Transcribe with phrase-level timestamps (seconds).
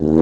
[0.00, 0.16] Zdravíme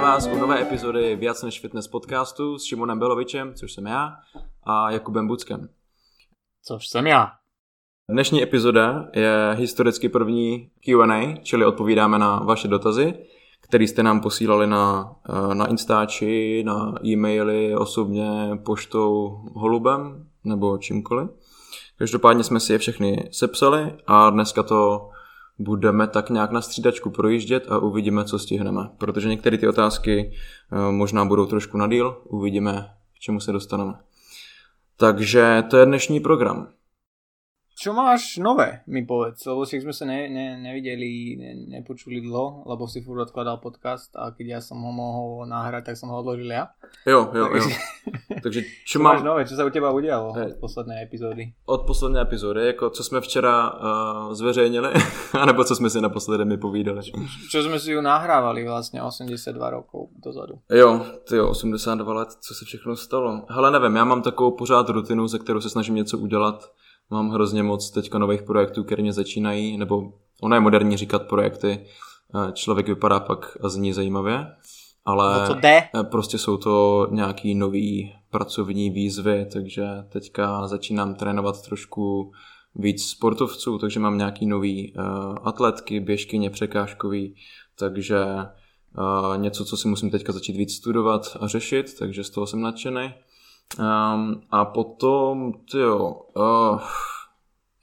[0.00, 4.16] vás u nové epizody Víc než fitness podcastu s Šimonem Belovičem, což jsem já,
[4.62, 5.68] a Jakubem Buckem.
[6.62, 7.38] Což jsem já.
[8.10, 13.14] Dnešní epizoda je historicky první Q&A, čili odpovídáme na vaše dotazy,
[13.60, 21.30] které jste nám posílali na, eh, na Instači, na e-maily, osobně, poštou, holubem nebo čímkoliv.
[21.98, 25.10] Každopádně jsme si je všechny sepsali a dneska to
[25.58, 28.90] budeme tak nějak na střídačku projíždět a uvidíme, co stihneme.
[28.98, 33.94] Protože některé ty otázky eh, možná budou trošku na díl, uvidíme, k čemu se dostaneme.
[34.96, 36.77] Takže to je dnešní program.
[37.78, 42.66] Čo máš nové, mi povedz, lebo však sme sa ne, ne, nevideli, ne, nepočuli dlho,
[42.66, 46.18] lebo si furt odkladal podcast a keď ja som ho mohol nahrať, tak som ho
[46.18, 46.74] odložil ja.
[47.06, 47.66] Jo, jo, jo.
[48.42, 50.58] Takže čo, Čo mám máš nové, čo sa u teba udialo Hej.
[50.58, 51.54] od poslednej epizódy?
[51.70, 54.88] od poslední epizody, jako co jsme včera uh, zveřejnili,
[55.38, 57.06] anebo co jsme si naposledy mi povídali.
[57.46, 60.58] Čo sme si ju nahrávali vlastne 82 rokov dozadu.
[60.66, 63.46] Jo, ty jo, 82 let, co se všechno stalo.
[63.48, 66.66] Hele, nevím, já mám takovou pořád rutinu, ze kterou se snažím něco udělat.
[67.10, 71.86] Mám hrozně moc teďka nových projektů, které mě začínají, nebo ono je moderní říkat projekty.
[72.48, 74.46] Eh, Člověk vypadá pak a zní zajímavě,
[75.04, 75.82] ale O co jde?
[76.00, 82.32] eh, prostě jsou to nějaký nový pracovní výzvy, takže teďka začínám trénovat trošku
[82.74, 85.04] víc sportovců, takže mám nějaký nový uh,
[85.42, 87.34] atletky, běžkyně, překážkový,
[87.78, 92.46] takže uh, něco, co si musím teďka začít víc studovat a řešit, takže z toho
[92.46, 93.14] jsem nadšený.
[93.76, 96.80] Um, a potom, jo, uh,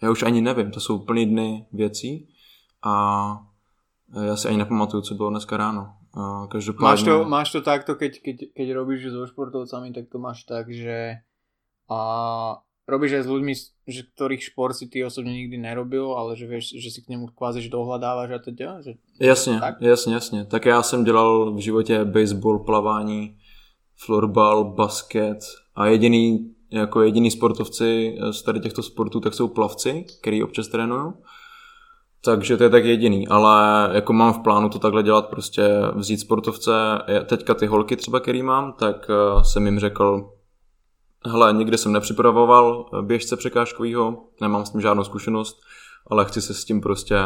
[0.02, 2.30] já už ani nevím, to jsou plný dny věcí
[2.83, 3.38] a
[4.25, 5.94] já si ani nepamatuju, co bylo dneska ráno.
[6.17, 6.83] Uh, každopádně...
[6.83, 10.71] Máš to, máš to takto, keď, keď, keď robíš so športovcami, tak to máš tak,
[10.71, 11.20] že
[11.92, 11.99] a
[12.87, 13.54] robíš aj s ľuďmi,
[13.87, 17.27] že ktorých šport si ty osobne nikdy nerobil, ale že vieš, že si k němu
[17.36, 19.81] kvázi že dohľadávaš a teda, že Jasně, Tak?
[19.81, 20.45] jasně, jasně.
[20.45, 23.37] Tak já jsem dělal v životě baseball, plavání,
[23.95, 25.39] florbal, basket
[25.75, 31.13] a jediný, jako jediný sportovci z tady těchto sportů, tak jsou plavci, který občas trénuju.
[32.25, 36.17] Takže to je tak jediný, ale jako mám v plánu to takhle dělat, prostě vzít
[36.17, 36.71] sportovce,
[37.25, 40.30] teďka ty holky třeba, který mám, tak eh, jsem jim řekl,
[41.25, 45.61] hele, nikdy jsem nepřipravoval eh, běžce překážkovýho, nemám s tím žádnou zkušenost,
[46.08, 47.17] ale chci se s tím prostě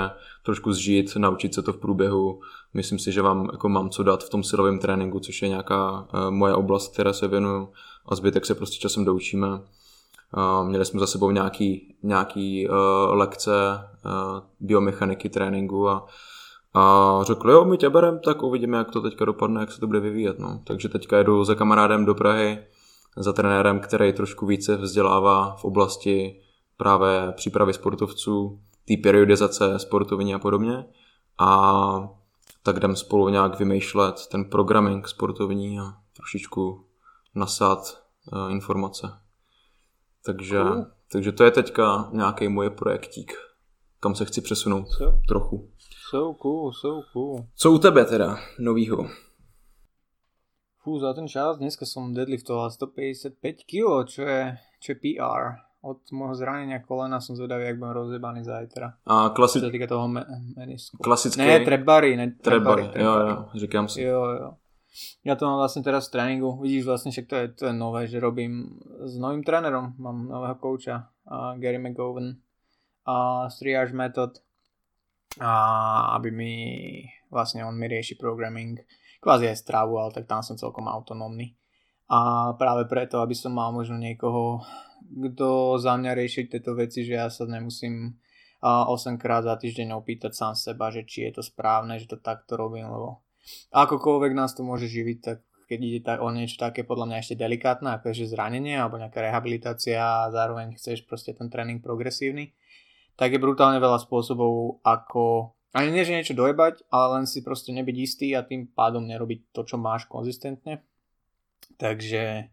[0.45, 2.39] trošku zžít, naučit se to v průběhu.
[2.73, 5.91] Myslím si, že vám jako mám co dát v tom silovém tréninku, což je nějaká
[6.01, 7.69] uh, moje oblast, které se věnuju
[8.05, 9.47] a zbytek se prostě časem doučíme.
[9.47, 12.75] Uh, měli jsme za sebou nějaký, nějaký uh,
[13.17, 13.51] lekce
[14.59, 16.05] biomechaniky tréninku a,
[16.73, 19.87] a řekli, jo, my tě berem, tak uvidíme, jak to teďka dopadne, jak se to
[19.87, 20.39] bude vyvíjet.
[20.39, 20.61] No.
[20.63, 22.59] Takže teďka jedu za kamarádem do Prahy,
[23.17, 26.41] za trenérem, který trošku více vzdělává v oblasti
[26.77, 30.85] právě přípravy sportovců, té periodizace sportovní a podobně.
[31.39, 31.49] A
[32.63, 35.83] tak jdem spolu nějak vymýšlet ten programming sportovní a
[36.17, 36.85] trošičku
[37.35, 37.79] nasát
[38.33, 39.07] uh, informace.
[40.25, 40.85] Takže, Cool.
[41.11, 43.33] takže to je teďka nějaký můj projektík,
[43.99, 45.69] kam se chci přesunout So, trochu.
[46.09, 47.45] so cool, so cool.
[47.55, 49.07] Co u tebe teda novýho?
[50.79, 55.59] Fú, za ten čas dneska som deadliftoval 155 kg, čo je, čo je PR.
[55.79, 58.99] Od môjho zranenia kolena som zvedavý, jak budem rozjebaný zajtra.
[59.07, 60.99] A klasi- sa týka toho me- menisku.
[60.99, 62.91] klasický Ne, trebary, ne, trebary.
[62.91, 64.03] trebary, Jo, jo, říkám si.
[64.03, 64.49] Jo, jo.
[65.23, 66.59] Ja to mám vlastne teraz v tréningu.
[66.59, 69.95] Vidíš vlastne, však to je, to je nové, že robím s novým trénerom.
[69.95, 72.35] Mám nového kouča, a Gary McGowan
[73.05, 73.15] a
[73.47, 74.35] z Triage Method.
[75.37, 75.51] A
[76.11, 76.53] aby mi
[77.29, 78.81] vlastne on mi rieši programming,
[79.19, 81.53] kvázi aj stravu, ale tak tam som celkom autonómny.
[82.09, 84.65] A práve preto, aby som mal možno niekoho,
[85.09, 88.13] kto za mňa rieši tieto veci, že ja sa nemusím
[88.59, 92.19] a 8 krát za týždeň opýtať sám seba, že či je to správne, že to
[92.19, 93.23] takto robím, lebo
[93.71, 97.95] akokoľvek nás to môže živiť, tak keď ide o niečo také podľa mňa ešte delikátne,
[97.95, 102.51] ako je že zranenie alebo nejaká rehabilitácia a zároveň chceš proste ten tréning progresívny,
[103.15, 107.69] tak je brutálne veľa spôsobov, ako ani nie, že niečo dojebať, ale len si proste
[107.69, 110.81] nebyť istý a tým pádom nerobiť to, čo máš konzistentne.
[111.77, 112.49] Takže,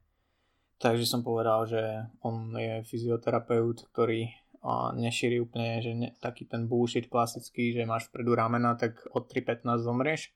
[0.78, 1.82] takže som povedal, že
[2.20, 4.30] on je fyzioterapeut, ktorý
[4.66, 9.30] a nešíri úplne, že ne, taký ten bullshit klasický, že máš vpredu ramena, tak od
[9.30, 10.34] 3.15 zomrieš.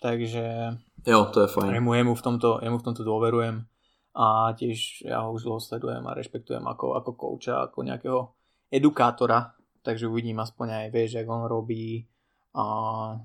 [0.00, 0.72] Takže
[1.04, 1.74] Jo, to je fajn.
[1.74, 3.66] jemu, jemu, v tomto, jemu v tomto dôverujem
[4.14, 8.20] a tiež ja ho už dlho sledujem a rešpektujem ako, ako kouča, ako nejakého
[8.72, 9.52] edukátora,
[9.84, 12.08] takže uvidím aspoň aj, vieš, jak on robí
[12.56, 12.64] a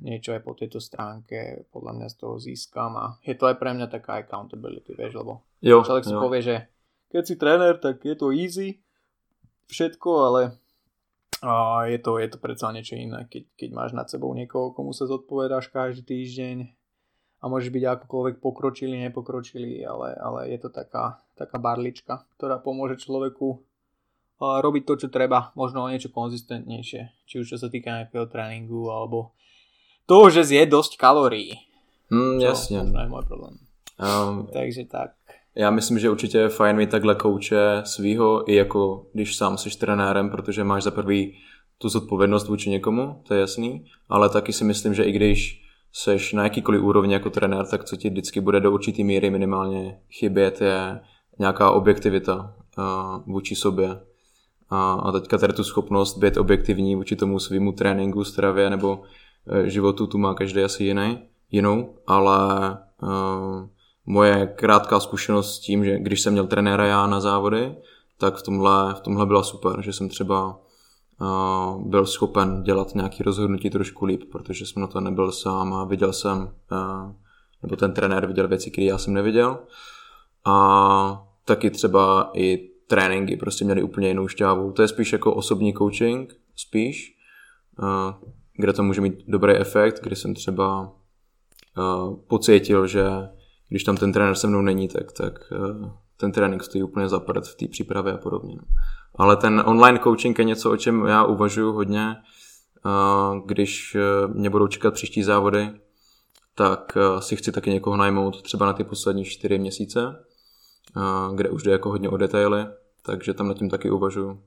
[0.03, 3.71] niečo aj po tejto stránke podľa mňa z toho získam a je to aj pre
[3.71, 6.09] mňa taká accountability, vieš, lebo jo, človek jo.
[6.11, 6.55] si povie, že
[7.09, 8.83] keď si tréner, tak je to easy
[9.71, 10.41] všetko, ale
[11.43, 14.95] a je to, je to predsa niečo iné, keď, keď máš nad sebou niekoho, komu
[14.95, 16.57] sa zodpovedáš každý týždeň
[17.43, 22.95] a môžeš byť akokoľvek pokročili, nepokročili, ale, ale je to taká, taká barlička, ktorá pomôže
[23.03, 23.59] človeku
[24.39, 29.35] robiť to, čo treba, možno niečo konzistentnejšie, či už čo sa týka nejakého tréninku, alebo
[30.07, 31.59] toho, že zje dosť kalorií.
[32.11, 32.91] Mm, jasně.
[32.91, 33.57] To je můj problém.
[33.99, 35.11] Um, Takže tak.
[35.55, 39.79] Já myslím, že určitě je fajn mít takhle kouče svýho, i jako když sám jsi
[39.79, 41.37] trenérem, protože máš za prvý
[41.77, 45.63] tu zodpovědnost vůči někomu, to je jasný, ale taky si myslím, že i když
[45.93, 49.99] seš na jakýkoliv úrovni jako trenér, tak co ti vždycky bude do určitý míry minimálně
[50.11, 50.99] chybět je
[51.39, 53.99] nějaká objektivita uh, vůči sobě.
[54.69, 59.63] A, a teďka tady tu schopnost být objektivní vůči tomu svýmu tréninku, stravě nebo uh,
[59.63, 61.19] životu, tu má každý asi jiný,
[61.51, 62.37] jinou, ale
[63.01, 63.67] uh,
[64.05, 67.75] moje krátká zkušenost s tím, že když jsem měl trenéra já na závody,
[68.17, 70.59] tak v tomhle, v tomhle byla super, že jsem třeba
[71.21, 75.83] uh, byl schopen dělat nějaký rozhodnutí trošku líp, protože jsem na to nebyl sám a
[75.83, 77.11] viděl jsem, uh,
[77.63, 79.59] nebo ten trenér viděl věci, které já jsem neviděl.
[80.45, 84.71] A taky třeba i tréninky prostě měly úplně jinou šťávu.
[84.71, 87.17] To je spíš jako osobní coaching, spíš,
[87.79, 90.91] uh, kde to může mít dobrý efekt, kdy jsem třeba
[91.77, 93.05] uh, pocítil, že
[93.73, 97.47] když tam ten trenér se mnou není, tak, tak uh, ten trénink stojí úplně zapad
[97.47, 98.55] v té přípravě a podobně.
[98.55, 98.63] No.
[99.15, 102.15] Ale ten online coaching je něco, o čem já uvažuji hodně,
[102.85, 105.69] uh, když uh, mě budou čekat příští závody,
[106.55, 110.23] tak si chci taky někoho najmout třeba na ty poslední čtyři měsíce,
[111.35, 112.65] kde už jde jako hodně o detaily,
[113.05, 114.43] takže tam nad tím taky uvažuji.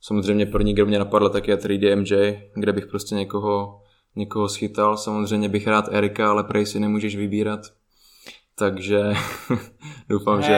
[0.00, 3.82] Samozřejmě první, kdo mě napadl, tak je 3DMJ, kde bych prostě někoho,
[4.16, 4.96] někoho schytal.
[4.96, 7.60] Samozřejmě bych rád Erika, ale prej si nemůžeš vybírat.
[8.58, 9.14] Takže
[10.08, 10.54] doufám, že...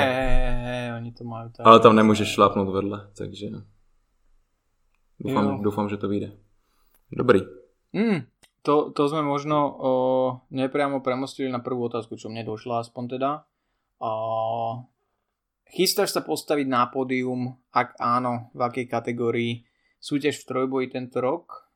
[0.97, 1.67] Oni to mají tak.
[1.67, 3.47] Ale tam nemůžeš šlápnout vedle, takže
[5.21, 6.33] doufám, doufám že to vyjde.
[7.13, 7.41] Dobrý.
[7.93, 8.25] Mm,
[8.63, 9.93] to, to sme možno o,
[10.53, 13.31] nepriamo premostili na prvú otázku, čo mne došla aspoň teda.
[13.99, 14.11] O,
[15.69, 17.59] chystáš sa postaviť na pódium?
[17.73, 19.65] Ak áno, v akej kategórii?
[20.01, 21.73] Súťaž v trojboji tento rok?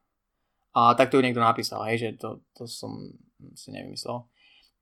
[0.76, 3.12] A tak to niekto napísal, hej, že to, to som
[3.54, 4.24] si nevymyslel.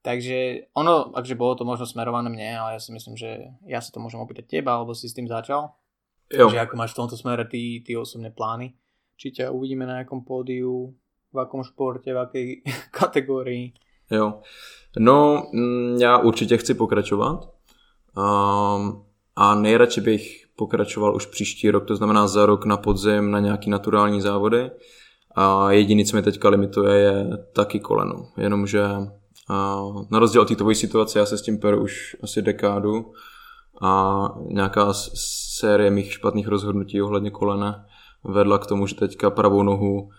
[0.03, 3.87] Takže ono, akže bolo to možno smerované mne, ale ja si myslím, že ja sa
[3.87, 5.71] to môžem opýtať teba, alebo si s tým začal.
[6.27, 6.51] Jo.
[6.51, 8.75] Že ako máš v tomto smere ty, ty osobné plány.
[9.15, 10.91] Či ťa uvidíme na nejakom pódiu,
[11.33, 12.47] v akom športe, v akej
[12.99, 13.73] kategórii.
[14.11, 14.41] Jo.
[14.99, 17.49] No, mm, já určitě chci pokračovat.
[18.17, 19.05] Um,
[19.35, 23.69] a nejradši bych pokračoval už příští rok, to znamená za rok na podzim na nějaký
[23.69, 24.71] naturální závody.
[25.35, 28.27] A jediný, co mi teďka limituje, je taky koleno.
[28.37, 28.83] Jenomže
[29.49, 33.13] a na rozdíl od té situace, já se s tím peru už asi dekádu
[33.81, 34.93] a nějaká
[35.59, 37.85] série mých špatných rozhodnutí ohledně kolene
[38.23, 40.09] vedla k tomu, že teďka pravou nohu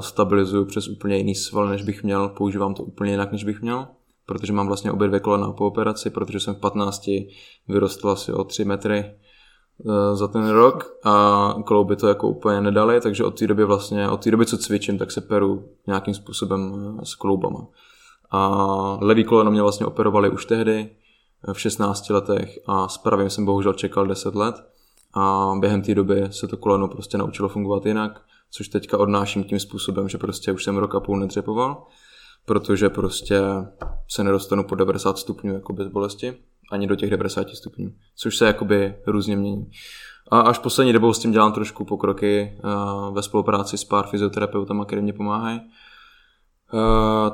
[0.00, 3.86] stabilizuju přes úplně jiný sval, než bych měl, používám to úplně jinak, než bych měl,
[4.26, 7.10] protože mám vlastně obě dvě kolena po operaci, protože jsem v 15
[7.68, 9.14] vyrostl asi o 3 metry e,
[10.16, 14.24] za ten rok a klouby to jako úplně nedali, takže od té doby vlastně, od
[14.24, 17.66] té doby, co cvičím, tak se peru nějakým způsobem e, s kloubama.
[18.32, 18.48] A
[19.00, 20.90] levý koleno mě vlastně operovali už tehdy,
[21.52, 24.54] v 16 letech a s pravým jsem bohužel čekal 10 let
[25.14, 29.60] a během té doby se to koleno prostě naučilo fungovat jinak, což teďka odnáším tím
[29.60, 31.86] způsobem, že prostě už jsem rok a půl nedřepoval,
[32.46, 33.40] protože prostě
[34.08, 36.34] se nedostanu po 90 stupňů jako bez bolesti,
[36.70, 39.70] ani do těch 90 stupňů, což se jakoby různě mění.
[40.30, 44.84] A až poslední dobou s tím dělám trošku pokroky uh, ve spolupráci s pár fyzioterapeutama,
[44.84, 45.60] který mě pomáhají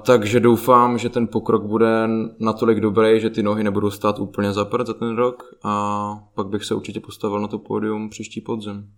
[0.03, 4.87] takže doufám, že ten pokrok bude natolik dobrý, že ty nohy nebudou stát úplně zapad
[4.87, 5.73] za ten rok a
[6.35, 8.93] pak bych se určitě postavil na to pódium příští podzim.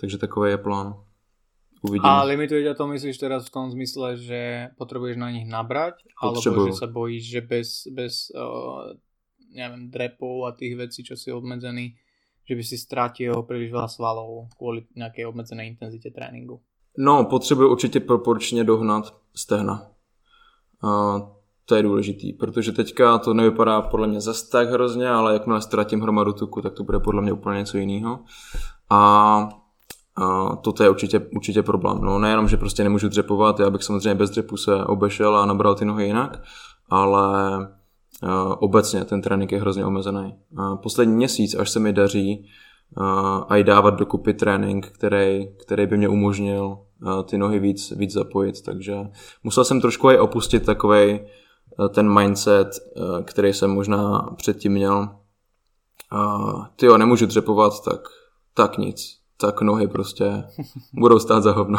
[0.00, 0.94] Takže takový je plán.
[1.80, 2.08] Uvidíme.
[2.08, 6.04] A limituje ťa to myslíš teraz v tom zmysle, že potrebuješ na nich nabrať?
[6.12, 6.68] Potrebuju.
[6.68, 8.92] Alebo že sa bojíš, že bez, bez uh,
[9.56, 11.96] neviem, drepov a tých vecí, čo si obmedzený,
[12.44, 16.60] že by si strátil príliš veľa svalov kvôli nejakej obmedzenej intenzite tréningu?
[17.02, 19.86] No, potřebuji určitě proporčně dohnat stehna.
[20.82, 21.20] A
[21.64, 26.00] to je důležitý, protože teďka to nevypadá podle mě zase tak hrozně, ale jakmile ztratím
[26.00, 28.18] hromadu tuku, tak to bude podle mě úplně něco jiného.
[28.90, 29.48] A
[30.16, 31.98] a toto je určitě, určitě problém.
[32.00, 35.74] No nejenom, že prostě nemůžu dřepovat, já bych samozřejmě bez dřepu se obešel a nabral
[35.74, 36.42] ty nohy jinak,
[36.88, 40.34] ale uh, obecně ten trénink je hrozně omezený.
[40.50, 42.46] Uh, poslední měsíc, až se mi daří
[43.48, 46.78] a i dávat dokupy trénink, který, který by mě umožnil
[47.24, 48.62] ty nohy víc, víc zapojit.
[48.62, 48.96] Takže
[49.44, 51.20] musel jsem trošku i opustit takový
[51.88, 52.68] ten mindset,
[53.24, 55.08] který jsem možná předtím měl.
[56.76, 58.00] Ty jo, nemůžu dřepovat, tak,
[58.54, 59.16] tak nic.
[59.36, 60.44] Tak nohy prostě
[60.92, 61.78] budou stát za hovno.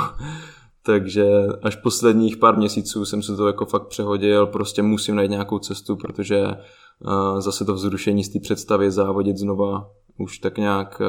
[0.83, 1.27] Takže
[1.63, 5.95] až posledních pár měsíců jsem se to jako fakt přehodil, prostě musím najít nějakou cestu,
[5.95, 11.01] protože uh, zase to vzrušení z té představy závodit znova už tak nějak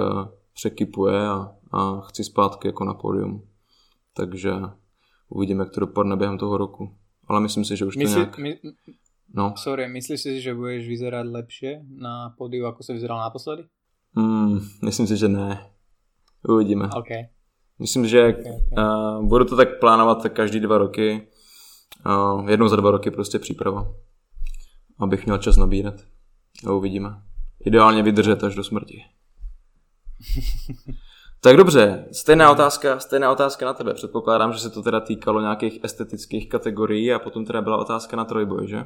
[0.55, 3.43] překypuje a, a chci zpátky jako na pódium.
[4.15, 4.53] Takže
[5.29, 6.97] uvidíme, jak to dopadne během toho roku.
[7.29, 8.39] Ale myslím si, že už Myslí, to nějak...
[8.39, 8.59] My,
[9.35, 9.55] no.
[9.57, 13.65] Sorry, myslíš si, že budeš vyzerať lepšie na pódiu, ako si vyzeral naposledy?
[14.15, 15.71] Mm, myslím si, že ne.
[16.49, 16.89] Uvidíme.
[16.97, 17.29] Okay.
[17.79, 18.85] Myslím, že okay, okay.
[18.85, 21.29] Uh, budu to tak plánovat tak každý dva roky.
[22.07, 23.95] Uh, jednou za dva roky prostě příprava.
[24.99, 25.95] Abych měl čas nabírat.
[26.67, 27.23] A uvidíme.
[27.65, 29.05] Ideálně vydržet až do smrti.
[31.45, 33.95] tak dobře, stejná otázka, stejná otázka na tebe.
[33.95, 38.25] Předpokládám, že se to teda týkalo nějakých estetických kategorií a potom teda byla otázka na
[38.25, 38.85] trojboj, že?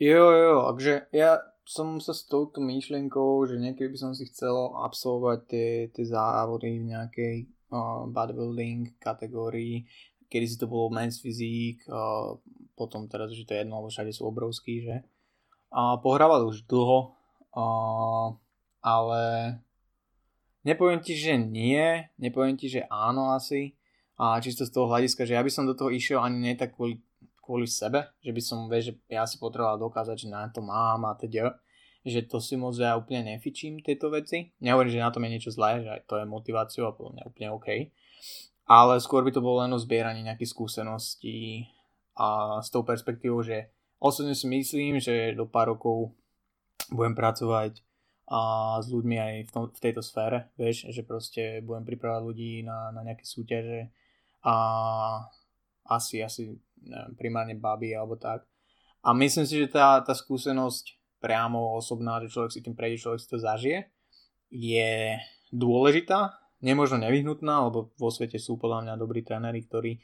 [0.00, 4.74] Jo, jo, takže já som sa s touto myšlienkou, že niekedy by som si chcel
[4.82, 7.36] absolvovať tie, tie závody v nejakej
[7.70, 9.86] uh, bodybuilding kategórii,
[10.26, 12.34] kedy si to bolo men's fyzík, uh,
[12.74, 15.06] potom že to je jedno, lebo všade sú obrovskí, že?
[15.70, 17.14] A pohrával už dlho,
[17.54, 18.34] uh,
[18.82, 19.22] ale
[20.66, 23.74] nepoviem ti, že nie, nepoviem ti, že áno asi,
[24.18, 26.78] a čisto z toho hľadiska, že ja by som do toho išiel ani nie tak
[26.78, 27.02] kvôli
[27.42, 31.02] kvôli sebe, že by som, vieš, že ja si potreboval dokázať, že na to mám
[31.10, 31.58] a teda,
[32.06, 34.54] že to si moc ja úplne nefičím tieto veci.
[34.62, 37.48] Nehovorím, že na tom je niečo zlé, že to je motiváciu a podľa mňa úplne
[37.50, 37.68] OK.
[38.70, 41.66] Ale skôr by to bolo len o zbieraní nejakých skúseností
[42.14, 46.14] a s tou perspektívou, že osobne si myslím, že do pár rokov
[46.94, 47.82] budem pracovať
[48.32, 48.40] a
[48.80, 52.88] s ľuďmi aj v, tom, v tejto sfére, vieš, že proste budem pripravať ľudí na,
[52.88, 53.92] na nejaké súťaže
[54.40, 54.56] a
[55.84, 58.48] asi, asi neviem, primárne baby alebo tak.
[59.04, 63.20] A myslím si, že tá, tá skúsenosť priamo osobná, že človek si tým prejde, človek
[63.20, 63.92] si to zažije,
[64.48, 65.20] je
[65.52, 70.00] dôležitá, nemožno nevyhnutná, lebo vo svete sú podľa mňa dobrí tréneri, ktorí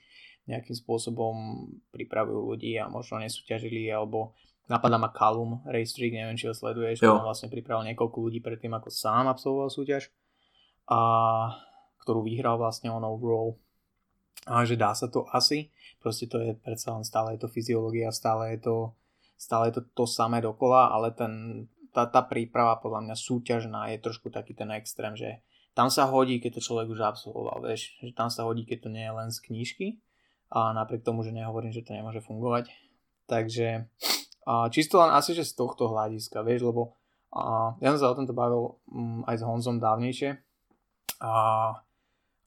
[0.48, 4.36] nejakým spôsobom pripravujú ľudí a možno nesúťažili, alebo
[4.68, 8.92] napadá ma Callum Raystreak, neviem, či ho sleduješ, on vlastne pripravil niekoľko ľudí predtým, ako
[8.92, 10.12] sám absolvoval súťaž,
[10.88, 11.00] a
[12.04, 13.60] ktorú vyhral vlastne on overall
[14.48, 15.68] a že dá sa to asi,
[16.00, 18.76] proste to je predsa len stále je to fyziológia, stále je to,
[19.36, 23.98] stále je to to samé dokola, ale ten, tá, tá príprava podľa mňa súťažná je
[24.00, 25.44] trošku taký ten extrém, že
[25.76, 28.90] tam sa hodí, keď to človek už absolvoval, vieš, že tam sa hodí, keď to
[28.90, 29.86] nie je len z knížky
[30.48, 32.72] a napriek tomu, že nehovorím, že to nemôže fungovať.
[33.28, 33.84] Takže
[34.48, 36.96] a čisto len asi, že z tohto hľadiska, vieš, lebo
[37.28, 40.40] a ja som sa o tomto bavil um, aj s Honzom dávnejšie
[41.20, 41.32] a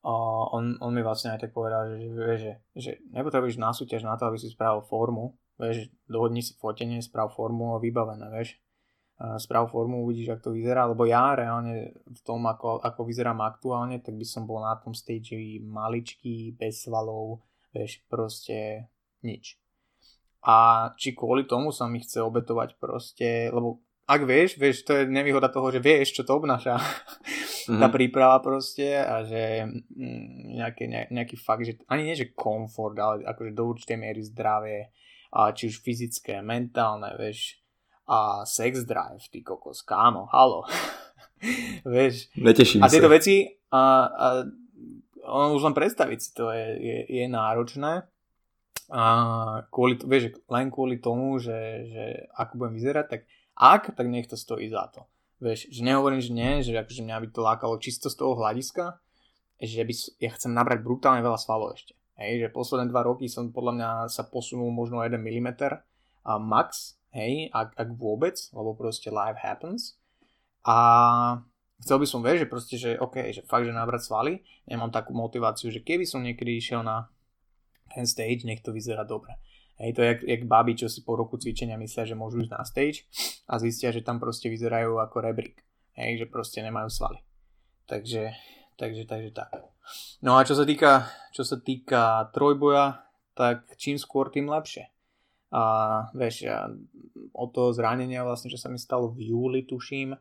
[0.01, 0.13] a
[0.58, 4.17] on, on mi vlastne aj tak povedal, že, že, že, že nepotrebuješ na súťaž na
[4.17, 8.58] to, aby si spravil formu, vieš, dohodni si fotenie, sprav formu a vybavené, vieš.
[9.22, 14.01] Sprav formu, uvidíš, ako to vyzerá, lebo ja reálne v tom, ako, ako vyzerám aktuálne,
[14.01, 18.89] tak by som bol na tom stage maličký, bez svalov, vieš, proste
[19.22, 19.61] nič.
[20.41, 25.03] A či kvôli tomu sa mi chce obetovať proste, lebo ak vieš, vieš, to je
[25.07, 27.79] nevýhoda toho, že vieš, čo to obnáša mm-hmm.
[27.79, 29.63] tá príprava proste a že
[30.57, 34.91] nejaké, ne, nejaký fakt, že ani nie, že komfort, ale akože do určitej miery zdravie,
[35.31, 37.63] a či už fyzické, mentálne, vieš,
[38.03, 40.67] a sex drive, ty kokos, kámo, halo.
[41.95, 42.27] vieš.
[42.36, 43.15] Neteším a tieto sa.
[43.15, 44.27] veci, a, a
[45.31, 48.11] on už len predstaviť si to je, je, je náročné.
[48.91, 49.03] A
[49.71, 52.03] kvôli, vieš, len kvôli tomu, že, že
[52.36, 53.21] ako budem vyzerať, tak
[53.55, 55.07] ak, tak nech to stojí za to.
[55.39, 59.00] Vieš, že nehovorím, že nie, že akože mňa by to lákalo čisto z toho hľadiska,
[59.63, 61.95] že by, ja chcem nabrať brutálne veľa svalov ešte.
[62.19, 65.50] Hej, že posledné dva roky som podľa mňa sa posunul možno 1 mm
[66.27, 69.98] a max, hej, ak, ak vôbec, lebo proste life happens.
[70.62, 70.77] A
[71.81, 75.15] chcel by som, vieš, že proste, že OK, že fakt, že nabrať svaly, nemám takú
[75.15, 77.10] motiváciu, že keby som niekedy išiel na
[77.93, 79.38] ten stage, nech to vyzerá dobre.
[79.81, 82.53] Hej, to je jak, jak baby, čo si po roku cvičenia myslia, že môžu ísť
[82.53, 83.10] na stage
[83.50, 85.57] a zistia, že tam proste vyzerajú ako rebrík.
[85.98, 87.19] Hej, že proste nemajú svaly.
[87.89, 88.29] Takže,
[88.77, 89.50] takže, takže tak.
[90.21, 94.86] No a čo sa týka, čo sa týka trojboja, tak čím skôr, tým lepšie.
[95.51, 95.63] A
[96.15, 96.69] vieš, ja,
[97.36, 100.15] od toho zranenia vlastne, čo sa mi stalo v júli, tuším,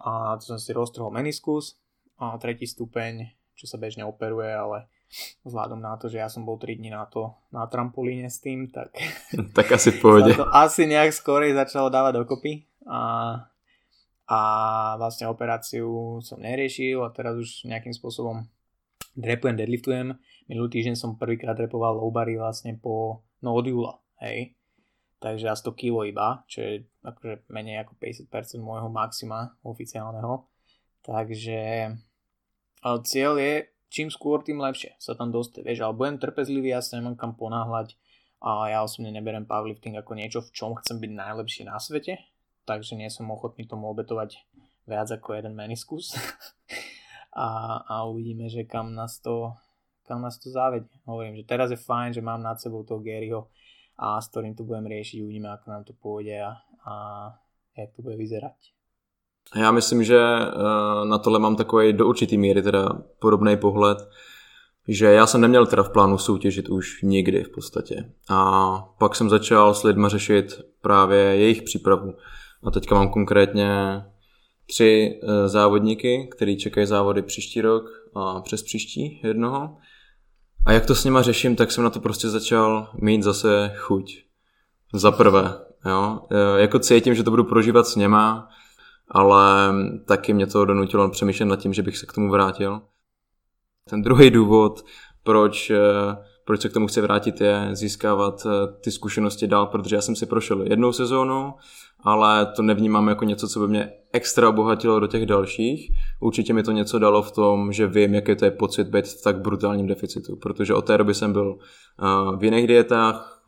[0.00, 0.10] a
[0.40, 1.76] to som si roztrhol meniskus,
[2.16, 4.88] a tretí stupeň, čo sa bežne operuje, ale
[5.42, 8.70] vzhľadom na to, že ja som bol 3 dní na to na trampolíne s tým,
[8.70, 8.94] tak,
[9.56, 10.30] tak asi v pohode.
[10.38, 13.02] to asi nejak skorej začalo dávať dokopy a,
[14.30, 14.40] a
[14.96, 18.46] vlastne operáciu som neriešil a teraz už nejakým spôsobom
[19.18, 20.14] drepujem, deadliftujem.
[20.46, 24.54] Minulý týždeň som prvýkrát drepoval low bary vlastne po, no od júla, hej.
[25.20, 26.72] Takže a 100 kg iba, čo je
[27.04, 30.48] akože menej ako 50% môjho maxima oficiálneho.
[31.04, 31.92] Takže
[32.80, 36.80] ale cieľ je čím skôr, tým lepšie sa tam dostať, vieš, ale budem trpezlivý, ja
[36.80, 37.98] sa nemám kam ponáhľať
[38.40, 42.16] a ja osobne neberem powerlifting ako niečo, v čom chcem byť najlepší na svete,
[42.64, 44.40] takže nie som ochotný tomu obetovať
[44.88, 46.16] viac ako jeden meniskus
[47.36, 47.48] a,
[47.84, 49.52] a uvidíme, že kam nás to,
[50.06, 50.88] kam nás to závedie.
[51.04, 53.50] Hovorím, že teraz je fajn, že mám nad sebou toho Garyho
[54.00, 56.56] a s ktorým to budem riešiť, uvidíme, ako nám to pôjde a,
[56.88, 56.92] a
[57.76, 58.79] jak to bude vyzerať.
[59.56, 64.08] Já myslím, že eh, na tohle mám takový do určitý míry teda podobný pohled,
[64.88, 68.12] že já jsem neměl teda v plánu soutěžit už nikdy v podstatě.
[68.28, 72.14] A pak jsem začal s lidma řešit právě jejich přípravu.
[72.62, 74.02] A teďka mám konkrétně
[74.66, 79.76] tři eh, závodníky, který čekají závody příští rok a přes příští jednoho.
[80.66, 84.18] A jak to s nima řeším, tak jsem na to prostě začal mít zase chuť.
[84.94, 85.54] Za prvé,
[85.86, 86.20] jo.
[86.30, 88.48] Eh, jako cítím, že to budu prožívat s něma,
[89.10, 89.74] ale
[90.06, 92.80] taky mě to donutilo přemýšlet nad tím, že bych se k tomu vrátil.
[93.90, 94.84] Ten druhý důvod,
[95.22, 98.50] proč, eh, proč se k tomu chci vrátit, je získávat eh,
[98.80, 101.54] ty zkušenosti dál, protože já jsem si prošel jednou sezónu,
[102.00, 105.90] ale to nevnímám jako něco, co by mě extra obohatilo do těch dalších.
[106.20, 109.22] Určitě mi to něco dalo v tom, že vím, jaký to je pocit být v
[109.22, 113.39] tak brutálním deficitu, protože od té doby jsem byl eh, v jiných dietách,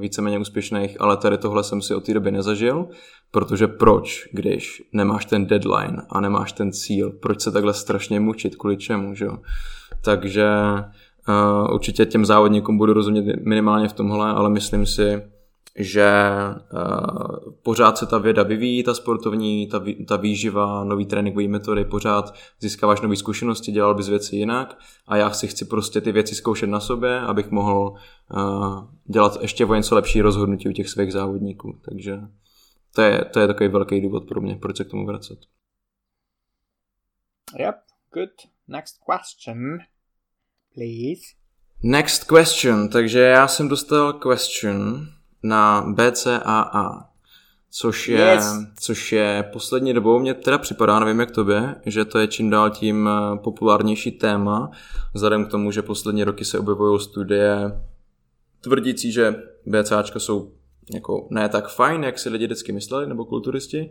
[0.00, 2.86] víceméně úspěšných, ale tady tohle jsem si od té doby nezažil,
[3.30, 8.56] protože proč, když nemáš ten deadline a nemáš ten cíl, proč se takhle strašně mučit,
[8.56, 9.38] kvůli čemu, že jo?
[10.04, 10.48] Takže
[11.28, 15.22] uh, určitě těm závodníkům budu rozumět minimálně v tomhle, ale myslím si,
[15.78, 16.10] že
[16.72, 22.34] uh, pořád se ta věda vyvíjí, ta sportovní, ta, ta výživa, nový tréninkové metody, pořád
[22.60, 26.66] získáváš nové zkušenosti, dělal bys věci jinak a já si chci prostě ty věci zkoušet
[26.66, 27.94] na sobě, abych mohl
[28.34, 31.80] uh, dělat ještě o něco lepší rozhodnutí u těch svých závodníků.
[31.84, 32.20] Takže
[32.94, 35.38] to je, to je takový velký důvod pro mě, proč se k tomu vracet.
[37.58, 37.76] Yep,
[38.14, 38.30] good.
[38.68, 39.78] Next question,
[40.74, 41.22] please.
[41.82, 47.08] Next question, takže já jsem dostal question na BCAA,
[47.70, 48.58] což je, yes.
[48.80, 52.70] což je poslední dobou, mně teda připadá, nevím jak tobě, že to je čím dál
[52.70, 54.70] tím eh, populárnější téma,
[55.14, 57.80] vzhledem k tomu, že poslední roky se objevují studie
[58.60, 60.52] tvrdící, že BCAčka jsou
[60.94, 63.90] jako ne tak fajn, jak si lidi vždycky mysleli, nebo kulturisti.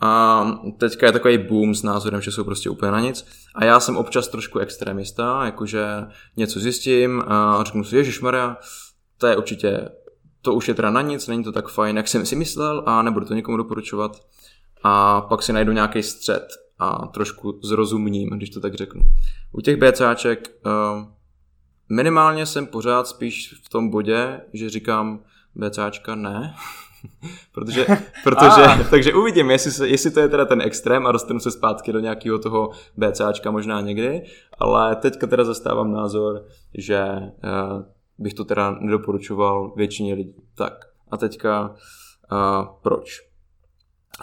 [0.00, 0.44] A
[0.78, 3.26] teďka je takový boom s názorem, že jsou prostě úplně na nic.
[3.54, 5.86] A já jsem občas trošku extremista, jakože
[6.36, 8.56] něco zjistím a řeknu si, Ježíš Maria,
[9.18, 9.88] to je určitě,
[10.46, 13.02] to už je teda na nic, není to tak fajn, jak jsem si myslel a
[13.02, 14.22] nebudu to nikomu doporučovat.
[14.82, 19.02] A pak si najdu nějaký střed a trošku zrozumním, když to tak řeknu.
[19.52, 21.04] U těch BCáček uh,
[21.88, 25.20] minimálně jsem pořád spíš v tom bodě, že říkám,
[25.54, 26.54] BCAčka ne.
[27.52, 27.86] protože,
[28.24, 28.84] protože ah.
[28.90, 32.00] takže uvidím, jestli, se, jestli to je teda ten extrém a dostanu se zpátky do
[32.00, 34.22] nějakého toho BCAčka možná někdy,
[34.58, 37.04] ale teďka teda zastávám názor, že
[37.44, 40.34] uh, bych to teda nedoporučoval většině lidí.
[40.54, 40.72] Tak
[41.10, 41.70] a teďka
[42.32, 43.20] uh, proč?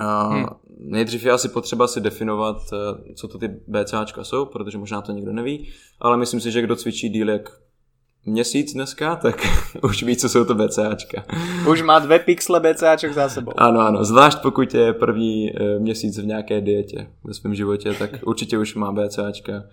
[0.02, 0.46] Uh, hmm.
[0.80, 5.12] Nejdřív je asi potřeba si definovat, uh, co to ty BCAčka jsou, protože možná to
[5.12, 7.50] nikdo neví, ale myslím si, že kdo cvičí díl jak
[8.26, 9.36] měsíc dneska, tak
[9.84, 11.24] už ví, co jsou to BCAčka.
[11.70, 13.52] Už má dvě pixle BCAček za sebou.
[13.58, 18.12] Ano, ano, zvlášť pokud je první eh, měsíc v nějaké dietě ve svém životě, tak
[18.26, 19.64] určitě už má BCAčka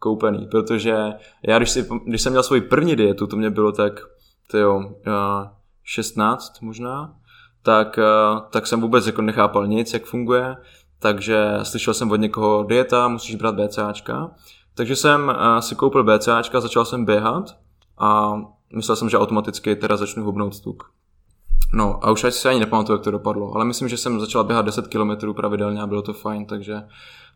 [0.00, 1.12] koupený, protože
[1.46, 4.00] já, když, si, když jsem měl svoji první dietu, to mě bylo tak,
[4.50, 4.94] to jo,
[5.84, 7.14] 16 možná,
[7.62, 10.56] tak, eh, tak jsem vůbec jako nechápal nic, jak funguje,
[10.98, 14.30] takže slyšel jsem od někoho dieta, musíš brát BCAčka,
[14.74, 17.56] takže jsem eh, si koupil BCAčka, začal jsem běhat
[17.98, 18.40] a
[18.76, 20.92] myslel jsem, že automaticky teda začnu hubnout tuk.
[21.72, 24.44] No a už asi se ani nepamatuju, jak to dopadlo, ale myslím, že jsem začal
[24.44, 26.82] běhat 10 km pravidelně a bylo to fajn, takže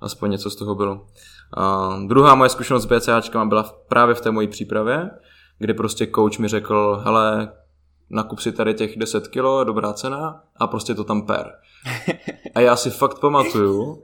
[0.00, 1.06] aspoň něco z toho bylo.
[1.56, 5.10] A druhá moje zkušenost s BCAčkama byla právě v té mojí přípravě,
[5.58, 7.52] kdy prostě coach mi řekl, hele,
[8.10, 11.52] nakup si tady těch 10 kilo, dobrá cena a prostě to tam per.
[12.54, 14.02] A já si fakt pamatuju,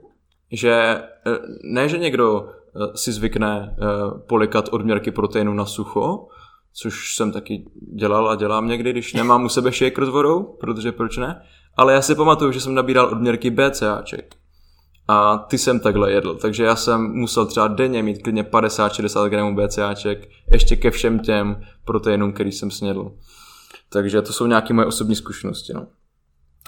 [0.51, 3.85] že eh, ne, že někdo eh, si zvykne eh,
[4.27, 6.27] polikat odměrky proteinu na sucho,
[6.73, 10.91] což jsem taky dělal a dělám někdy, když nemám u sebe shaker s vodou, protože
[10.91, 11.41] proč ne?
[11.77, 14.35] Ale já si pamatuju, že jsem nabíral odměrky BCAček.
[15.11, 19.55] A ty jsem takhle jedl, takže já jsem musel třeba denně mít klidně 50-60 gramů
[19.55, 23.11] BCAček, ještě ke všem těm proteinům, který jsem snědl.
[23.89, 25.73] Takže to jsou nějaké moje osobní zkušenosti.
[25.73, 25.87] No.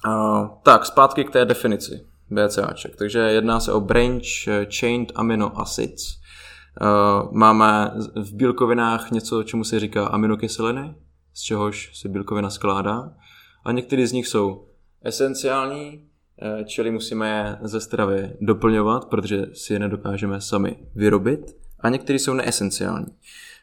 [0.10, 2.06] A, tak, zpátky k té definici.
[2.30, 2.96] BCAček.
[2.96, 4.44] Takže jedná se o branch
[4.80, 6.04] chained amino acids.
[7.32, 10.96] Máme v bílkovinách něco, čemu se říká aminokyseliny,
[11.34, 13.14] z čehož se bílkovina skládá.
[13.66, 14.68] A některé z nich jsou
[15.04, 16.08] esenciální,
[16.66, 21.56] čili musíme je ze stravy doplňovat, protože si je nedokážeme sami vyrobit.
[21.80, 23.08] A některé jsou neesenciální.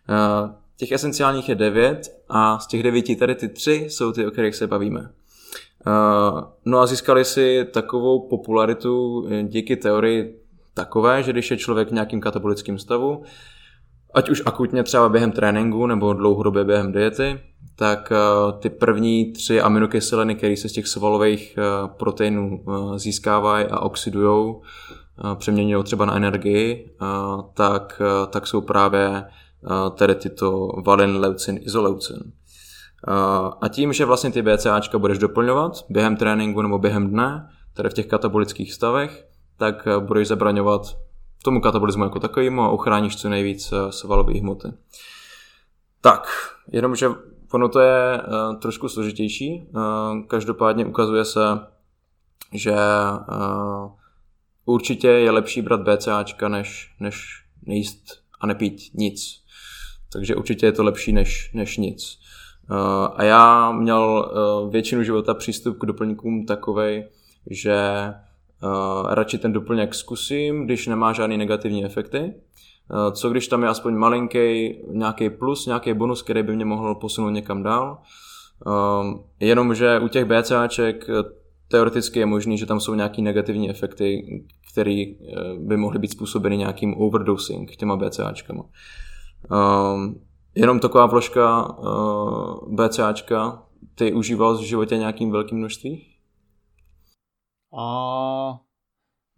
[0.08, 4.30] Eh, těch esenciálních je devět a z těch devíti tady ty tři jsou ty, o
[4.30, 5.10] kterých se bavíme.
[5.86, 10.40] Eh, no a získali si takovou popularitu díky teorii
[10.74, 13.22] takové, že když je člověk v nějakým katabolickém stavu,
[14.14, 17.40] ať už akutně třeba během tréninku nebo dlouhodobě během diety,
[17.80, 23.66] tak eh, ty první tři aminokyseliny, které se z těch svalových eh, proteinů eh, získávají
[23.66, 24.54] a oxidují,
[25.34, 26.90] přeměňují třeba na energii,
[27.54, 29.24] tak, tak jsou právě
[29.94, 32.16] tedy tyto valin, leucin, izoleucin.
[33.60, 37.94] A tím, že vlastně ty BCAčka budeš doplňovat během tréninku nebo během dne, tedy v
[37.94, 40.82] těch katabolických stavech, tak budeš zabraňovat
[41.44, 44.68] tomu katabolismu jako takovému a ochráníš co nejvíc svalové hmoty.
[46.00, 46.28] Tak,
[46.72, 47.08] jenomže
[47.52, 49.68] Ono to je uh, trošku složitější.
[49.74, 51.40] Uh, každopádně ukazuje se,
[52.52, 53.90] že uh,
[54.64, 58.04] určitě je lepší brát BCAčka, než, než nejíst
[58.40, 59.44] a nepít nic.
[60.12, 62.18] Takže určitě je to lepší než, než nic.
[62.70, 62.76] Uh,
[63.14, 67.08] a já měl uh, většinu života přístup k doplňkům takovej,
[67.50, 67.78] že
[68.62, 72.34] uh, radši ten doplněk zkusím, když nemá žádný negativní efekty,
[72.92, 76.94] Eh, co když tam je aspoň malinký nějaký plus, nějaký bonus, který by mě mohl
[76.94, 77.98] posunout někam dál.
[79.02, 81.22] Um, jenomže u těch BCAček eh,
[81.68, 84.42] teoreticky je možný, že tam jsou nějaké negativní efekty,
[84.72, 85.04] které
[85.58, 88.64] by mohly být způsobeny nějakým overdosing těma BCAčkama.
[90.54, 93.62] Jenom taková vložka uh, BCAčka,
[93.94, 96.09] ty užíval v životě nějakým velkým množství?
[97.70, 98.58] Uh,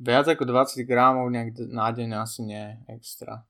[0.02, 3.46] Viac ako 20 gramov nejak na deň asi nie extra.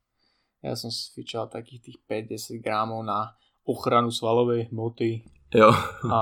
[0.61, 3.33] Ja som si fičal takých tých 5-10 gramov na
[3.65, 5.25] ochranu svalovej hmoty.
[5.49, 5.73] Jo.
[6.13, 6.19] A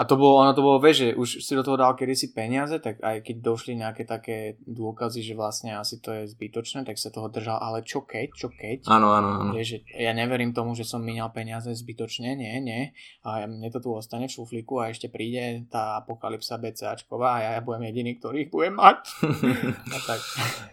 [0.00, 2.80] a to bolo, ono to bolo, vieš, že už si do toho dal kedysi peniaze,
[2.80, 7.12] tak aj keď došli nejaké také dôkazy, že vlastne asi to je zbytočné, tak sa
[7.12, 8.88] toho držal, ale čo keď, čo keď?
[8.88, 9.52] Áno, áno, áno.
[9.52, 12.96] Vieš, že ja neverím tomu, že som míňal peniaze zbytočne, nie, nie.
[13.28, 17.50] A mne to tu ostane v šuflíku a ešte príde tá apokalypsa BCAčková a ja,
[17.56, 19.04] ja budem jediný, ktorý ich budem mať.
[19.96, 20.20] a tak.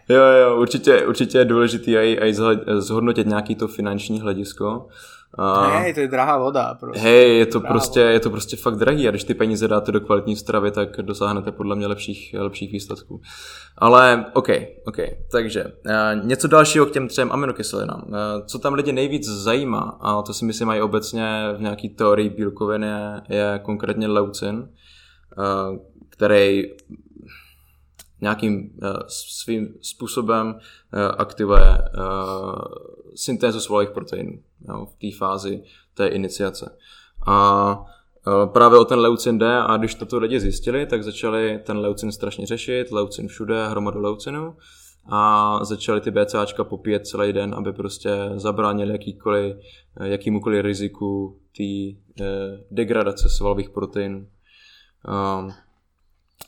[0.08, 2.30] Jo, jo, určitě, určitě je důležitý aj, aj
[2.80, 4.88] zhodnotit nějaký to finanční hledisko.
[5.34, 5.78] A...
[5.78, 6.74] Hej, to je drahá voda.
[6.74, 7.02] Prostě.
[7.02, 10.00] Hej, je to, prostě, je to prostě fakt drahý a když ty peníze dáte do
[10.00, 13.20] kvalitní stravy, tak dosáhnete podle mě lepších, lepších výsledků.
[13.78, 14.48] Ale OK,
[14.86, 14.96] OK,
[15.32, 18.04] takže uh, něco dalšího k těm třem aminokyselinám.
[18.06, 18.14] Uh,
[18.46, 22.82] co tam lidi nejvíc zajímá, a to si myslím mají obecně v nějaký teorii bílkovin,
[22.82, 25.76] je, je konkrétně leucin, uh,
[26.10, 26.64] který
[28.20, 32.62] nějakým uh, svým způsobem uh, aktivuje uh,
[33.14, 34.32] syntézu svalových proteinů
[34.68, 35.62] jo, v té fázi
[35.94, 36.76] té iniciace.
[37.26, 37.84] A
[38.52, 42.46] právě o ten leucin jde a když toto lidi zjistili, tak začali ten leucin strašně
[42.46, 44.56] řešit, leucin všude, hromadu leucinu
[45.08, 49.56] a začali ty BCAčka popíjet celý den, aby prostě zabránili jakýkoliv,
[50.04, 52.24] jakýmukoliv riziku té eh,
[52.70, 54.26] degradace svalových proteinů.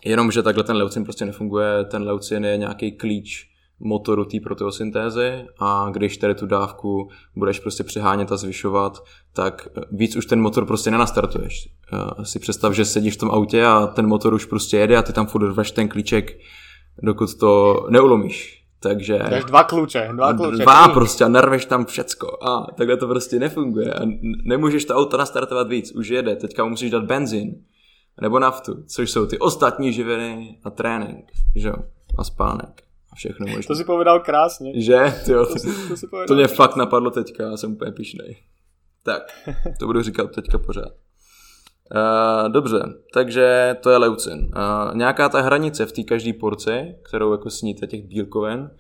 [0.05, 3.51] Jenomže takhle ten leucin prostě nefunguje, ten leucin je nějaký klíč
[3.81, 10.17] motoru té proteosyntézy a když tady tu dávku budeš prostě přehánět a zvyšovat, tak víc
[10.17, 11.69] už ten motor prostě nenastartuješ.
[11.93, 15.03] Uh, si představ, že sedíš v tom autě a ten motor už prostě jede a
[15.03, 16.39] ty tam furt rveš ten klíček,
[17.03, 18.65] dokud to neulomíš.
[18.83, 19.19] Takže...
[19.31, 20.63] Dáš dva kluče, dva kluče.
[20.63, 22.45] Dva prostě a narveš tam všecko.
[22.45, 23.95] A takhle to prostě nefunguje.
[23.95, 24.01] A
[24.45, 26.37] nemůžeš to auto nastartovat víc, už jede.
[26.37, 27.55] Teďka musíš dát benzín
[28.21, 31.75] nebo naftu, což jsou ty ostatní živiny a trénink, že jo,
[32.19, 33.63] a spánek a všechno možné.
[33.63, 34.83] To si povedal krásně.
[34.83, 35.15] Že?
[35.25, 38.37] Tyjo, to, to, si, to, si to mě fakt napadlo teďka, já jsem úplně pišnej.
[39.03, 39.23] Tak,
[39.79, 40.93] to budu říkat teďka pořád.
[41.95, 42.83] Uh, dobře,
[43.15, 44.39] takže to je leucin.
[44.39, 48.71] Uh, nějaká ta hranice v té každé porci, kterou jako sníte těch bílkovin,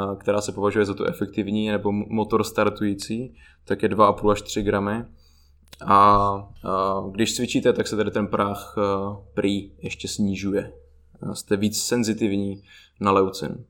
[0.00, 3.34] uh, která se považuje za tu efektivní nebo motor startující,
[3.64, 5.04] tak je 2,5 až 3 gramy.
[5.86, 6.48] A,
[7.10, 8.76] když cvičíte, tak se tady ten práh
[9.34, 10.72] prý ještě snižuje.
[11.32, 12.62] Jste víc senzitivní
[13.00, 13.64] na leucin.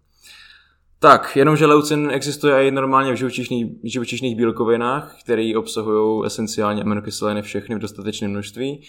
[1.01, 7.75] Tak, jenomže leucin existuje i normálně v živočišných, živočišných bílkovinách, které obsahují esenciálně aminokyseliny všechny
[7.75, 8.83] v dostatečném množství.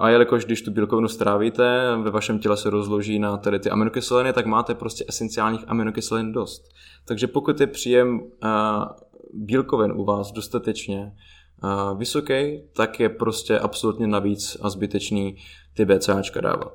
[0.00, 4.32] A jelikož když tu bílkovinu strávíte, ve vašem těle se rozloží na tady ty aminokyseliny,
[4.32, 6.62] tak máte prostě esenciálních aminokyselin dost.
[7.04, 8.20] Takže pokud je příjem
[9.32, 11.12] bílkovin u vás dostatečně
[11.96, 15.36] vysoký, tak je prostě absolutně navíc a zbytečný
[15.74, 16.74] ty BCAčka dávat.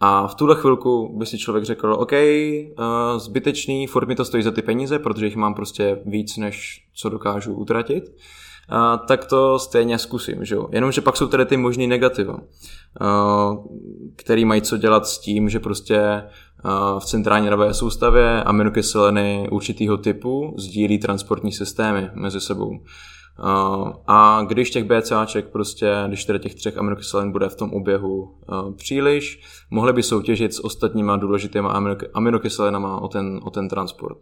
[0.00, 4.42] A v tuhle chvilku by si člověk řekl, OK, uh, zbytečný, furt mi to stojí
[4.42, 8.04] za ty peníze, protože jich mám prostě víc, než co dokážu utratit,
[9.06, 10.68] tak to stejně zkusím, že jo.
[10.72, 13.66] Jenomže pak jsou tady ty možný negativa, uh,
[14.16, 16.22] který mají co dělat s tím, že prostě
[16.98, 22.80] v centrální nervové soustavě aminokyseliny určitého typu sdílí transportní systémy mezi sebou.
[24.06, 28.34] A když těch BCAček prostě, když tedy těch třech aminokyselin bude v tom oběhu
[28.76, 31.68] příliš, mohly by soutěžit s ostatníma důležitými
[32.14, 34.18] aminokyselinama o ten, o ten transport.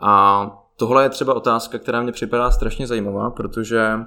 [0.00, 4.00] A tohle je třeba otázka, která mě připadá strašně zajímavá, protože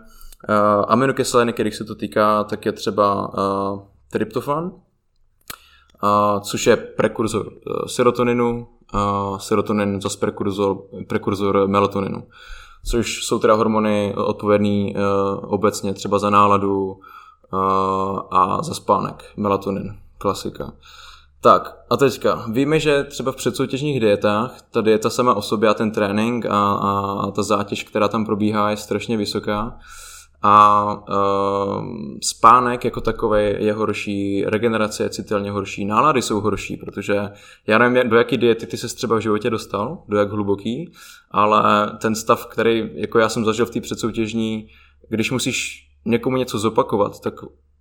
[0.88, 3.32] aminokyseliny, kterých se to týká, tak je třeba
[4.12, 4.72] tryptofan,
[6.42, 7.52] což je prekurzor
[7.88, 8.68] serotoninu,
[9.38, 10.78] serotonin zase prekurzor,
[11.08, 12.24] prekurzor melatoninu
[12.84, 15.02] což jsou teda hormony odpovědný uh,
[15.54, 17.00] obecně třeba za náladu uh,
[18.32, 20.74] a za spánek, melatonin, klasika.
[21.42, 25.74] Tak a teďka, víme, že třeba v předsoutěžních dietách ta dieta sama o sobě a
[25.74, 29.80] ten trénink a, a ta zátěž, která tam probíhá, je strašně vysoká
[30.42, 31.86] a uh,
[32.22, 37.30] spánek jako takový je horší, regenerace je citelně horší, nálady jsou horší, protože
[37.68, 40.92] já nevím, do jaký diety ty se třeba v životě dostal, do jak hluboký,
[41.32, 44.68] ale ten stav, který jako já jsem zažil v té předsoutěžní,
[45.10, 47.34] když musíš někomu něco zopakovat, tak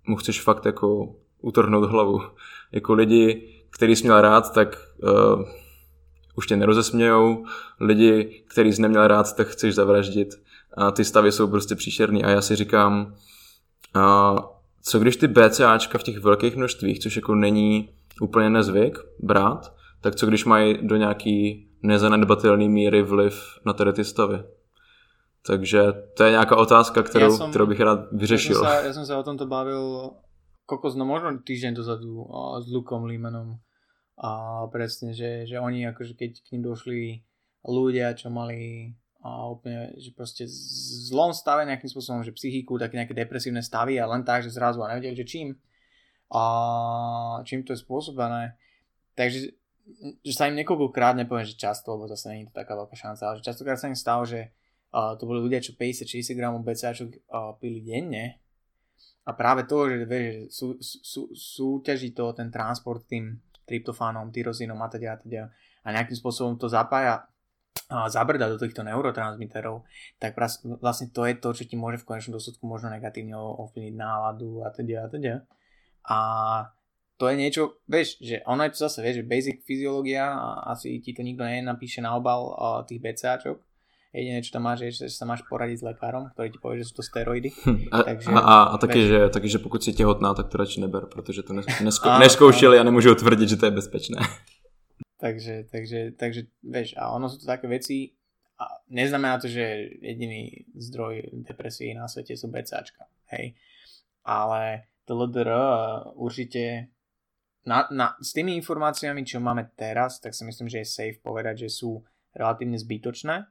[0.07, 2.21] mu chceš fakt jako utrhnout hlavu.
[2.73, 5.43] Jako lidi, který jsi měl rád, tak uh,
[6.35, 7.45] už tě nerozesmějou,
[7.79, 10.41] lidi, který jsi neměl rád, tak chceš zavraždit
[10.77, 13.15] a ty stavy jsou prostě příšerný a já si říkám,
[13.95, 14.35] a
[14.81, 17.89] co když ty BCAčka v těch velkých množstvích, což jako není
[18.21, 24.03] úplně nezvyk brát, tak co když mají do nějaký nezanedbatelný míry vliv na tady ty
[24.03, 24.43] stavy?
[25.47, 28.55] Takže to je nějaká otázka, kterou, ja som, kterou bych rád vyřešil.
[28.55, 30.13] Ja som, sa, ja som sa o tomto bavil
[30.69, 32.29] kokos, no možno týždeň dozadu
[32.61, 33.57] s Lukom Limanom
[34.21, 37.25] a presne, že, že oni akože keď k ním došli
[37.65, 40.49] ľudia, čo mali a úplne, že proste
[41.09, 44.81] zlom stave nejakým spôsobom, že psychiku, také nejaké depresívne stavy a len tak, že zrazu
[44.81, 45.53] a nevedeli, že čím.
[46.33, 46.41] A
[47.45, 48.57] čím to je spôsobené.
[49.13, 49.53] Takže
[50.25, 53.37] že sa im niekoľkokrát, nepoviem, že často, lebo zase není to taká veľká šanca, ale
[53.41, 54.49] že častokrát sa im stalo, že
[54.93, 58.41] uh, to boli ľudia, čo 50-60 gramov BCAčok uh, pili denne.
[59.27, 63.37] A práve to, že vieš, sú, sú, súťaží to ten transport tým
[63.69, 65.41] tryptofánom, tyrozínom a teda a teda
[65.81, 67.25] a nejakým spôsobom to zapája
[68.07, 69.83] zabrda do týchto neurotransmiterov,
[70.19, 70.39] tak
[70.79, 74.71] vlastne to je to, čo ti môže v konečnom dôsledku možno negatívne ovplyvniť náladu a
[74.71, 75.33] teda a teda.
[76.07, 76.17] A
[77.19, 80.25] to je niečo, vieš, že ono je to zase, vieš, že basic fyziológia,
[80.65, 82.55] asi ti to nikto nenapíše na obal
[82.89, 83.61] tých BCAčok,
[84.13, 86.91] jediné, čo tam máš, je, že sa máš poradiť s lekárom, ktorý ti povie, že
[86.91, 87.51] sú to steroidy.
[87.61, 90.57] Hm, a, Takže, a, a, a taky, že, taky, že pokud si těhotná, tak to
[90.57, 91.53] radši neber, protože to
[91.83, 94.17] nesko, neskoušeli a nemůžu tvrdit, že to je bezpečné.
[95.21, 98.17] Takže, takže, takže, vieš, a ono sú to také veci,
[98.61, 103.57] a neznamená to, že jediný zdroj depresie na svete sú BCAčka, hej.
[104.21, 105.49] Ale LDR
[106.13, 106.93] určite
[107.65, 111.65] na, na, s tými informáciami, čo máme teraz, tak si myslím, že je safe povedať,
[111.65, 112.05] že sú
[112.37, 113.45] relatívne zbytočné,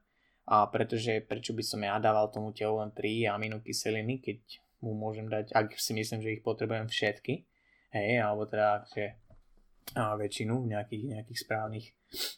[0.51, 4.41] a pretože prečo by som ja dával tomu telu len 3 aminokyseliny, keď
[4.83, 7.47] mu môžem dať, ak si myslím, že ich potrebujem všetky,
[7.95, 9.15] hej, alebo teda, že
[9.99, 11.87] a väčšinu v nejakých, nejakých správnych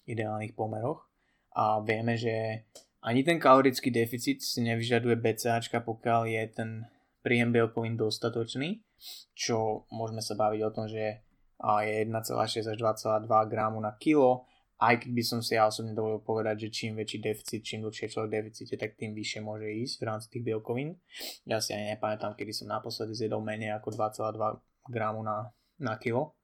[0.09, 1.09] ideálnych pomeroch.
[1.53, 2.65] A vieme, že
[3.05, 6.71] ani ten kalorický deficit si nevyžaduje BCAčka, pokiaľ je ten
[7.21, 8.81] príjem bielkovín dostatočný,
[9.37, 11.21] čo môžeme sa baviť o tom, že
[11.63, 14.49] je 1,6 až 2,2 gramu na kilo,
[14.83, 18.11] aj keď by som si ja osobne dovolil povedať, že čím väčší deficit, čím dlhšie
[18.11, 20.99] človek deficite, tak tým vyššie môže ísť v rámci tých bielkovín.
[21.47, 26.35] Ja si ani nepamätám, kedy som naposledy zjedol menej ako 2,2 gramu na, na kilo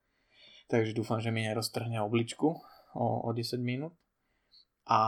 [0.68, 2.48] takže dúfam, že mi neroztrhne obličku
[2.94, 3.96] o, o 10 minút.
[4.88, 5.00] A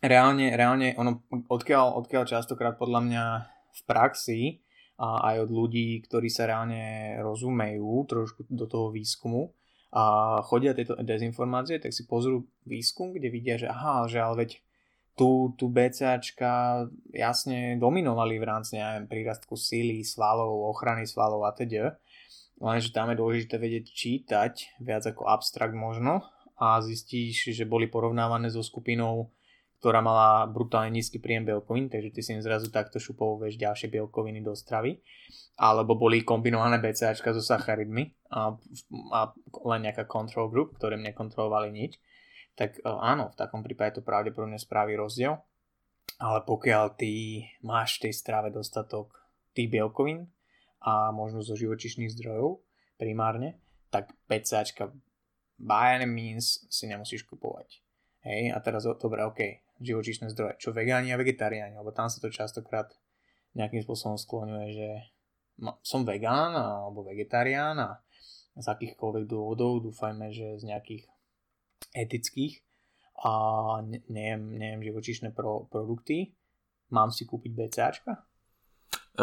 [0.00, 4.40] reálne, reálne ono, odkiaľ, odkiaľ častokrát podľa mňa v praxi
[4.98, 9.54] a aj od ľudí, ktorí sa reálne rozumejú trošku do toho výskumu
[9.94, 14.50] a chodia tieto dezinformácie, tak si pozrú výskum, kde vidia, že aha, že ale veď
[15.18, 21.98] tu, tu BCAčka jasne dominovali v rámci, neviem, prírastku síly, svalov, ochrany svalov a teda
[22.58, 26.26] lenže tam je dôležité vedieť čítať viac ako abstrakt možno
[26.58, 29.30] a zistíš, že boli porovnávané so skupinou,
[29.78, 33.86] ktorá mala brutálne nízky príjem bielkovín, takže ty si im zrazu takto šupov vieš ďalšie
[33.94, 34.98] bielkoviny do stravy.
[35.54, 38.58] Alebo boli kombinované BCAčka so sacharidmi a,
[39.14, 39.20] a
[39.70, 42.02] len nejaká control group, ktoré nekontrolovali nič.
[42.58, 45.38] Tak e, áno, v takom prípade to pravdepodobne spraví rozdiel.
[46.18, 49.14] Ale pokiaľ ty máš v tej strave dostatok
[49.54, 50.26] tých bielkovín,
[50.82, 52.62] a možno zo živočišných zdrojov
[52.98, 53.58] primárne,
[53.90, 54.92] tak PCAčka
[55.58, 57.82] by any means si nemusíš kupovať.
[58.22, 59.40] Hej, a teraz, dobre, OK,
[59.78, 62.90] živočíšne zdroje, čo vegáni a vegetariáni, lebo tam sa to častokrát
[63.54, 64.88] nejakým spôsobom skloňuje, že
[65.82, 67.98] som vegán alebo vegetarián a
[68.58, 71.04] z akýchkoľvek dôvodov, dúfajme, že z nejakých
[71.94, 72.62] etických
[73.22, 73.32] a
[73.86, 76.34] nejem, nejem živočišné pro, produkty,
[76.90, 78.27] mám si kúpiť BCAčka?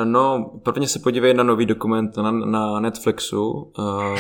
[0.04, 4.18] No, prvně se podívej na nový dokument na, na Netflixu uh,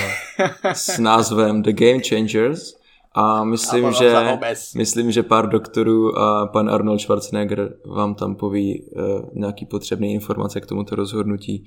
[0.74, 2.76] s názvem The Game Changers
[3.14, 4.38] a myslím, a že,
[4.76, 10.62] myslím, že pár doktorů a pan Arnold Schwarzenegger vám tam poví uh, nějaký potřebné informace
[10.62, 11.66] k tomuto rozhodnutí.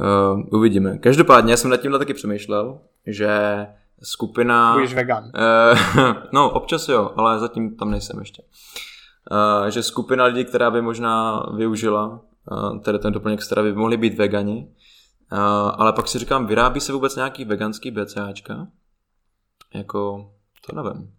[0.00, 0.98] Uh, uvidíme.
[0.98, 3.66] Každopádně, já jsem nad tímhle taky přemýšlel, že
[4.02, 4.72] skupina...
[4.72, 5.24] Budeš vegan.
[5.24, 8.42] Uh, no, občas jo, ale zatím tam nejsem ještě.
[9.30, 12.20] Uh, že skupina lidí, která by možná využila
[12.84, 14.74] tedy ten doplněk stravy, by mohli být vegani,
[15.76, 18.66] ale pak si říkám, vyrábí se vůbec nějaký veganský BCAčka?
[19.74, 20.32] Jako,
[20.66, 21.12] to nevím.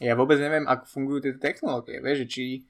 [0.00, 2.62] Já vůbec nevím, jak fungují ty technologie, víš, či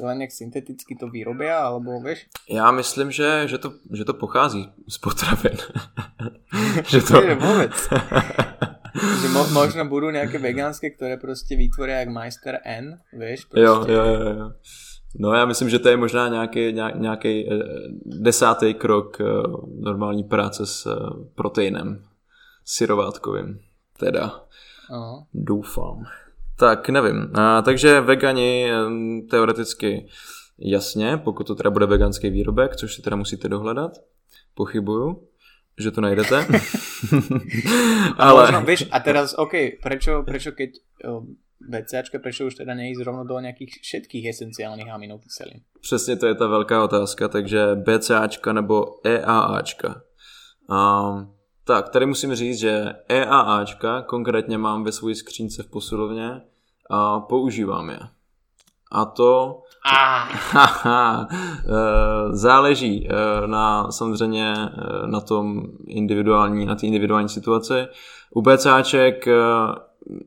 [0.00, 2.26] len jak synteticky to vyrobia, alebo vieš?
[2.48, 5.56] Já myslím, že, že, to, že to pochází z potravin.
[6.88, 7.20] že to...
[7.20, 7.76] Nie, vôbec.
[8.92, 13.44] že mo, možno budú nejaké vegánske, které prostě vytvoria jak Meister N, vieš?
[13.44, 13.60] Prostě.
[13.60, 14.52] Jo, jo, jo, jo.
[15.18, 17.58] No já myslím, že to je možná nějaký, nějaký eh,
[18.04, 19.24] desátý krok eh,
[19.80, 22.04] normální práce s eh, proteinem
[22.64, 23.60] syrovátkovým.
[23.98, 24.40] Teda.
[24.90, 25.24] Aha.
[25.34, 26.04] Doufám.
[26.58, 27.30] Tak nevím.
[27.34, 28.70] A, takže vegani
[29.30, 30.06] teoreticky
[30.58, 33.92] jasně, pokud to teda bude veganský výrobek, což si teda musíte dohledat.
[34.54, 35.28] Pochybuju,
[35.78, 36.46] že to najdete.
[38.16, 38.42] Ale...
[38.42, 40.70] Možno, víš, a teraz, OK, prečo, prečo keď
[41.68, 45.60] BCAčka, prečo už teda nejíst rovno do nějakých všetkých esenciálních aminokyselin?
[45.80, 50.02] Přesně to je ta velká otázka, takže BCAčka nebo EAAčka.
[50.68, 56.40] Um, tak, tady musím říct, že EAAčka konkrétně mám ve své skřínce v posilovně
[56.90, 57.98] a používám je.
[58.92, 61.26] A to ah.
[62.30, 67.86] záleží eh, na samozřejmě eh, na tom individuální, na té individuální situaci.
[68.34, 69.26] U BCAček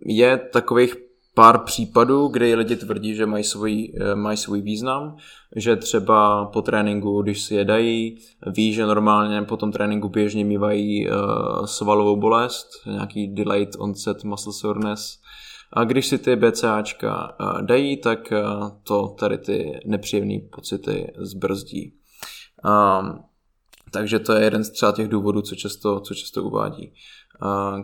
[0.05, 1.04] je takových
[1.35, 5.17] pár případů, kdy lidi tvrdí, že mají svůj, mají svůj význam,
[5.55, 8.17] že třeba po tréninku, když si je dají,
[8.47, 14.53] ví, že normálně po tom tréninku běžně mývají uh, svalovou bolest, nějaký delayed onset muscle
[14.53, 15.19] soreness,
[15.73, 18.33] a když si ty BCAčka dají, tak
[18.83, 21.93] to tady ty nepříjemné pocity zbrzdí.
[22.65, 23.23] Um,
[23.91, 26.93] takže to je jeden z třeba těch důvodů, co často, co často uvádí.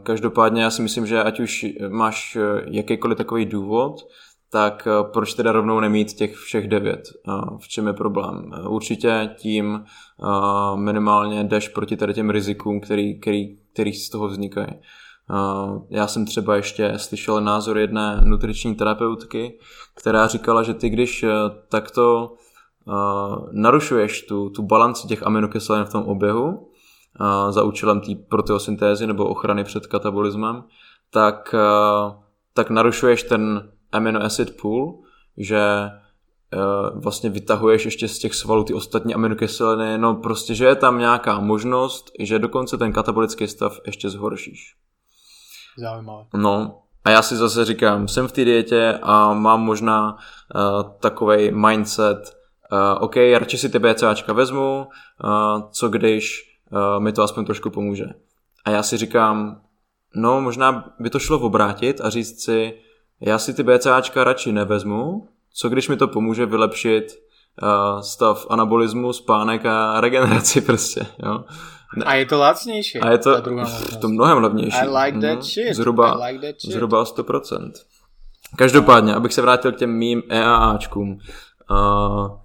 [0.03, 2.37] Každopádně já si myslím, že ať už máš
[2.67, 3.95] jakýkoliv takový důvod,
[4.51, 7.01] tak proč teda rovnou nemít těch všech devět?
[7.57, 8.51] V čem je problém?
[8.67, 9.83] Určitě tím
[10.75, 14.67] minimálně jdeš proti tady těm rizikům, který, který, který z toho vznikají.
[15.89, 19.59] Já jsem třeba ještě slyšel názor jedné nutriční terapeutky,
[19.95, 21.25] která říkala, že ty když
[21.69, 22.33] takto
[23.51, 26.70] narušuješ tu, tu balanci těch aminokyselin v tom oběhu
[27.49, 30.63] za účelem té proteosyntézy nebo ochrany před katabolismem,
[31.09, 31.55] tak,
[32.53, 34.99] tak narušuješ ten amino acid pool,
[35.37, 35.89] že
[36.93, 41.39] vlastně vytahuješ ještě z těch svalů ty ostatní aminokyseliny, no prostě, že je tam nějaká
[41.39, 44.75] možnost, že dokonce ten katabolický stav ještě zhoršíš.
[45.77, 46.25] Zaujímavé.
[46.33, 51.51] No, a já si zase říkám, jsem v té dietě a mám možná uh, takový
[51.51, 52.37] mindset,
[52.71, 54.87] uh, OK, radši si ty BCAčka vezmu,
[55.23, 58.05] uh, co když uh, mi to aspoň trošku pomůže.
[58.65, 59.61] A já si říkám,
[60.15, 62.73] no možná by to šlo obrátit a říct si,
[63.21, 67.19] já si ty BCAčka radši nevezmu, co když mi to pomůže vylepšit
[67.63, 71.43] uh, stav anabolismu, spánek a regeneraci prostě, jo.
[71.97, 72.05] Ne.
[72.05, 72.99] A je to lacnější.
[72.99, 73.41] A je to,
[74.01, 74.77] to mnohem levnější.
[74.77, 75.75] I like that mm, shit.
[75.75, 76.71] Zhruba, like that shit.
[76.73, 77.71] zhruba 100%.
[78.55, 81.19] Každopádně, abych se vrátil k těm mým EAAčkům.
[81.71, 82.40] Uh,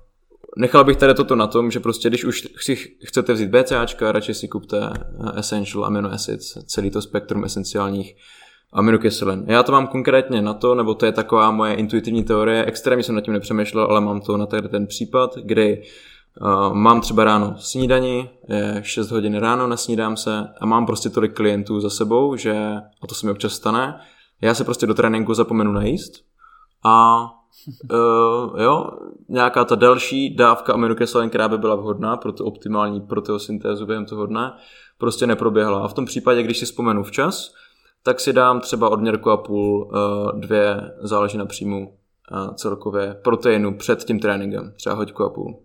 [0.56, 4.34] nechal bych tady toto na tom, že prostě když už si chcete vzít BCAčka, radši
[4.34, 4.90] si kupte
[5.34, 8.16] Essential Amino Acids, celý to spektrum esenciálních
[8.72, 9.44] aminokyselin.
[9.46, 13.14] Já to mám konkrétně na to, nebo to je taková moje intuitivní teorie, extrémně jsem
[13.14, 15.82] nad tím nepřemýšlel, ale mám to na tady ten případ, kdy
[16.40, 21.32] uh, mám třeba ráno snídani, je 6 hodin ráno, nesnídám se a mám prostě tolik
[21.32, 22.56] klientů za sebou, že,
[23.02, 24.00] a to se mi občas stane,
[24.40, 26.12] já se prostě do tréninku zapomenu najíst
[26.84, 27.26] a
[27.90, 28.90] uh, jo,
[29.28, 34.26] nějaká ta další dávka aminokyselin, která by byla vhodná pro tu optimální proteosyntézu během toho
[34.26, 34.52] dne,
[34.98, 35.84] prostě neproběhla.
[35.84, 37.54] A v tom případě, když si vzpomenu včas,
[38.02, 43.78] tak si dám třeba odměrku a půl, uh, dvě, záleží na příjmu uh, celkově proteinu
[43.78, 45.62] před tím tréninkem, třeba hoďku a půl.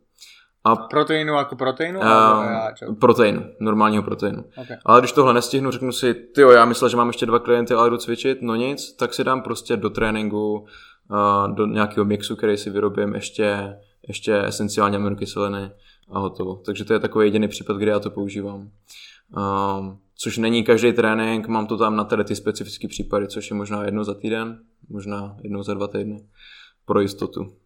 [0.64, 2.00] A proteinu jako proteinu?
[2.00, 4.44] Uh, proteinu, normálního proteinu.
[4.62, 4.78] Okay.
[4.86, 7.90] Ale když tohle nestihnu, řeknu si, ty já myslel, že mám ještě dva klienty, ale
[7.90, 10.68] jdu cvičit, no nic, tak si dám prostě do tréninku, uh,
[11.54, 13.78] do nějakého mixu, který si vyrobím, ještě,
[14.08, 15.72] ještě esenciální aminokyseliny
[16.12, 16.56] a hotovo.
[16.56, 18.72] Takže to je takový jediný případ, kdy já to používám.
[20.16, 23.84] Což není každý trénink, mám to tam na tady ty specifické případy, což je možná
[23.84, 26.28] jednou za týden, možná jednou za dva týdny
[26.86, 27.58] pro jistotu.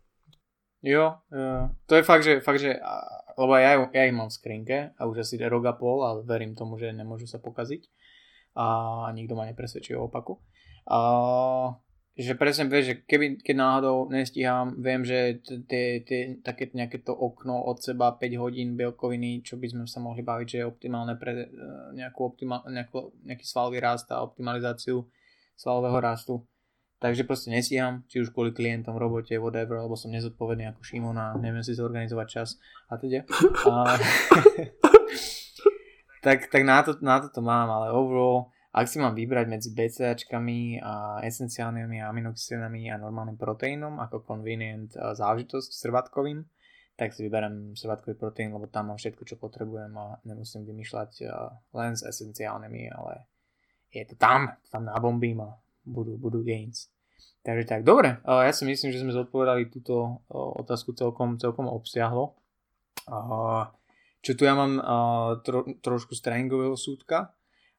[0.83, 1.13] Jo,
[1.85, 2.75] to je fakt, že, fakt, že
[3.35, 6.55] lebo ja, ja ich mám v skrinke a už asi rok a pol a verím
[6.55, 7.83] tomu, že nemôžu sa pokaziť
[8.55, 8.65] a
[9.11, 10.39] nikto ma nepresvedčí o opaku.
[10.87, 10.99] A,
[12.15, 17.11] že presne vieš, že keby, keď náhodou nestíham, viem, že tie, tie, také nejaké to
[17.11, 21.19] okno od seba 5 hodín bielkoviny, čo by sme sa mohli baviť, že je optimálne
[21.19, 21.47] pre e,
[21.91, 25.03] nejakú optima, nejakú, nejaký svalový rast a optimalizáciu
[25.59, 26.39] svalového rastu,
[26.95, 31.35] Takže proste nestíham, či už kvôli klientom, robote, whatever, alebo som nezodpovedný ako Šimon a
[31.35, 32.55] neviem si zorganizovať čas
[32.87, 33.27] a teda.
[33.67, 33.93] A...
[36.25, 39.71] tak, tak na, to, na to to mám, ale overall, ak si mám vybrať medzi
[39.71, 46.43] BCAčkami a esenciálnymi aminokyselinami a normálnym proteínom ako convenient záležitosť srvatkovým,
[46.99, 51.11] tak si vyberiem srvatkový proteín, lebo tam mám všetko, čo potrebujem a nemusím vymýšľať
[51.75, 53.31] len s esenciálnymi, ale
[53.91, 56.87] je to tam, tam nabombím a budú, budú gains.
[57.43, 62.39] Takže tak, dobre, ja si myslím, že sme zodpovedali túto otázku celkom, celkom obsiahlo.
[64.23, 64.79] Čo tu ja mám
[65.43, 67.34] tro, trošku z tréningového súdka.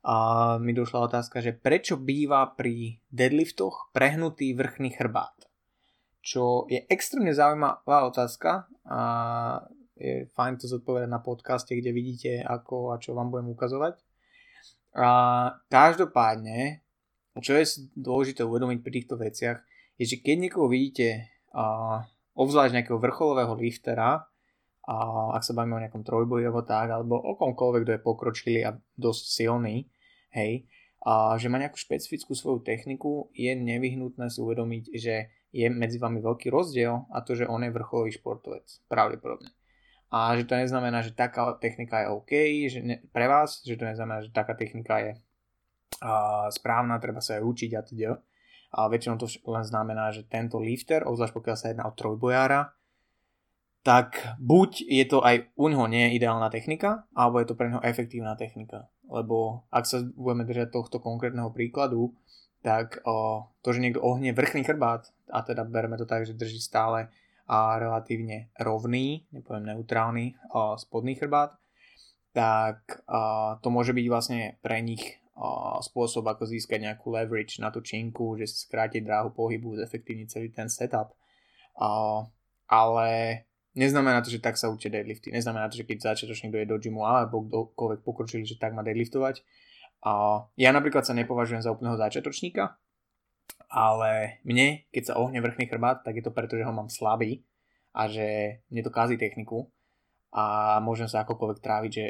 [0.07, 0.16] A
[0.62, 5.34] mi došla otázka, že prečo býva pri deadliftoch prehnutý vrchný chrbát?
[6.22, 9.00] Čo je extrémne zaujímavá otázka a
[9.98, 13.98] je fajn to zodpovedať na podcaste, kde vidíte ako a čo vám budem ukazovať.
[14.94, 15.09] A
[15.66, 16.86] každopádne
[17.40, 19.61] čo je dôležité uvedomiť pri týchto veciach,
[20.00, 22.04] je, že keď niekoho vidíte, a,
[22.36, 24.24] obzvlášť nejakého vrcholového liftera,
[24.86, 24.96] a
[25.34, 28.70] ak sa bavíme o nejakom trojboji alebo tak, alebo o komkoľvek, kto je pokročilý a
[28.94, 29.76] dosť silný,
[30.37, 30.68] hej,
[31.07, 36.20] a že má nejakú špecifickú svoju techniku, je nevyhnutné si uvedomiť, že je medzi vami
[36.20, 39.49] veľký rozdiel a to, že on je vrcholový športovec, pravdepodobne.
[40.11, 42.32] A že to neznamená, že taká technika je OK
[42.70, 45.12] že ne, pre vás, že to neznamená, že taká technika je
[46.03, 48.12] a správna, treba sa aj učiť a teda.
[48.76, 52.76] A väčšinou to len znamená, že tento lifter, obzvlášť pokiaľ sa jedná o trojbojára,
[53.87, 57.70] tak buď je to aj u neho nie je ideálna technika, alebo je to pre
[57.70, 58.91] neho efektívna technika.
[59.07, 62.14] Lebo ak sa budeme držať tohto konkrétneho príkladu,
[62.62, 66.59] tak o, to, že niekto ohne vrchný chrbát, a teda bereme to tak, že drží
[66.59, 67.07] stále
[67.46, 71.54] a relatívne rovný, nepoviem neutrálny, o, spodný chrbát,
[72.34, 75.22] tak o, to môže byť vlastne pre nich
[75.84, 80.72] spôsob, ako získať nejakú leverage na tú činku, že skrátiť dráhu pohybu, zefektívniť celý ten
[80.72, 81.12] setup.
[82.66, 83.09] ale
[83.77, 85.29] neznamená to, že tak sa učia deadlifty.
[85.31, 89.45] Neznamená to, že keď začiatočník dojde do gymu alebo kdokoľvek pokročili, že tak má deadliftovať.
[90.57, 92.81] ja napríklad sa nepovažujem za úplného začiatočníka,
[93.68, 97.45] ale mne, keď sa ohne vrchný chrbát, tak je to preto, že ho mám slabý
[97.93, 99.68] a že mne to kazí techniku
[100.33, 102.05] a môžem sa akokoľvek tráviť, že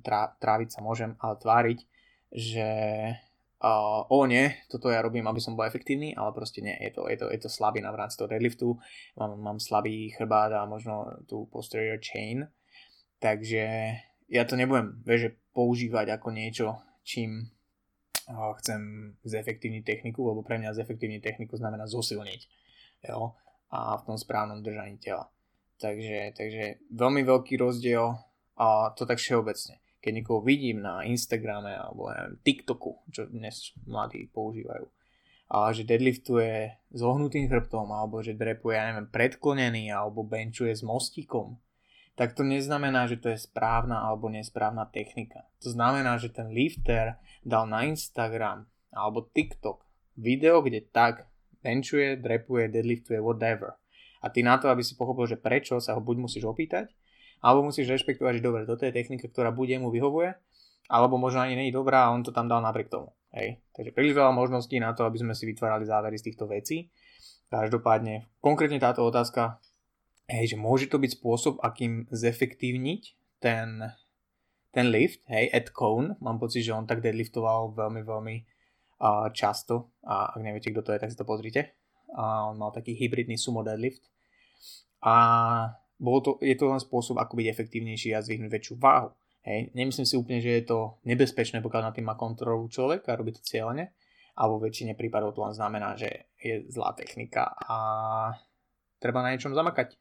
[0.00, 1.78] trá, tráviť sa môžem, ale tváriť,
[2.32, 2.68] že
[3.62, 7.08] uh, o nie, toto ja robím, aby som bol efektívny, ale proste nie, je to,
[7.08, 8.76] je to, je to slabina v rámci toho deadliftu,
[9.16, 12.44] mám, mám slabý chrbát a možno tú posterior chain,
[13.22, 13.96] takže
[14.28, 16.66] ja to nebudem vieš, používať ako niečo,
[17.06, 17.48] čím
[18.28, 22.40] uh, chcem zefektívniť techniku, lebo pre mňa zefektívniť techniku znamená zosilniť,
[23.08, 23.32] jo,
[23.72, 25.32] a v tom správnom držaní tela.
[25.76, 28.16] Takže, takže veľmi veľký rozdiel
[28.56, 29.76] a to tak všeobecne
[30.06, 34.86] keď niekoho vidím na Instagrame alebo neviem, TikToku, čo dnes mladí používajú,
[35.50, 40.86] a že deadliftuje s ohnutým chrbtom alebo že drepuje, ja neviem, predklonený alebo benchuje s
[40.86, 41.58] mostíkom,
[42.14, 45.42] tak to neznamená, že to je správna alebo nesprávna technika.
[45.66, 49.82] To znamená, že ten lifter dal na Instagram alebo TikTok
[50.14, 51.26] video, kde tak
[51.66, 53.74] benchuje, drepuje, deadliftuje, whatever.
[54.22, 56.94] A ty na to, aby si pochopil, že prečo sa ho buď musíš opýtať,
[57.46, 60.34] alebo musíš rešpektovať, že dobre, toto je technika, ktorá bude mu vyhovuje,
[60.90, 63.14] alebo možno ani je dobrá a on to tam dal napriek tomu.
[63.30, 63.62] Hej.
[63.70, 66.90] Takže príliš veľa možností na to, aby sme si vytvárali závery z týchto vecí.
[67.46, 69.62] Každopádne, konkrétne táto otázka,
[70.26, 73.02] hej, že môže to byť spôsob, akým zefektívniť
[73.38, 73.94] ten,
[74.74, 79.94] ten lift, hej, Ed Cohn, mám pocit, že on tak deadliftoval veľmi, veľmi uh, často
[80.02, 81.78] a ak neviete, kto to je, tak si to pozrite.
[82.18, 84.02] A on mal taký hybridný sumo deadlift.
[85.06, 85.14] A
[85.96, 89.10] bolo to, je to len spôsob, ako byť efektívnejší a zvyhnúť väčšiu váhu.
[89.46, 89.70] Hej.
[89.78, 93.30] Nemyslím si úplne, že je to nebezpečné, pokiaľ na tým má kontrolu človek a robí
[93.32, 93.94] to cieľene,
[94.36, 97.76] a vo väčšine prípadov to len znamená, že je zlá technika a
[99.00, 99.96] treba na niečom zamakať.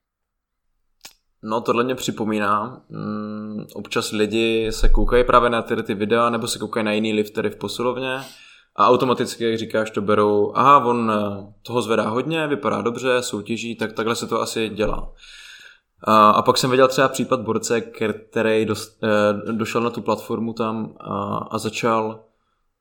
[1.44, 2.82] No tohle mě připomíná.
[2.90, 7.14] Mm, občas lidi se koukají právě na ty, ty videa nebo se koukají na jiný
[7.14, 8.20] liftery v posilovně
[8.76, 13.76] a automaticky, jak říkáš, to berou, aha, on eh, toho zvedá hodně, vypadá dobře, soutěží,
[13.76, 15.14] tak takhle se to asi dělá.
[16.04, 20.54] A, a pak jsem viděl třeba případ borce, který dost, eh, došel na tu platformu
[20.54, 22.20] tam a, a začal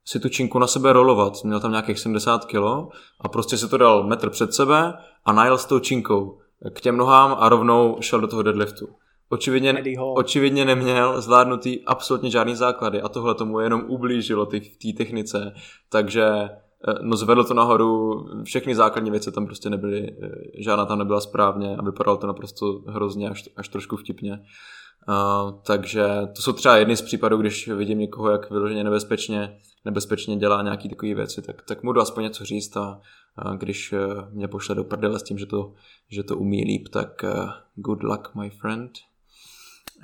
[0.05, 1.45] si tu činku na sebe rolovat.
[1.45, 4.95] Měl tam nějakých 70 kg a prostě si to dal metr před sebe
[5.25, 6.39] a najel s tou činkou
[6.73, 8.89] k těm nohám a rovnou šel do toho deadliftu.
[9.29, 9.85] Očividně,
[10.15, 15.55] očividně neměl zvládnutý absolutně žádný základy a tohle tomu jenom ublížilo v té technice,
[15.89, 16.49] takže
[17.03, 20.29] no zvedl to nahoru, všechny základní věci tam prostě nebyly, eh,
[20.59, 24.41] žádná tam nebyla správně a vypadalo to naprosto hrozně, až, až trošku vtipně.
[25.09, 26.05] Uh, takže
[26.37, 30.89] to jsou třeba jedny z případů, když vidím někoho, jak vyloženě nebezpečně, nebezpečně dělá nějaké
[30.89, 33.01] takové věci, tak, tak mu jdu aspoň něco říct a,
[33.37, 33.95] a když
[34.33, 35.73] mě pošle do prdele s tím, že to,
[36.11, 38.93] že to umí líp, tak uh, good luck my friend.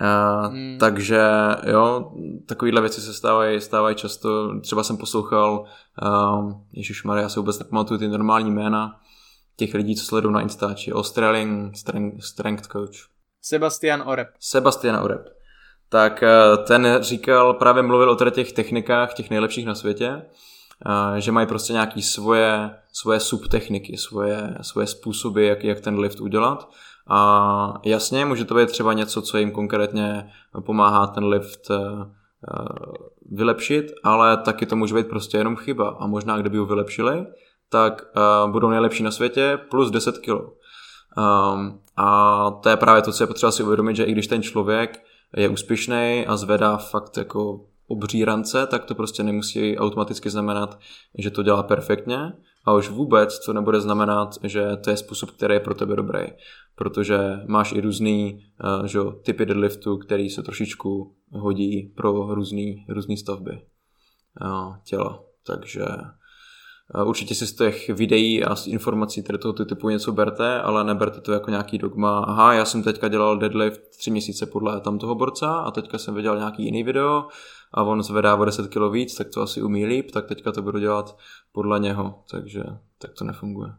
[0.00, 0.76] Uh, hmm.
[0.78, 1.22] Takže
[1.66, 2.12] jo,
[2.46, 4.60] takovéhle věci se stávají, stávají často.
[4.60, 5.64] Třeba jsem poslouchal,
[6.02, 9.00] uh, Ježíš Maria, já si vůbec nepamatuju ty normální jména
[9.56, 10.92] těch lidí, co sledují na Instači.
[10.92, 12.96] Australian Strength, strength Coach.
[13.42, 14.28] Sebastian Oreb.
[14.40, 15.28] Sebastian Oreb.
[15.88, 20.22] Tak uh, ten říkal, právě mluvil o těch technikách, těch nejlepších na světě,
[20.86, 26.20] uh, že mají prostě nějaké svoje, svoje subtechniky, svoje, svoje způsoby, jak, jak ten lift
[26.20, 26.70] udělat
[27.10, 30.30] a jasně, může to být třeba něco, co jim konkrétně
[30.66, 32.64] pomáhá ten lift eh, eh,
[33.30, 35.88] vylepšit, ale taky to může být prostě jenom chyba.
[35.88, 37.26] A možná, kdyby ho vylepšili,
[37.68, 40.30] tak eh, budou nejlepší na světě plus 10 kg.
[41.16, 44.42] Um, a to je právě to, co je potřeba si uvědomit, že i když ten
[44.42, 45.02] člověk
[45.36, 50.78] je úspěšný a zvedá fakt jako obří rance, tak to prostě nemusí automaticky znamenat,
[51.18, 52.32] že to dělá perfektně
[52.64, 56.20] a už vůbec to nebude znamenat, že to je způsob, který je pro tebe dobrý
[56.80, 58.44] protože máš i různý
[58.80, 63.50] uh, že, typy deadliftu, který se trošičku hodí pro různý, různý stavby
[64.42, 65.22] uh, těla.
[65.46, 65.86] Takže
[66.94, 70.84] uh, určitě si z těch videí a z informací tady toho typu něco berte, ale
[70.84, 72.18] neberte to jako nějaký dogma.
[72.18, 76.36] Aha, já jsem teďka dělal deadlift tři měsíce podle tamtoho borca a teďka jsem viděl
[76.36, 77.24] nějaký jiný video
[77.72, 80.62] a on zvedá o 10 kg víc, tak to asi umí líp, tak teďka to
[80.62, 81.18] budu dělat
[81.52, 82.24] podle něho.
[82.30, 82.62] Takže
[82.98, 83.72] tak to nefunguje.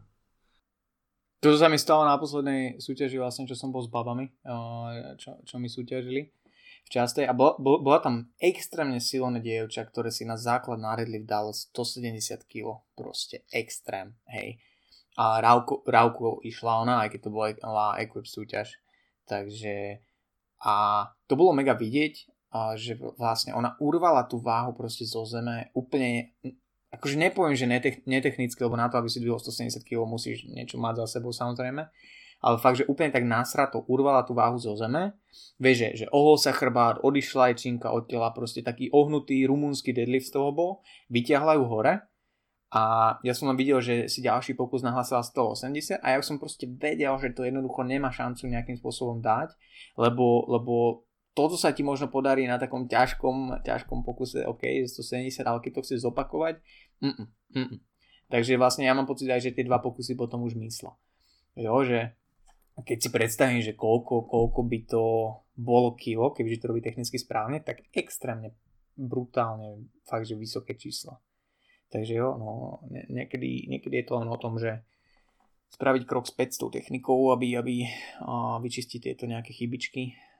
[1.42, 4.30] To sa mi stalo na poslednej súťaži vlastne, čo som bol s babami,
[5.18, 6.30] čo, čo mi súťažili
[6.86, 11.50] v častej a bola tam extrémne silné dievča, ktoré si na základ na Redlift dalo
[11.50, 14.62] 170 kg, proste extrém, hej.
[15.18, 18.78] A Rauku, Rauku išla ona, aj keď to bola Equip súťaž,
[19.26, 19.98] takže
[20.62, 20.74] a
[21.26, 22.31] to bolo mega vidieť,
[22.76, 26.36] že vlastne ona urvala tú váhu proste zo zeme úplne
[26.92, 30.76] akože nepoviem, že netech, netechnicky, lebo na to, aby si dvihol 170 kg, musíš niečo
[30.76, 31.88] mať za sebou samozrejme,
[32.42, 35.16] ale fakt, že úplne tak násrato urvala tú váhu zo zeme,
[35.56, 39.96] vieš, že, že ohol sa chrbát, odišla aj činka od tela, proste taký ohnutý rumúnsky
[39.96, 40.70] deadlift z toho bol,
[41.08, 41.94] vyťahla ju hore
[42.72, 42.82] a
[43.24, 47.12] ja som len videl, že si ďalší pokus nahlasila 180 a ja som proste vedel,
[47.16, 49.56] že to jednoducho nemá šancu nejakým spôsobom dať,
[49.96, 55.58] lebo, lebo toto sa ti možno podarí na takom ťažkom, ťažkom pokuse, OK, 170, ale
[55.64, 56.60] keď to chceš zopakovať,
[57.00, 57.26] mm-mm,
[57.56, 57.78] mm-mm.
[58.32, 60.96] Takže vlastne ja mám pocit aj, že tie dva pokusy potom už mysla.
[61.52, 62.16] Jo, že
[62.80, 65.04] keď si predstavím, že koľko, koľko by to
[65.52, 68.56] bolo kilo, kebyže to robí technicky správne, tak extrémne
[68.96, 71.20] brutálne fakt, že vysoké čísla.
[71.92, 74.80] Takže jo, no, niekedy, niekedy je to len o tom, že
[75.76, 77.84] spraviť krok späť s tou technikou, aby, aby
[78.64, 80.31] vyčistiť tieto nejaké chybičky a,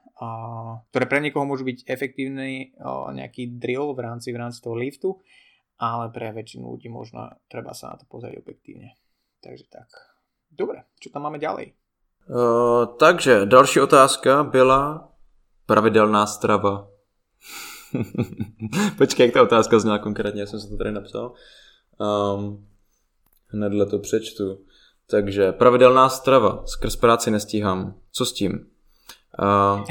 [0.90, 2.76] ktoré pre niekoho môžu byť efektívny
[3.12, 5.18] nejaký drill v rámci, v rámci toho liftu,
[5.82, 8.94] ale pre väčšinu ľudí možno treba sa na to pozrieť objektívne.
[9.42, 9.88] Takže tak.
[10.46, 11.74] Dobre, čo tam máme ďalej?
[12.30, 15.11] Uh, takže další otázka byla
[15.66, 16.88] pravidelná strava.
[18.98, 21.32] Počkej, jak ta otázka zněla konkrétně, já jsem se to tady napsal.
[21.98, 22.66] Um,
[23.46, 24.59] hnedle to přečtu.
[25.11, 27.94] Takže pravidelná strava, skrz práci nestíhám.
[28.12, 28.71] Co s tím?
[29.39, 29.85] Uh,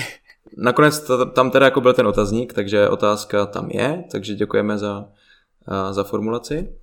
[0.57, 4.99] nakonec to, tam teda jako byl ten otazník, takže otázka tam je, takže děkujeme za,
[4.99, 6.75] uh, za formulaci.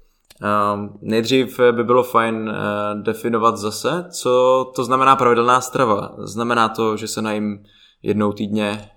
[0.43, 2.55] Uh, nejdřív by bylo fajn
[3.03, 6.15] definovat zase, co to znamená pravidelná strava.
[6.19, 7.65] Znamená to, že se najím
[8.03, 8.91] jednou týdně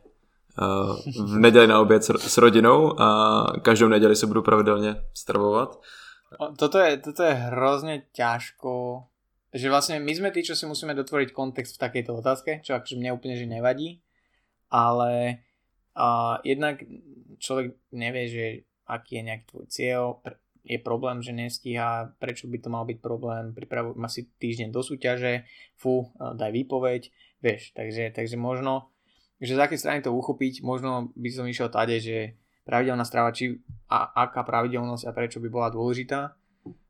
[1.25, 5.79] v neděli na oběd s, s rodinou a každou neděli se budu pravidelně stravovat.
[6.57, 9.03] Toto je, toto je hrozně ťažko
[9.51, 12.95] že vlastne my sme tí, čo si musíme dotvoriť kontext v takejto otázke, čo akože
[12.95, 13.99] mne úplne že nevadí,
[14.71, 15.43] ale
[15.95, 16.79] uh, jednak
[17.43, 18.45] človek nevie, že
[18.87, 20.03] aký je nejaký tvoj cieľ,
[20.61, 24.85] je problém, že nestíha, prečo by to mal byť problém, pripravu, má si týždeň do
[24.85, 25.43] súťaže,
[25.73, 27.09] fú, daj výpoveď,
[27.41, 28.93] vieš, takže, takže možno,
[29.41, 33.57] že z akej strany to uchopiť, možno by som išiel tade, že pravidelná strava, či
[33.89, 36.37] a, aká pravidelnosť a prečo by bola dôležitá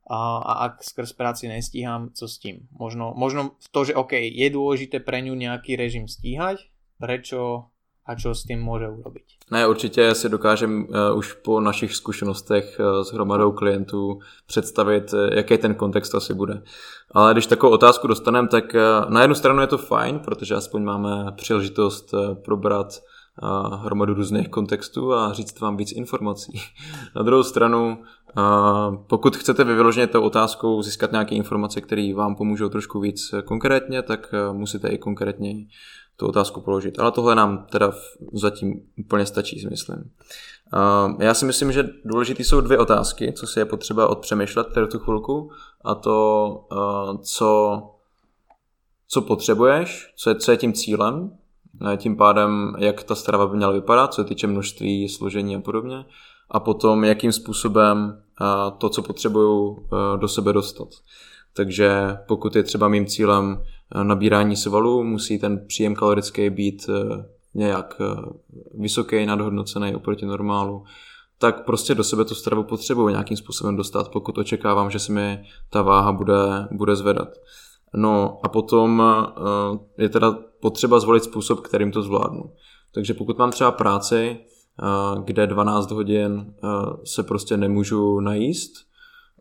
[0.09, 2.67] a, a ak skrz práci nestíham, co s tým.
[2.71, 7.71] Možno, možno to, že OK, je dôležité pre ňu nejaký režim stíhať, prečo
[8.05, 9.23] a čo s tím může urobiť.
[9.51, 15.19] Ne, určitě si dokážem uh, už po našich zkušenostech uh, s hromadou klientů představit, uh,
[15.33, 16.61] jaký ten kontext asi bude.
[17.11, 20.83] Ale když takovou otázku dostaneme, tak uh, na jednu stranu je to fajn, protože aspoň
[20.83, 23.01] máme příležitost uh, probrat
[23.43, 26.61] uh, hromadu různých kontextů a říct vám víc informací.
[27.15, 27.97] na druhou stranu,
[28.37, 33.33] uh, pokud chcete vy vyloženě tou otázkou získat nějaké informace, které vám pomůžou trošku víc
[33.45, 35.53] konkrétně, tak uh, musíte i konkrétně
[36.15, 36.99] tu otázku položit.
[36.99, 37.93] Ale tohle nám teda
[38.33, 39.97] zatím úplně stačí, myslím.
[39.97, 44.87] Uh, já si myslím, že důležité jsou dvě otázky, co si je potřeba odpřemýšlet v
[44.87, 45.51] tu chvilku
[45.85, 47.81] a to, uh, co,
[49.07, 51.37] co potřebuješ, co je, co je tím cílem,
[51.97, 56.05] tím pádem, jak ta strava by měla vypadat, co se týče množství, složení a podobně,
[56.49, 58.21] a potom, jakým způsobem
[58.77, 59.85] to, co potřebuju,
[60.17, 60.87] do sebe dostat.
[61.53, 63.63] Takže pokud je třeba mým cílem
[63.95, 68.01] eh, nabírání svalů, musí ten příjem kalorický být eh, nějak
[68.73, 70.83] vysoký, nadhodnocený oproti normálu,
[71.37, 75.45] tak prostě do sebe tu stravu potřebuji nějakým způsobem dostat, pokud očekávám, že se mi
[75.69, 77.29] ta váha bude, bude zvedat.
[77.95, 79.03] No a potom
[79.97, 82.43] je teda potřeba zvolit způsob, kterým to zvládnu.
[82.93, 84.37] Takže pokud mám třeba práci,
[85.23, 86.53] kde 12 hodin
[87.05, 88.71] se prostě nemůžu najíst,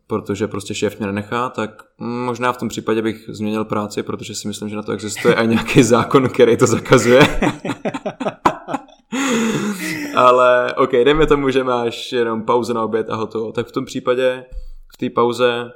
[0.07, 4.47] protože prostě šéf mě nenechá, tak možná v tom případě bych změnil práci, protože si
[4.47, 7.21] myslím, že na to existuje i nějaký zákon, který to zakazuje.
[10.15, 13.51] Ale ok, dejme tomu, že máš jenom pauzu na oběd a hotovo.
[13.51, 14.45] Tak v tom případě
[14.93, 15.71] v té pauze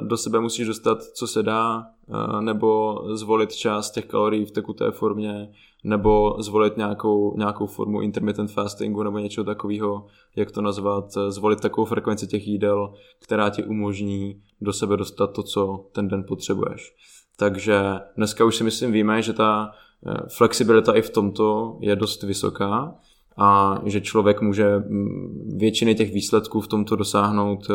[0.00, 4.90] do sebe musíš dostat, co se dá, uh, nebo zvolit část těch kalorií v tekuté
[4.90, 5.52] formě,
[5.84, 10.06] nebo zvolit nějakou, nějakou formu intermittent fastingu nebo něčeho takového,
[10.36, 15.42] jak to nazvat, zvolit takovou frekvenci těch jídel, která ti umožní do sebe dostat to,
[15.42, 16.94] co ten den potřebuješ.
[17.36, 17.82] Takže
[18.16, 19.70] dneska už si myslím víme, že ta
[20.06, 22.94] eh, flexibilita i v tomto je dost vysoká
[23.38, 27.74] a že člověk může mm, většiny těch výsledků v tomto dosáhnout eh,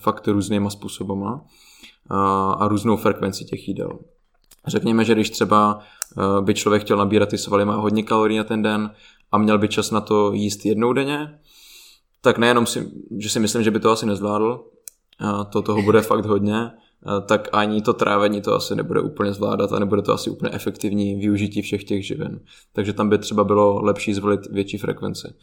[0.00, 1.44] fakt různýma způsobama
[2.58, 3.98] a různou frekvenci těch jídel.
[4.66, 8.44] Řekněme, že když třeba eh, by člověk chtěl nabírat ty svaly, má hodně kalorií na
[8.44, 8.90] ten den
[9.32, 11.38] a měl by čas na to jíst jednou denně,
[12.20, 14.64] tak nejenom si, že si myslím, že by to asi nezvládl,
[15.52, 16.70] to toho bude fakt hodně,
[17.26, 21.16] tak ani to trávení to asi nebude úplně zvládat a nebude to asi úplně efektivní
[21.16, 22.40] využití všech těch živin.
[22.72, 25.34] Takže tam by třeba bylo lepší zvolit větší frekvenci.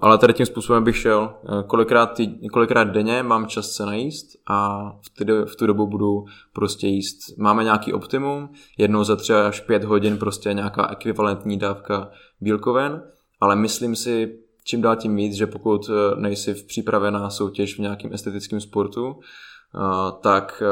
[0.00, 1.32] Ale tady tím způsobem bych šel,
[1.66, 6.24] kolikrát, tý, kolikrát denně mám čas se najíst a v, ty, v tu dobu budu
[6.52, 7.38] prostě jíst.
[7.38, 8.48] Máme nějaký optimum,
[8.78, 12.10] jednou za tři až pět hodin prostě nějaká ekvivalentní dávka
[12.40, 13.00] bílkovin,
[13.40, 17.76] ale myslím si, čím dál tím víc, že pokud e, nejsi v přípravě na soutěž
[17.76, 19.16] v nějakém estetickém sportu,
[20.20, 20.66] tak e,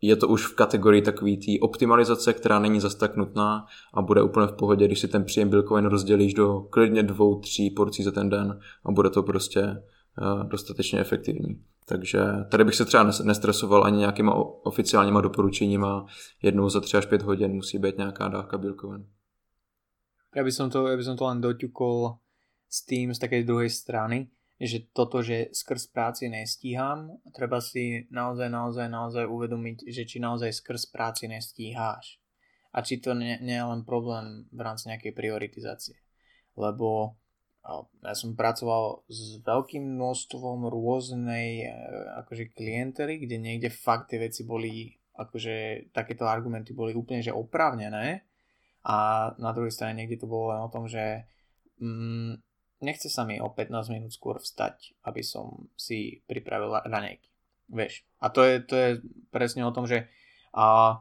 [0.00, 4.22] je to už v kategorii takový té optimalizace, která není zas tak nutná a bude
[4.22, 8.10] úplně v pohodě, když si ten příjem bílkovin rozdělíš do klidně dvou, tří porcí za
[8.10, 9.82] ten den a bude to prostě e,
[10.44, 11.62] dostatečně efektivní.
[11.86, 16.06] Takže tady bych se třeba nestresoval ani nějakýma oficiálníma doporučeníma.
[16.42, 19.06] Jednou za tři až pět hodin musí být nějaká dávka bílkovin.
[20.36, 22.16] Já bych to, ja to len doťukol
[22.68, 24.32] s tým z takej druhej strany,
[24.62, 30.54] že toto, že skrz práci nestíham, treba si naozaj, naozaj, naozaj uvedomiť, že či naozaj
[30.54, 32.22] skrz práci nestíháš.
[32.72, 35.98] A či to nie, nie je len problém v rámci nejakej prioritizácie.
[36.54, 37.18] Lebo
[38.02, 41.68] ja som pracoval s veľkým množstvom rôznej e,
[42.26, 48.26] akože klientely, kde niekde fakt tie veci boli, akože takéto argumenty boli úplne že oprávnené
[48.82, 51.22] a na druhej strane niekde to bolo len o tom, že
[51.78, 52.51] mm,
[52.82, 57.30] nechce sa mi o 15 minút skôr vstať, aby som si pripravil raňajky.
[57.72, 58.04] Vieš.
[58.20, 58.90] A to je, to je
[59.30, 60.10] presne o tom, že
[60.52, 61.00] a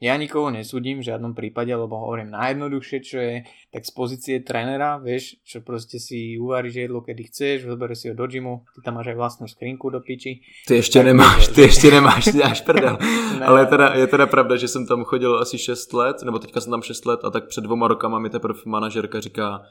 [0.00, 4.96] ja nikoho nesúdim v žiadnom prípade, lebo hovorím najjednoduchšie, čo je, tak z pozície trénera,
[4.96, 8.96] vieš, čo proste si uvaríš jedlo, kedy chceš, vyberie si ho do gymu, ty tam
[8.96, 10.40] máš aj vlastnú skrinku do piči.
[10.66, 12.96] Ty ještě nemáš, ty ještě nemáš, ty až prdel.
[13.38, 13.46] ne.
[13.46, 16.70] Ale teda, je teda pravda, že jsem tam chodil asi 6 let, nebo teďka jsem
[16.70, 19.62] tam 6 let a tak před dvoma rokama mi teprve manažerka říká,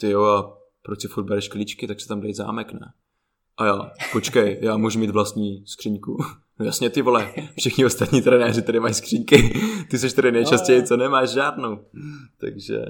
[0.00, 2.92] ty jo, a proč si furt bereš klíčky, tak si tam dej zámek, ne?
[3.56, 6.16] A já, počkej, já můžu mít vlastní skříňku.
[6.58, 9.36] No jasně ty vole, všichni ostatní trenéři tady mají skřínky,
[9.90, 11.78] ty seš tady nejčastěji, co nemáš žádnou.
[12.40, 12.84] Takže...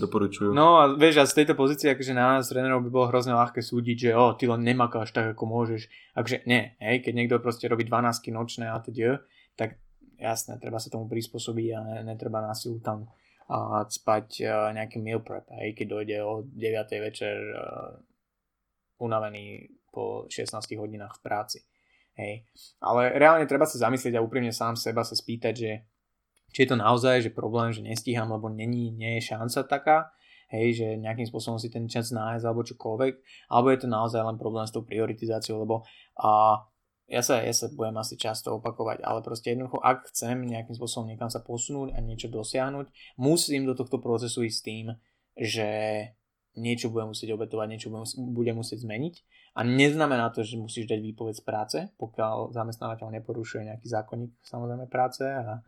[0.00, 0.54] doporučuju.
[0.54, 3.62] No a vieš, a z tejto pozície, akože na nás trénerov by bolo hrozne ľahké
[3.62, 5.88] súdiť, že o, ty len nemakáš tak, ako môžeš.
[6.12, 9.22] Akože nie, hej, keď niekto proste robí 12 nočné a teď,
[9.56, 9.80] tak
[10.20, 13.08] jasné, treba sa tomu prispôsobiť a ne, netreba na silu tam
[13.46, 17.06] a spať a, nejaký meal prep, hej, keď dojde o 9.
[17.06, 17.62] večer a,
[18.98, 21.58] unavený po 16 hodinách v práci.
[22.16, 22.48] Hej.
[22.80, 25.72] Ale reálne treba sa zamyslieť a úprimne sám seba sa spýtať, že
[26.52, 29.98] či je to naozaj že problém, že nestíham, lebo není, nie je šanca taká,
[30.48, 33.14] hej, že nejakým spôsobom si ten čas nájsť alebo čokoľvek,
[33.52, 35.84] alebo je to naozaj len problém s tou prioritizáciou, lebo
[36.16, 36.64] a,
[37.06, 41.06] ja sa, ja sa budem asi často opakovať, ale proste jednoducho, ak chcem nejakým spôsobom
[41.06, 44.86] niekam sa posunúť a niečo dosiahnuť, musím do tohto procesu ísť s tým,
[45.38, 45.68] že
[46.56, 49.14] niečo budem musieť obetovať, niečo budem musieť zmeniť
[49.54, 54.88] a neznamená to, že musíš dať výpoveď z práce, pokiaľ zamestnávateľ neporušuje nejaký zákonník samozrejme
[54.88, 55.60] práce a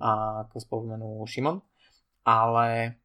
[0.00, 1.60] a ako spomenul Šimon,
[2.24, 2.96] ale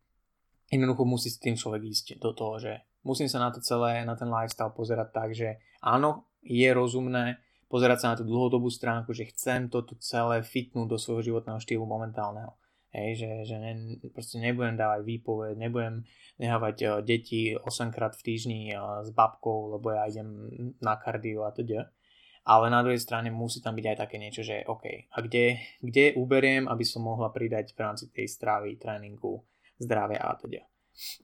[0.71, 4.15] jednoducho musí s tým človek ísť do toho, že musím sa na to celé, na
[4.15, 9.29] ten lifestyle pozerať tak, že áno, je rozumné pozerať sa na tú dlhodobú stránku, že
[9.31, 12.55] chcem toto celé fitnúť do svojho životného štýlu momentálneho.
[12.95, 16.07] Hej, že, že ne, proste nebudem dávať výpoveď, nebudem
[16.39, 20.47] nehávať uh, deti 8 krát v týždni uh, s babkou, lebo ja idem
[20.79, 21.91] na kardio a teda
[22.47, 26.15] ale na druhej strane musí tam byť aj také niečo, že OK, a kde, kde
[26.15, 29.43] uberiem, aby som mohla pridať v rámci tej stravy, tréningu,
[29.75, 30.63] zdravia a teda.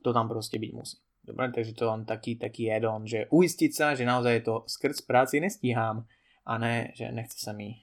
[0.04, 1.00] To tam proste byť musí.
[1.24, 5.40] Dobre, takže to len taký, taký add-on, že uistiť sa, že naozaj to skrz práci
[5.40, 6.04] nestíhám
[6.46, 7.76] a ne, že nechce sa mi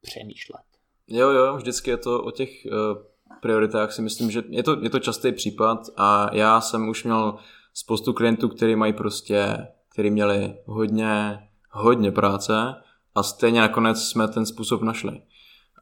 [0.00, 0.64] přemýšlet.
[1.08, 3.02] Jo, jo, vždycky je to o těch uh,
[3.40, 7.38] prioritách si myslím, že je to, je to častý případ a já jsem už měl
[7.74, 11.38] spoustu klientů, kteří mají prostě, kteří měli hodně,
[11.70, 12.74] hodně práce
[13.14, 15.22] a stejně nakonec jsme ten způsob našli.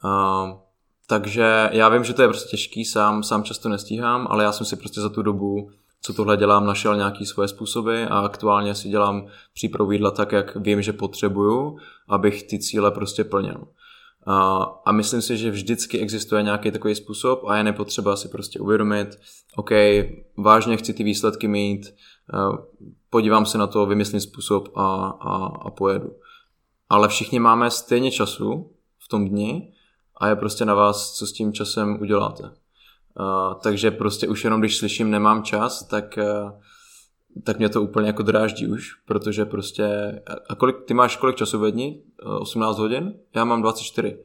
[0.05, 0.59] Uh,
[1.07, 4.67] takže já vím, že to je prostě těžký, sám, sám často nestíhám, ale já jsem
[4.67, 5.71] si prostě za tu dobu,
[6.07, 10.57] co tohle dělám, našel nějaký svoje způsoby a aktuálně si dělám přípravu jídla tak, jak
[10.57, 11.79] vím, že potřebuju,
[12.09, 13.65] abych ty cíle prostě plnil.
[14.27, 19.09] A, myslím si, že vždycky existuje nějaký takový způsob a je nepotřeba si prostě uvědomit,
[19.57, 19.71] OK,
[20.37, 21.95] vážně chci ty výsledky mít,
[23.11, 26.11] podívám se na to, vymyslím způsob a, a, a pojedu
[26.89, 29.73] ale všichni máme stejně času v tom dni
[30.17, 32.51] a je prostě na vás, co s tím časem uděláte.
[33.21, 36.51] Uh, takže prostě už jenom když slyším nemám čas, tak, uh,
[37.45, 40.13] tak mě to úplně jako dráždí už, protože prostě,
[40.49, 42.03] a kolik, ty máš kolik času ve dni?
[42.27, 43.15] Uh, 18 hodin?
[43.35, 44.19] Já mám 24.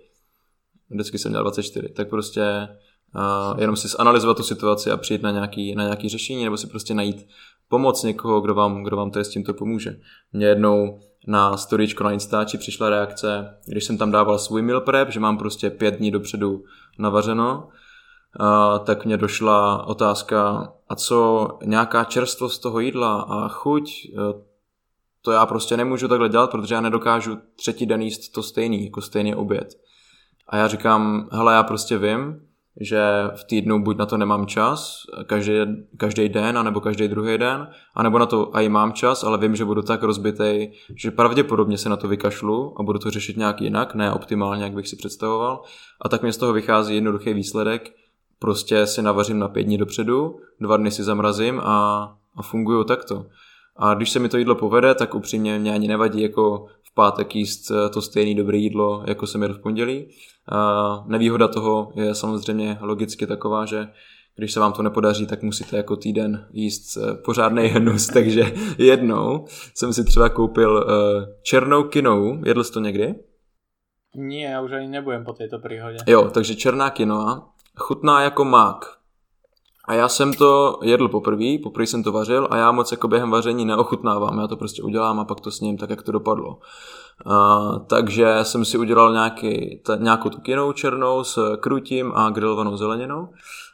[0.90, 2.68] Vždycky jsem měl 24, tak prostě
[3.16, 6.68] uh, jenom si zanalizovat tu situaci a přijít na nějaký, na nějaký řešení, nebo si
[6.68, 7.28] prostě najít
[7.70, 10.00] pomoc někoho, kdo vám, kdo vám tady s tímto pomůže.
[10.34, 15.10] Mě jednou na storyčko na Instači přišla reakce, když jsem tam dával svůj meal prep,
[15.10, 16.64] že mám prostě pět dní dopředu
[17.00, 17.70] navařeno,
[18.86, 24.12] tak mě došla otázka, a co nějaká čerstvost toho jídla a chuť, e,
[25.22, 29.02] to já prostě nemůžu takhle dělat, protože já nedokážu třetí den jíst to stejný, jako
[29.02, 29.74] stejný oběd.
[30.48, 32.42] A já říkám, hele, já prostě vím,
[32.80, 33.02] že
[33.36, 35.54] v týdnu buď na to nemám čas, každý,
[35.98, 39.66] každý den, anebo každý druhý den, anebo na to i mám čas, ale vím, že
[39.66, 43.96] budu tak rozbitej, že pravděpodobně se na to vykašlu a budu to řešit nějak jinak,
[43.96, 45.62] ne optimálně, jak bych si představoval.
[46.02, 47.92] A tak mi z toho vychází jednoduchý výsledek,
[48.42, 52.04] prostě si navařím na pět dní dopředu, dva dny si zamrazím a,
[52.36, 53.26] a funguju takto.
[53.76, 57.36] A když se mi to jídlo povede, tak upřímně mě ani nevadí jako v pátek
[57.36, 60.08] jíst to stejné dobré jídlo, jako jsem jedl v pondělí,
[61.06, 63.88] nevýhoda toho je samozřejmě logicky taková, že
[64.36, 69.46] když se vám to nepodaří, tak musíte jako týden jíst eh, pořádný hnus, takže jednou
[69.74, 70.84] jsem si třeba koupil uh,
[71.44, 73.16] černou kinou, jedl jsi to někdy?
[74.16, 75.98] Nie, já už ani nebudem po této příhodě.
[76.08, 77.50] Jo, takže černá kinoa,
[77.82, 78.86] chutná jako mák.
[79.86, 83.32] A já jsem to jedl poprvé, poprvé jsem to vařil a já moc jako během
[83.32, 86.60] vaření neochutnávám, já to prostě udělám a pak to s ním tak, jak to dopadlo.
[87.26, 92.78] Uh, takže jsem si udělal nějaký, ta, nějakou tu kinou černou s krutím a grilovanou
[92.78, 93.30] zeleninou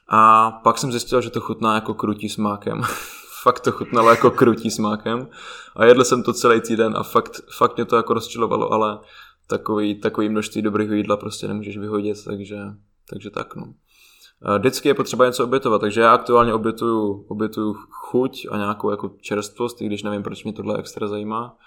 [0.09, 2.81] a pak jsem zjistil, že to chutná jako krutí s mákem.
[3.43, 5.27] fakt to chutnalo jako krutí s mákem
[5.75, 8.99] a jedl jsem to celý týden a fakt, fakt mě to jako rozčilovalo, ale
[9.47, 12.57] takový, takový množství dobrých jídla prostě nemůžeš vyhodit, takže,
[13.09, 13.73] takže tak no.
[14.57, 19.81] Vždycky je potřeba něco obětovat, takže já aktuálně obětuju, obětuju chuť a nějakou jako čerstvost,
[19.81, 21.57] i když nevím, proč mě tohle extra zajímá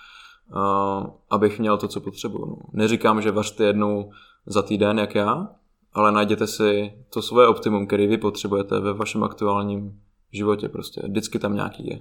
[1.31, 2.47] abych měl to, co potřebuju.
[2.47, 2.57] No.
[2.73, 4.13] Neříkám, že vařte jednou
[4.47, 5.57] za týden, jak já,
[5.93, 10.03] ale najděte si to svoje optimum, který vy potřebujete ve vašem aktuálním
[10.33, 11.01] životě prostě.
[11.05, 12.01] Vždycky tam nějaký je.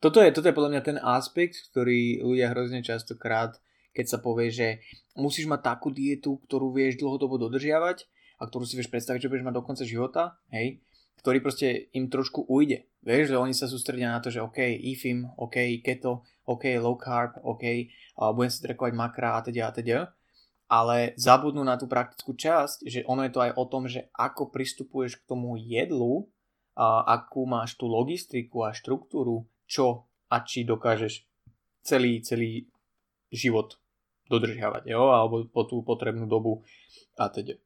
[0.00, 3.58] Toto je, toto je podľa mňa ten aspekt, ktorý ľudia hrozne častokrát,
[3.90, 4.78] keď sa povie, že
[5.18, 8.06] musíš mať takú dietu, ktorú vieš dlhodobo dodržiavať
[8.38, 10.78] a ktorú si vieš predstaviť, že budeš mať do konca života, hej,
[11.18, 12.86] ktorý proste im trošku ujde.
[13.02, 17.36] Vieš, že oni sa sústredia na to, že OK, IFIM, OK, keto, OK, low carb,
[17.42, 19.98] OK, a budem si trekovať makra a teda a teda.
[20.68, 24.52] Ale zabudnú na tú praktickú časť, že ono je to aj o tom, že ako
[24.52, 26.28] pristupuješ k tomu jedlu,
[26.78, 31.26] a akú máš tú logistiku a štruktúru, čo a či dokážeš
[31.82, 32.70] celý, celý
[33.34, 33.82] život
[34.30, 36.62] dodržiavať, jo, alebo po tú potrebnú dobu
[37.18, 37.58] a teda.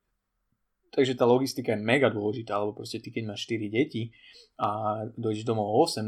[0.93, 4.13] Takže tá logistika je mega dôležitá, alebo proste ty keď máš 4 deti
[4.61, 6.05] a dojdeš domov o 18.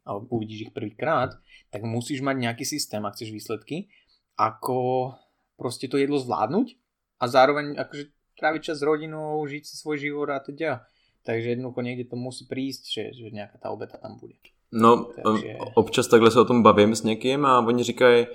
[0.00, 1.36] a uvidíš ich prvýkrát,
[1.68, 3.92] tak musíš mať nejaký systém, ak chceš výsledky,
[4.40, 5.12] ako
[5.60, 6.72] proste to jedlo zvládnuť
[7.20, 8.04] a zároveň akože
[8.40, 10.88] tráviť čas s rodinou, žiť si svoj život a teda.
[11.24, 14.36] Takže jednoducho niekde to musí prísť, že, že nejaká tá obeta tam bude.
[14.72, 15.56] No, Takže...
[15.74, 18.26] občas takhle se o tom bavím s někým a oni říkají,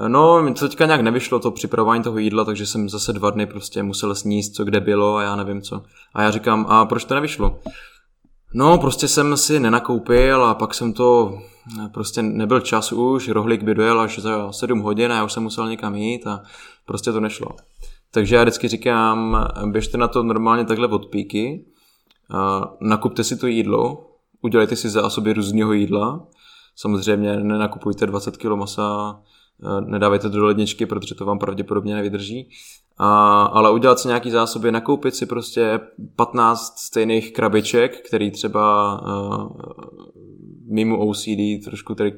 [0.00, 3.46] No, mi to teďka nějak nevyšlo, to připravování toho jídla, takže jsem zase dva dny
[3.46, 5.82] prostě musel sníst, co kde bylo a já nevím co.
[6.14, 7.60] A já říkám, a proč to nevyšlo?
[8.54, 11.38] No, prostě jsem si nenakoupil a pak jsem to,
[11.92, 15.42] prostě nebyl čas už, rohlík by dojel až za 7 hodin a já už jsem
[15.42, 16.42] musel někam jít a
[16.86, 17.48] prostě to nešlo.
[18.10, 21.64] Takže já vždycky říkám, běžte na to normálně takhle od píky,
[22.80, 24.06] nakupte si to jídlo,
[24.42, 26.26] udělejte si zásoby různého jídla,
[26.76, 29.31] samozřejmě nenakupujte 20 kg masa Eh,
[29.80, 32.50] nedávejte to do ledničky, protože to vám pravděpodobně nevydrží.
[32.98, 35.80] A, ale udělat si nějaký zásoby, nakoupit si prostě
[36.16, 39.52] 15 stejných krabiček, který třeba uh,
[40.72, 42.12] mimo OCD, trošku, který,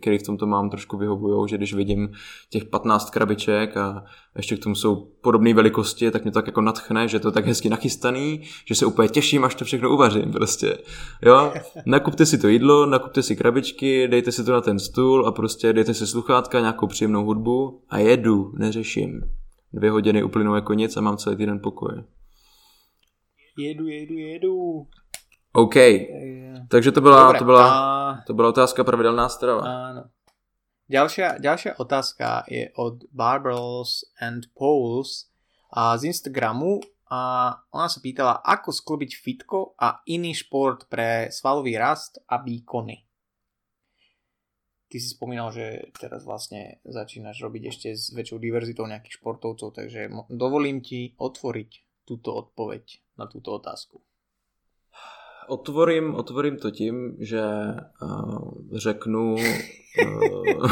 [0.00, 2.12] který v tomto mám, trošku vyhovují, že když vidím
[2.50, 4.04] těch 15 krabiček a
[4.36, 7.32] ještě k tomu jsou podobné velikosti, tak mě to tak jako natchne, že to je
[7.32, 10.78] tak hezky nachystaný, že se úplně těším, až to všechno uvařím prostě.
[11.22, 11.52] Jo,
[11.86, 15.72] nakupte si to jídlo, nakupte si krabičky, dejte si to na ten stůl a prostě
[15.72, 19.20] dejte si sluchátka, nějakou příjemnou hudbu a jedu, neřeším.
[19.72, 22.02] Dvě hodiny uplynou jako nic a mám celý týden pokoj.
[23.58, 24.86] Jedu, jedu, jedu.
[25.56, 25.76] OK.
[26.68, 28.22] Takže to byla, Dobre, to byla, a...
[28.26, 29.62] to byla otázka pravidelná strava.
[29.64, 30.02] Áno.
[30.86, 35.26] Ďalšia, ďalšia otázka je od Barbels and Poles
[35.74, 36.78] a z Instagramu
[37.10, 43.02] a ona sa pýtala, ako sklobiť fitko a iný šport pre svalový rast a výkony.
[44.86, 50.06] Ty si spomínal, že teraz vlastne začínaš robiť ešte s väčšou diverzitou nejakých športovcov, takže
[50.30, 51.70] dovolím ti otvoriť
[52.06, 53.98] túto odpoveď na túto otázku.
[55.48, 57.42] Otvorím, otvorím to tím, že
[58.02, 59.34] uh, řeknu...
[59.34, 60.70] Uh,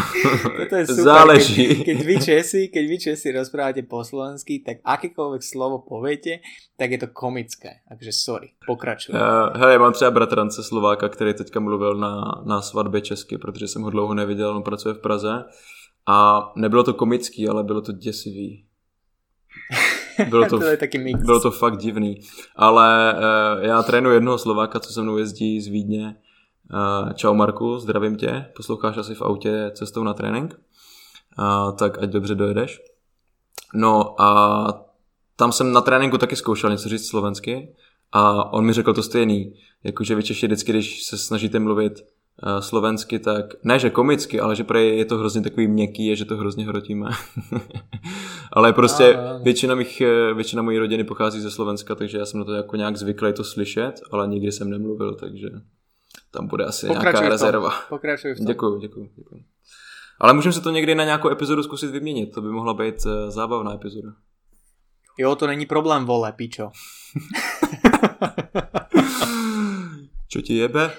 [0.70, 1.04] to je super.
[1.04, 1.66] Záleží.
[1.66, 6.44] Keď, keď, vy Česi, keď vy Česi rozprávate po slovensky, tak akékoľvek slovo poviete,
[6.76, 7.80] tak je to komické.
[7.88, 9.14] Takže sorry, pokračuj.
[9.14, 13.82] Uh, hele, mám třeba bratrance Slováka, který teďka mluvil na, na svatbě česky, protože jsem
[13.82, 15.44] ho dlouho neviděl, on pracuje v Praze.
[16.06, 18.66] A nebylo to komický, ale bylo to děsivý.
[20.28, 21.20] Bylo to, to je taky mix.
[21.24, 22.20] Bylo to fakt divný.
[22.56, 26.16] Ale uh, já trénuji jednoho Slováka, co se mnou jezdí z Vídně.
[26.72, 28.46] Uh, čau Marku, zdravím tě.
[28.56, 30.60] Posloucháš asi v autě cestou na trénink.
[31.38, 32.80] Uh, tak ať dobře dojedeš.
[33.74, 34.84] No a
[35.36, 37.74] tam jsem na tréninku taky zkoušel něco říct slovensky
[38.12, 39.54] a on mi řekl to stejný,
[39.84, 42.04] jakože vy Češi vždycky, když se snažíte mluvit
[42.60, 46.24] slovensky, tak ne, že komicky, ale že prej je to hrozně takový měkký, je, že
[46.24, 47.10] to hrozně hrotíme.
[48.52, 52.38] ale prostě a, většina, mých, eh, většina mojí rodiny pochází ze Slovenska, takže já jsem
[52.38, 55.48] na to jako nějak zvyklý to slyšet, ale nikdy jsem nemluvil, takže
[56.30, 57.70] tam bude asi Pokračuj nějaká rezerva.
[57.88, 58.46] Pokračuj v tom.
[58.46, 59.42] Děkuju, děkuju, děkuju.
[60.20, 63.12] Ale můžeme se to někdy na nějakou epizodu zkusit vyměnit, to by mohla být uh,
[63.28, 64.08] zábavná epizoda.
[65.18, 66.70] Jo, to není problém, vole, pičo.
[70.28, 70.90] Čo ti jebe?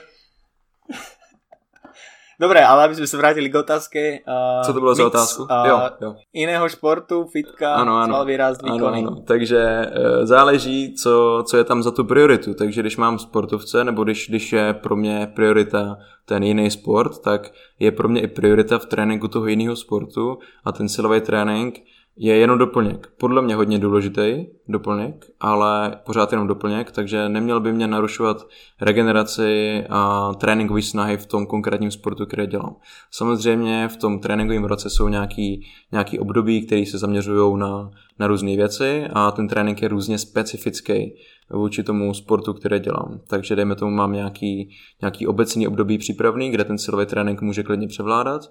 [2.39, 4.01] Dobre, ale aby sme sa vrátili k otázke.
[4.27, 5.41] Uh, Co to bylo mix, za otázku?
[5.43, 6.09] Uh, jo, jo.
[6.33, 8.13] Iného športu, fitka, ano, ano.
[8.13, 9.23] svalový ráz, Ano, ano.
[9.23, 12.53] Takže uh, záleží, co, co je tam za tu prioritu.
[12.53, 17.51] Takže když mám sportovce, nebo když, když je pro mě priorita ten jiný sport, tak
[17.79, 21.79] je pro mě i priorita v tréninku toho jiného sportu a ten silový trénink
[22.17, 23.07] je jenom doplněk.
[23.19, 28.47] Podle mě hodně důležitý doplněk, ale pořád jenom doplněk, takže neměl by mě narušovat
[28.81, 32.75] regeneraci a tréninkové snahy v tom konkrétním sportu, který dělám.
[33.11, 38.55] Samozřejmě v tom tréninkovém roce jsou nějaký, nějaký období, které se zaměřují na, na různé
[38.55, 41.15] věci a ten trénink je různě specifický
[41.51, 43.19] vůči tomu sportu, který dělám.
[43.27, 44.69] Takže dejme tomu mám nějaký,
[45.01, 48.41] nějaký obecný období přípravný, kde ten silový trénink může klidně převládat.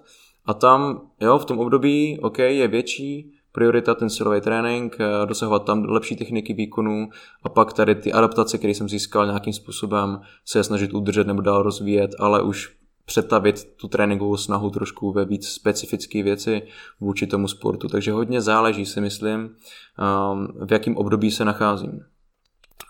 [0.45, 5.65] A tam, jo, v tom období, OK, je větší, priorita ten silový trénink, eh, dosahovat
[5.65, 7.09] tam lepší techniky výkonu
[7.43, 11.63] a pak tady ty adaptace, které jsem získal nějakým způsobem, se snažit udržet nebo dál
[11.63, 12.75] rozvíjet, ale už
[13.05, 16.61] přetavit tu tréninkovou snahu trošku ve víc specifické věci
[16.99, 17.87] vůči tomu sportu.
[17.87, 21.99] Takže hodně záleží si myslím, ehm, v jakém období se nacházím.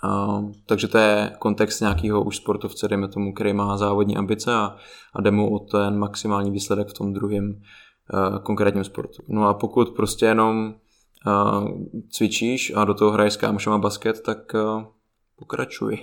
[0.03, 4.75] Uh, takže to je kontext nějakého už sportovce, dejme tomu, který má závodní ambice a,
[5.13, 7.55] a jde mu o ten maximální výsledek v tom druhém uh,
[8.43, 9.23] konkrétním sportu.
[9.27, 10.75] No a pokud prostě jenom
[11.27, 11.69] uh,
[12.09, 14.85] cvičíš a do toho hraješ s kámošema basket, tak uh,
[15.35, 15.97] pokračuj.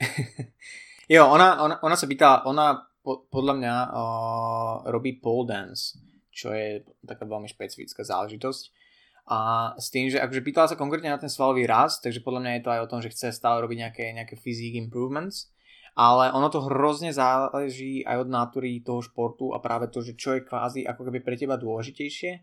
[1.08, 5.98] jo, ona, ona, ona sa pýtala, ona po, podľa mňa uh, robí pole dance,
[6.30, 8.84] čo je taká veľmi špecifická záležitosť
[9.24, 12.52] a s tým, že akože pýtala sa konkrétne na ten svalový rast, takže podľa mňa
[12.52, 15.48] je to aj o tom, že chce stále robiť nejaké, nejaké physique improvements,
[15.94, 20.34] ale ono to hrozne záleží aj od nátury toho športu a práve to, že čo
[20.34, 22.42] je kvázi ako keby pre teba dôležitejšie.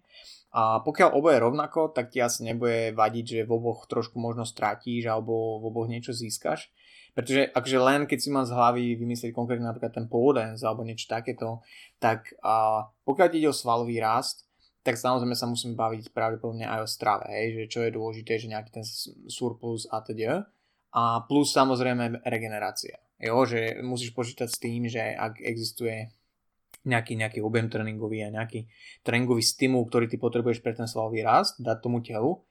[0.52, 5.08] A pokiaľ oboje rovnako, tak ti asi nebude vadiť, že v oboch trošku možno stratíš
[5.08, 6.72] alebo v oboch niečo získaš.
[7.12, 11.12] Pretože akože len keď si mám z hlavy vymyslieť konkrétne napríklad ten pole alebo niečo
[11.12, 11.60] takéto,
[12.00, 14.48] tak a pokiaľ ti ide o svalový rast,
[14.82, 18.50] tak samozrejme sa musíme baviť pravdepodobne aj o strave, hej, že čo je dôležité, že
[18.50, 18.86] nejaký ten
[19.30, 20.48] surplus a teda.
[20.92, 23.00] A plus samozrejme regenerácia.
[23.22, 26.10] Jo, že musíš počítať s tým, že ak existuje
[26.82, 28.66] nejaký, nejaký objem tréningový a nejaký
[29.06, 32.42] tréningový stimul, ktorý ty potrebuješ pre ten svalový rast, dať tomu telu,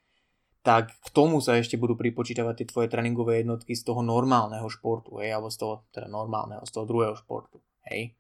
[0.63, 5.19] tak k tomu sa ešte budú pripočítavať tie tvoje tréningové jednotky z toho normálneho športu,
[5.19, 7.59] hej, alebo z toho teda normálneho, z toho druhého športu,
[7.91, 8.15] hej.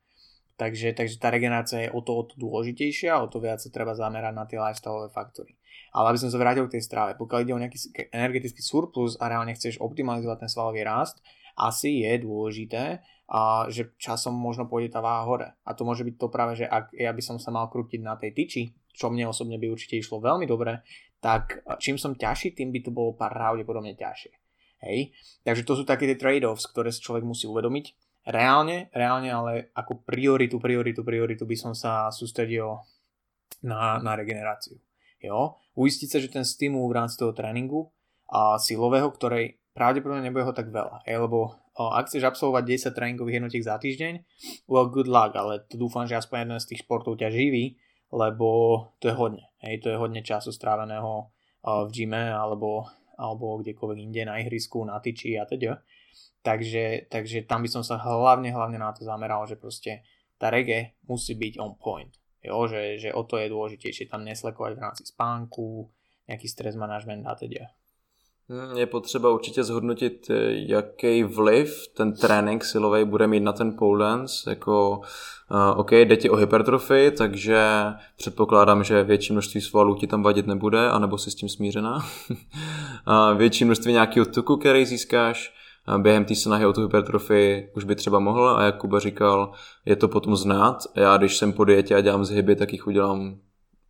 [0.57, 3.73] Takže, takže tá regenerácia je o to, o to dôležitejšia a o to viac sa
[3.73, 5.57] treba zamerať na tie lifestyle faktory.
[5.97, 7.79] Ale aby som sa vrátil k tej strave, pokiaľ ide o nejaký
[8.13, 11.25] energetický surplus a reálne chceš optimalizovať ten svalový rast,
[11.61, 15.49] asi je dôležité, a že časom možno pôjde tá váha hore.
[15.63, 18.19] A to môže byť to práve, že ak ja by som sa mal krútiť na
[18.19, 20.83] tej tyči, čo mne osobne by určite išlo veľmi dobre,
[21.23, 24.35] tak čím som ťažší, tým by to bolo pravdepodobne ťažšie.
[24.83, 25.15] Hej?
[25.47, 27.95] Takže to sú také tie trade-offs, ktoré si človek musí uvedomiť
[28.35, 32.83] reálne, reálne, ale ako prioritu, prioritu, prioritu by som sa sústredil
[33.63, 34.75] na, na regeneráciu.
[35.23, 35.55] Jo?
[35.79, 37.95] Uistiť sa, že ten stimul v rámci toho tréningu
[38.27, 41.07] a silového, ktorej pravdepodobne nebude ho tak veľa.
[41.07, 44.15] Je, lebo o, ak chceš absolvovať 10 tréningových jednotiek za týždeň,
[44.67, 47.79] well good luck, ale to dúfam, že aspoň jeden z tých športov ťa živí,
[48.11, 48.49] lebo
[48.99, 49.45] to je hodne.
[49.63, 51.31] Hej, to je hodne času stráveného
[51.63, 55.79] o, v gyme alebo, alebo kdekoľvek inde na ihrisku, na tyči a teda.
[56.41, 60.01] Takže, takže tam by som sa hlavne, hlavne na to zameral, že proste
[60.41, 62.17] tá rege musí byť on point.
[62.41, 65.93] Jo, že, že o to je dôležitejšie tam neslekovať v rámci spánku,
[66.25, 67.69] nejaký stres management a teda.
[68.51, 74.05] Hmm, je potřeba určitě zhodnotit, jaký vliv ten trénink silový bude mít na ten pole
[74.05, 74.51] dance.
[74.51, 75.01] Jako,
[75.51, 77.63] uh, OK, jde ti o hypertrofii, takže
[78.17, 82.07] předpokládám, že větší množství svalů ti tam vadit nebude, anebo si s tím smířená.
[83.37, 85.55] větší množství nějakého tuku, který získáš,
[85.99, 89.53] během té snahy o tu hypertrofii už by třeba mohl a jak Kuba říkal,
[89.85, 90.83] je to potom znát.
[90.95, 93.39] Já když jsem po dietě a dělám zhyby, tak jich udělám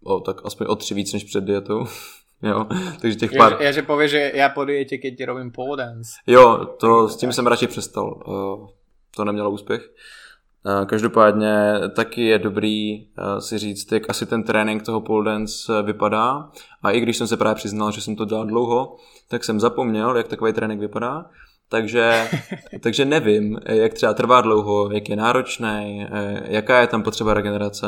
[0.05, 1.87] o, tak aspoň o tři víc než před dietou.
[2.43, 2.67] jo,
[3.01, 3.57] takže těch pár...
[3.61, 6.11] Já, že pově, že já po dietě, keď ti robím pole dance.
[6.27, 8.23] Jo, to s tím jsem radši přestal.
[9.17, 9.91] To nemělo úspěch.
[10.87, 13.07] Každopádně taky je dobrý
[13.39, 16.51] si říct, jak asi ten trénink toho pole dance vypadá.
[16.83, 18.97] A i když jsem se právě přiznal, že jsem to dělal dlouho,
[19.29, 21.25] tak jsem zapomněl, jak takový trénink vypadá
[21.71, 22.29] takže,
[22.81, 27.87] takže nevím, jak třeba trvá dlouho, jak je náročný, eh, jaká je tam potřeba regenerace.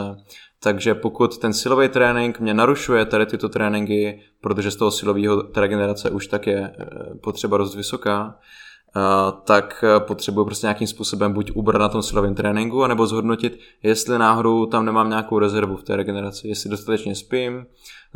[0.63, 6.11] Takže pokud ten silový trénink mě narušuje tady tyto tréninky, protože z toho silového regenerace
[6.11, 8.39] už tak je eh, potřeba dost vysoká,
[8.97, 9.01] eh,
[9.45, 14.67] tak potřebuji prostě nějakým způsobem buď ubrat na tom silovém tréninku, anebo zhodnotit, jestli náhodou
[14.67, 17.67] tam nemám nějakou rezervu v té regeneraci, jestli dostatečně spím,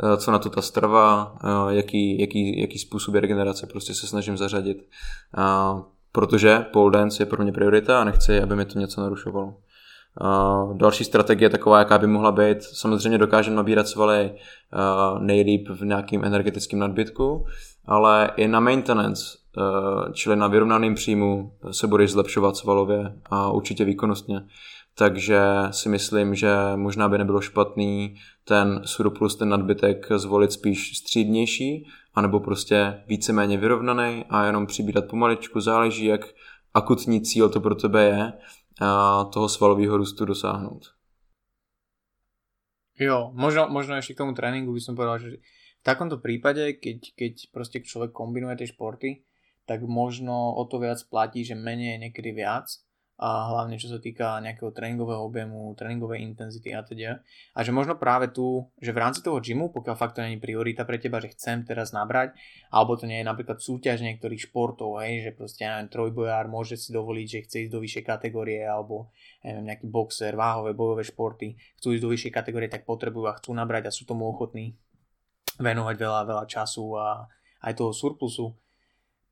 [0.03, 4.37] Eh, co na to ta strava, eh, jaký, jaký, jaký způsoby regenerace prostě se snažím
[4.37, 4.77] zařadit.
[6.11, 9.53] Protože pole dance je pro mě priorita a nechci, aby mi to něco narušovalo.
[10.73, 12.63] Další strategie taková, jaká by mohla být.
[12.63, 14.79] Samozřejmě dokážeme nabírat svaly eh,
[15.19, 17.45] nejlíp v nějakým energetickém nadbytku,
[17.85, 19.37] ale i na maintenance,
[20.13, 24.41] čili na vyrovnaném příjmu, se budeš zlepšovat svalově a určitě výkonnostně.
[24.97, 25.41] Takže
[25.71, 32.39] si myslím, že možná by nebylo špatný ten surplus, ten nadbytek zvolit spíš střídnější, anebo
[32.39, 36.21] prostě víceméně vyrovnaný a jenom přibírat pomaličku, záleží, jak
[36.73, 38.33] akutní cíl to pro tebe je
[38.81, 40.93] a toho svalového růstu dosáhnout.
[42.99, 45.29] Jo, možno, možno ešte k tomu tréningu by som povedal, že
[45.77, 49.21] v takomto prípade, keď, keď proste človek kombinuje tie športy,
[49.69, 52.65] tak možno o to viac platí, že menej je niekedy viac
[53.17, 57.25] a hlavne čo sa týka nejakého tréningového objemu, tréningovej intenzity a teda.
[57.57, 60.85] A že možno práve tu, že v rámci toho gymu, pokiaľ fakt to není priorita
[60.85, 62.37] pre teba, že chcem teraz nabrať,
[62.69, 66.77] alebo to nie je napríklad súťaž niektorých športov, hej, že proste ja neviem, trojbojár môže
[66.77, 69.09] si dovoliť, že chce ísť do vyššej kategórie, alebo
[69.41, 73.49] neviem, nejaký boxer, váhové, bojové športy, chcú ísť do vyššej kategórie, tak potrebujú a chcú
[73.57, 74.77] nabrať a sú tomu ochotní
[75.57, 77.25] venovať veľa, veľa času a
[77.65, 78.53] aj toho surplusu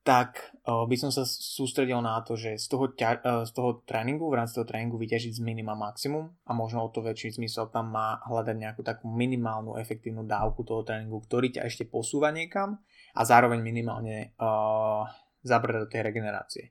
[0.05, 3.81] tak uh, by som sa sústredil na to, že z toho, ťa, uh, z toho
[3.89, 7.73] tréningu, v rámci toho tréningu vyťažiť z minima maximum a možno o to väčší zmysel
[7.73, 12.77] tam má hľadať nejakú takú minimálnu efektívnu dávku toho tréningu, ktorý ťa ešte posúva niekam
[13.17, 15.09] a zároveň minimálne uh,
[15.41, 16.63] zabrať do tej regenerácie.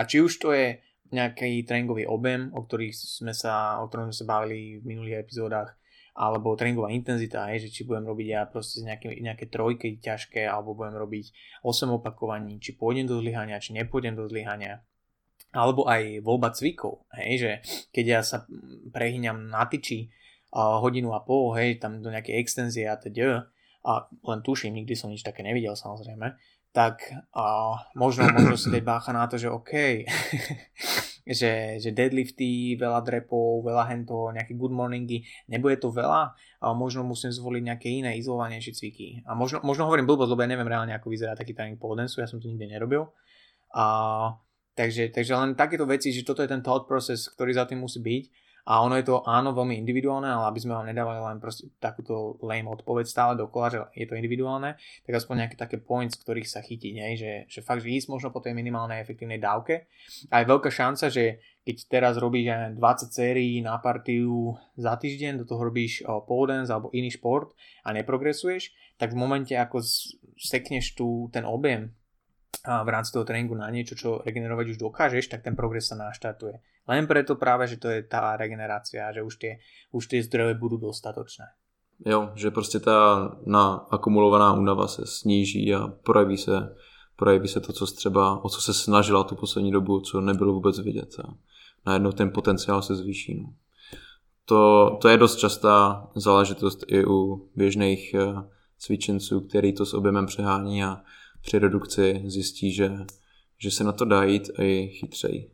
[0.00, 0.80] A či už to je
[1.12, 5.76] nejaký tréningový objem, o, ktorých sme sa, o ktorom sme sa bavili v minulých epizódach,
[6.18, 10.74] alebo tréningová intenzita, hej, že či budem robiť ja proste nejaké, nejaké trojky ťažké, alebo
[10.74, 11.30] budem robiť
[11.62, 14.82] 8 opakovaní, či pôjdem do zlyhania, či nepôjdem do zlyhania.
[15.54, 17.50] Alebo aj voľba cvikov, hej, že
[17.94, 18.44] keď ja sa
[18.90, 20.10] prehyňam na tyči
[20.50, 23.46] uh, hodinu a pol, hej, tam do nejakej extenzie a teď,
[23.86, 26.34] a len tuším, nikdy som nič také nevidel samozrejme,
[26.74, 30.04] tak uh, možno, možno si dať bácha na to, že OK,
[31.28, 36.32] že, že deadlifty, veľa drepov, veľa hento, nejaké good morningy, nebude to veľa,
[36.64, 39.08] ale možno musím zvoliť nejaké iné izolovanejšie cviky.
[39.28, 42.24] A možno, možno hovorím blbosť, lebo ja neviem reálne, ako vyzerá taký tréning pole ja
[42.24, 43.12] som to nikdy nerobil.
[43.76, 43.84] A,
[44.72, 48.00] takže, takže len takéto veci, že toto je ten thought process, ktorý za tým musí
[48.00, 51.72] byť a ono je to áno veľmi individuálne, ale aby sme vám nedávali len proste
[51.80, 54.76] takúto lame odpoveď stále dokola, že je to individuálne,
[55.08, 57.16] tak aspoň nejaké také points, ktorých sa chytí, nie?
[57.16, 59.88] Že, že fakt, že ísť možno po tej minimálnej efektívnej dávke.
[60.28, 65.48] A je veľká šanca, že keď teraz robíš 20 sérií na partiu za týždeň, do
[65.48, 67.56] toho robíš pole alebo iný šport
[67.88, 69.80] a neprogresuješ, tak v momente ako
[70.36, 71.96] sekneš tu ten objem
[72.64, 76.60] v rámci toho tréningu na niečo, čo regenerovať už dokážeš, tak ten progres sa naštartuje.
[76.88, 79.60] Len preto práve, že to je tá regenerácia, že už tie,
[79.92, 81.44] už tie zdroje budú dostatočné.
[82.06, 86.76] Jo, že prostě ta na akumulovaná únava se sníží a projeví se,
[87.16, 90.78] projeví se to, co třeba, o co se snažila tu poslední dobu, co nebylo vůbec
[90.78, 91.34] vidět a
[91.86, 93.40] najednou ten potenciál se zvýší.
[93.42, 93.52] No.
[94.44, 98.26] To, to je dost častá záležitost i u běžných eh,
[98.78, 101.02] cvičenců, který to s objemem přehání a
[101.42, 102.92] při redukci zjistí, že,
[103.58, 105.50] že se na to dá jít a je chytřej.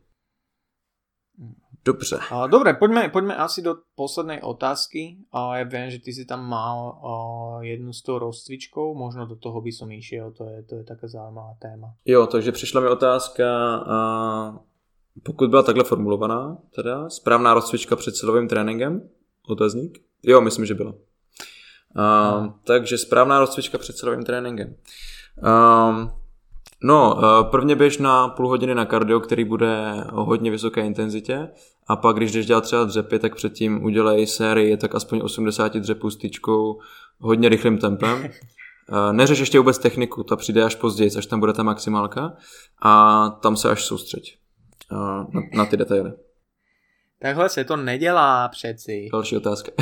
[1.84, 2.18] Dobře.
[2.50, 5.28] Dobre, poďme, poďme asi do poslednej otázky.
[5.34, 6.96] Ja viem, že ty si tam mal
[7.60, 11.08] jednu z toho rozcvičkou, možno do toho by som išiel, to je, to je taká
[11.08, 11.92] zaujímavá téma.
[12.04, 13.44] Jo, takže přišla mi otázka,
[13.76, 13.98] a
[15.22, 19.08] pokud byla takhle formulovaná, teda správná rozcvička před silovým tréninkem,
[19.48, 19.98] otazník?
[20.22, 20.94] Jo, myslím, že byla.
[21.96, 24.74] A, takže správná rozcvička před silovým tréninkem.
[25.42, 26.10] Um,
[26.82, 27.18] no,
[27.50, 31.48] prvně běž na půl hodiny na kardio, který bude o hodně vysoké intenzitě
[31.86, 36.10] a pak, když jdeš dělat třeba dřepy, tak předtím udělej sérii tak aspoň 80 dřepů
[36.10, 36.78] s tyčkou
[37.18, 38.28] hodně rychlým tempem.
[38.92, 42.36] Eh, neřeš ještě vůbec techniku, ta přijde až později, až tam bude ta maximálka
[42.82, 44.36] a tam se až soustřeď
[44.92, 44.96] eh,
[45.34, 46.12] na, na ty detaily.
[47.24, 49.08] Takhle se to nedělá přeci.
[49.12, 49.72] Další otázka.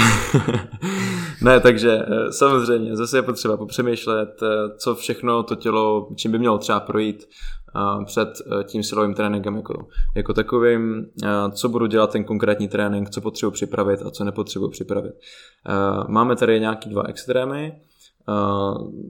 [1.42, 4.46] ne, takže eh, samozřejmě zase je potřeba popřemýšlet, eh,
[4.78, 8.28] co všechno to tělo, čím by mělo třeba projít eh, před
[8.64, 9.86] tím silovým tréninkem jako,
[10.16, 11.06] jako takovým,
[11.52, 15.12] co budu dělat ten konkrétní trénink, co potřebuji připravit a co nepotřebuji připravit.
[16.08, 17.72] Máme tady nějaký dva extrémy,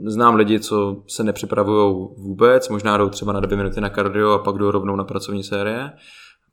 [0.06, 4.38] Znám lidi, co se nepřipravují vůbec, možná jdou třeba na dvě minuty na kardio a
[4.38, 5.92] pak jdou rovnou na pracovní série.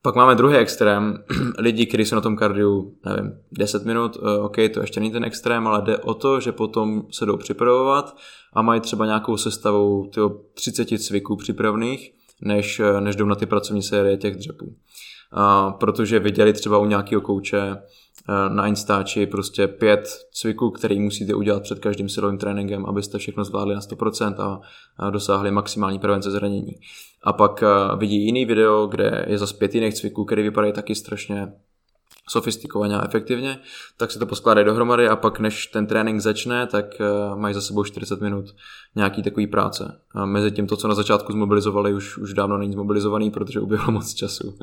[0.01, 1.23] Pak máme druhý extrém,
[1.57, 5.23] lidi, kteří jsou na tom kardiu, nevím, 10 minut, uh, OK, to ještě není ten
[5.23, 8.15] extrém, ale jde o to, že potom se jdou připravovat
[8.53, 13.45] a mají třeba nějakou sestavou tyho 30 cviků připravných, než, eh, než jdou na ty
[13.45, 14.65] pracovní série těch dřepů.
[14.65, 18.08] Uh, protože viděli třeba u nějakého kouče, Eh,
[18.49, 23.75] na Instači prostě pět cviků, který musíte udělat před každým silovým tréninkem, abyste všechno zvládli
[23.75, 24.61] na 100%
[24.99, 26.75] a dosáhli maximální prevence zranění.
[27.23, 27.67] A pak eh,
[27.97, 31.53] vidí jiný video, kde je zase pět jiných cviků, které vypadají taky strašně
[32.29, 33.59] sofistikovaně a efektivně,
[33.97, 37.61] tak se to poskládají dohromady a pak než ten trénink začne, tak uh, mají za
[37.61, 38.45] sebou 40 minut
[38.95, 39.99] nějaký takový práce.
[40.15, 43.91] A mezi tím to, co na začátku zmobilizovali, už, už dávno není zmobilizovaný, protože uběhlo
[43.91, 44.57] moc času.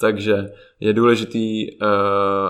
[0.00, 1.88] Takže je důležitý, uh,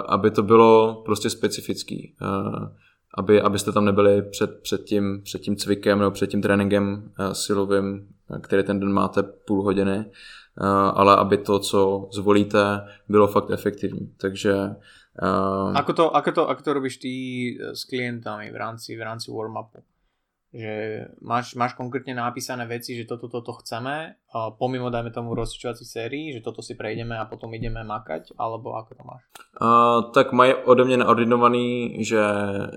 [0.08, 2.14] aby to bylo prostě specifický.
[2.22, 2.68] Uh,
[3.14, 8.08] aby, abyste tam nebyli před, před, tím, před tím cvikem nebo před tím tréninkem silovým,
[8.40, 10.04] který ten den máte půl hodiny,
[10.47, 10.47] Eh,
[10.94, 14.12] ale aby to, co zvolíte, bylo fakt efektivní.
[14.16, 14.74] Takže
[15.22, 17.12] Uh, ako, to, ako, to, ako to robíš ty
[17.74, 19.82] s klientami v rámci, v rámci warm-upu?
[20.54, 25.84] Že máš, máš konkrétne napísané veci, že toto, toto chceme, a pomimo dajme tomu rozčičovací
[25.84, 29.22] sérii, že toto si prejdeme a potom ideme makať, alebo ako to máš?
[29.60, 32.20] Uh, tak mají ode mě naordinovaný, že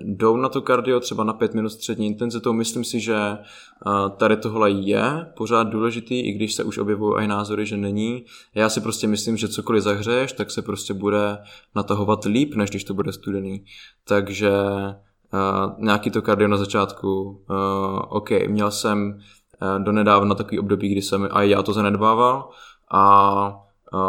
[0.02, 2.54] jdou na to kardio třeba na 5 minut střední intenzitou.
[2.54, 3.38] Myslím si, že
[3.86, 5.04] uh, tady tohle je
[5.38, 8.26] pořád důležitý, i když se už objevují i názory, že není.
[8.56, 11.38] Já si prostě myslím, že cokoliv zahřeješ, tak se prostě bude
[11.76, 13.66] natahovat líp, než když to bude studený.
[14.08, 14.52] Takže
[15.34, 19.20] Uh, nějaký to kardio na začátku, uh, OK, měl jsem
[19.78, 22.50] donedávna takový období, kdy jsem a já to zanedbával
[22.92, 23.56] a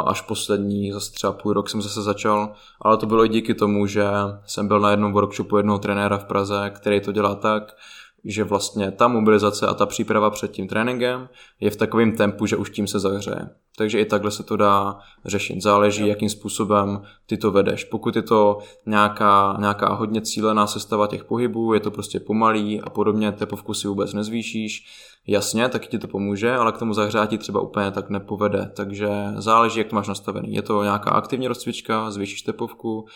[0.07, 3.87] až poslední, zase třeba půl rok jsem zase začal, ale to bylo i díky tomu,
[3.87, 4.05] že
[4.47, 7.77] jsem byl na jednom workshopu jednoho trenéra v Praze, který to dělá tak,
[8.25, 11.29] že vlastně ta mobilizace a ta příprava před tím tréninkem
[11.61, 13.49] je v takovém tempu, že už tím se zahřeje.
[13.77, 15.63] Takže i takhle se to dá řešit.
[15.63, 17.85] Záleží, jakým způsobem ty to vedeš.
[17.85, 22.91] Pokud je to nějaká, nějaká hodně cílená sestava těch pohybů, je to prostě pomalý a
[22.91, 24.87] podobně, tepovku si vůbec nezvýšíš,
[25.27, 28.71] jasně, tak ti to pomůže, ale k tomu zahřátí třeba úplně tak nepovede.
[28.77, 30.55] Takže záleží, jak to máš nastavený.
[30.55, 33.07] Je to nějaká aktivní rozcvička, zvýšíš tepovku,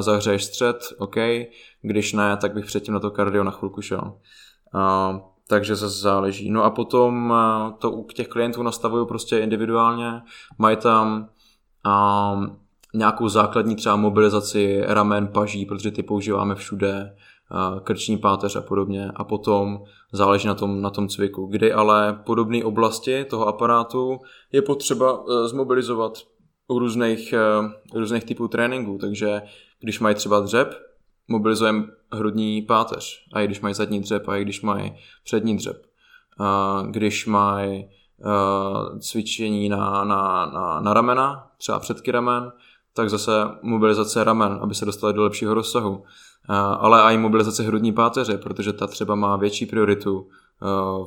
[0.00, 1.16] zahřeješ střed, OK,
[1.82, 4.12] když ne, tak bych předtím na to kardio na chvilku šel.
[4.74, 6.50] Uh, takže zase záleží.
[6.50, 7.34] No a potom
[7.78, 10.22] to u těch klientů nastavuju prostě individuálně.
[10.58, 11.28] Mají tam
[11.86, 12.56] um,
[12.94, 17.16] nějakou základní třeba mobilizaci ramen, paží, protože ty používáme všude,
[17.50, 19.10] uh, krční páteř a podobně.
[19.14, 19.82] A potom
[20.12, 21.46] záleží na tom, na tom cviku.
[21.46, 24.18] Kdy ale podobné oblasti toho aparátu
[24.52, 26.18] je potřeba uh, zmobilizovat
[26.68, 27.34] u různých,
[27.94, 28.98] různých typů tréninků.
[29.00, 29.42] Takže
[29.80, 30.74] když mají třeba dřep,
[31.28, 35.86] mobilizujeme hrudní páteř, a i když mají zadní dřep, a i když mají přední dřep.
[36.40, 42.52] A když mají uh, cvičení na, na, na, na ramena, třeba předky ramen,
[42.94, 45.96] tak zase mobilizace ramen, aby se dostali do lepšího rozsahu.
[45.96, 46.04] Uh,
[46.56, 50.28] ale i mobilizace hrudní páteře, protože ta třeba má větší prioritu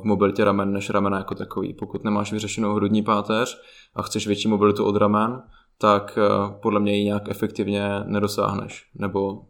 [0.04, 1.74] mobilitě ramen než ramena jako takový.
[1.74, 3.60] Pokud nemáš vyřešenou hrudní páteř
[3.94, 5.42] a chceš větší mobilitu od ramen,
[5.78, 6.18] tak
[6.62, 8.90] podle mě ji nějak efektivně nedosáhneš.
[8.94, 9.42] Nebo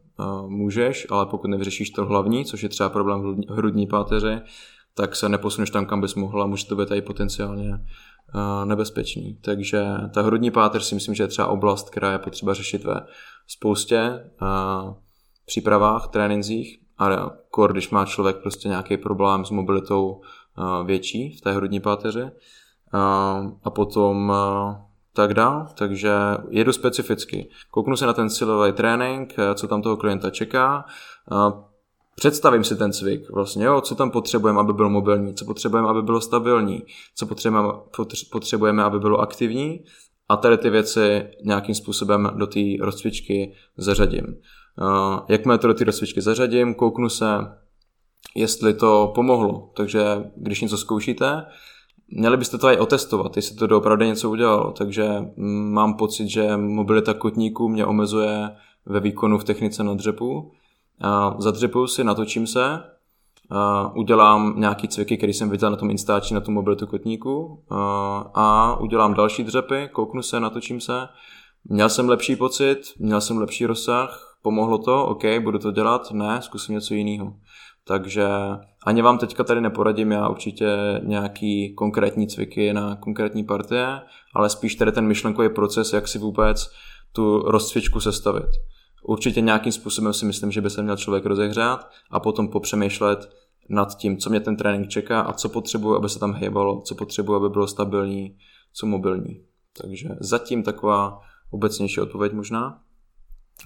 [0.47, 4.43] můžeš, ale pokud nevyřešíš to hlavní, což je třeba problém hrudní páteře,
[4.95, 7.71] tak se neposuneš tam, kam bys mohla, může to být i potenciálně
[8.65, 9.39] nebezpečný.
[9.41, 9.85] Takže
[10.15, 13.01] ta hrudní páteř si myslím, že je třeba oblast, která je potřeba řešit ve
[13.47, 14.31] spoustě
[15.47, 20.21] přípravách, trénincích, a kor, když má člověk prostě nějaký problém s mobilitou
[20.85, 22.31] větší v té hrudní páteři.
[23.65, 24.33] A potom
[25.15, 26.13] tak dál, takže
[26.51, 27.51] jedu specificky.
[27.71, 30.85] Kouknu se na ten silový trénink, co tam toho klienta čeká,
[32.15, 36.03] představím si ten cvik, vlastně, jo, co tam potřebujeme, aby byl mobilní, co potřebujeme, aby
[36.03, 36.83] bylo stabilní,
[37.17, 37.69] co potřebujeme,
[38.33, 39.85] potřebujeme, aby bylo aktivní
[40.29, 44.27] a tady ty věci nějakým způsobem do té rozcvičky zařadím.
[45.29, 47.27] Jakmile to do té rozcvičky zařadím, kouknu se,
[48.37, 49.73] jestli to pomohlo.
[49.77, 51.47] Takže když něco zkoušíte,
[52.13, 56.57] Měli byste to i otestovat, jestli to doopravdy něco udělalo, takže mm, mám pocit, že
[56.57, 58.51] mobilita kotníků mě omezuje
[58.87, 60.53] ve výkonu v technice na dřepu.
[61.39, 62.83] Zadřepuju si, natočím se,
[63.95, 67.65] udělám nějaký cviky, který jsem viděl na tom instáči na tu mobilitu kotníku
[68.35, 71.09] a udělám další dřepy, kouknu se, natočím se.
[71.65, 76.43] Měl jsem lepší pocit, měl jsem lepší rozsah, pomohlo to, OK, budu to dělat, ne,
[76.43, 77.35] zkusím něco jiného.
[77.85, 78.29] Takže
[78.87, 84.01] ani vám teďka tady neporadím já určitě nějaký konkrétní cviky na konkrétní partie,
[84.35, 86.71] ale spíš tady ten myšlenkový proces, jak si vůbec
[87.13, 88.49] tu rozcvičku sestavit.
[89.03, 93.31] Určitě nějakým způsobem si myslím, že by se měl člověk rozehřát a potom popřemýšlet
[93.69, 96.95] nad tím, co mě ten trénink čeká a co potřebuji, aby se tam hýbalo, co
[96.95, 98.37] potřebuji, aby bylo stabilní,
[98.73, 99.45] co mobilní.
[99.83, 101.21] Takže zatím taková
[101.51, 102.81] obecnější odpověď možná.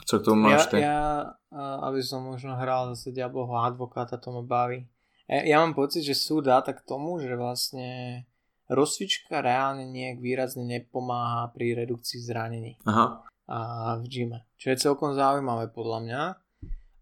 [0.07, 0.81] Co k tomu máš ty?
[0.81, 4.91] Ja, ja aby som možno hral zase diabloho advokáta, to ma baví.
[5.29, 8.23] Ja, ja mám pocit, že sú dáta k tomu, že vlastne
[8.69, 12.81] rozcvička reálne nejak výrazne nepomáha pri redukcii zranení.
[12.89, 13.25] Aha.
[13.45, 13.59] A
[14.01, 14.39] v gyme.
[14.57, 16.23] Čo je celkom zaujímavé podľa mňa.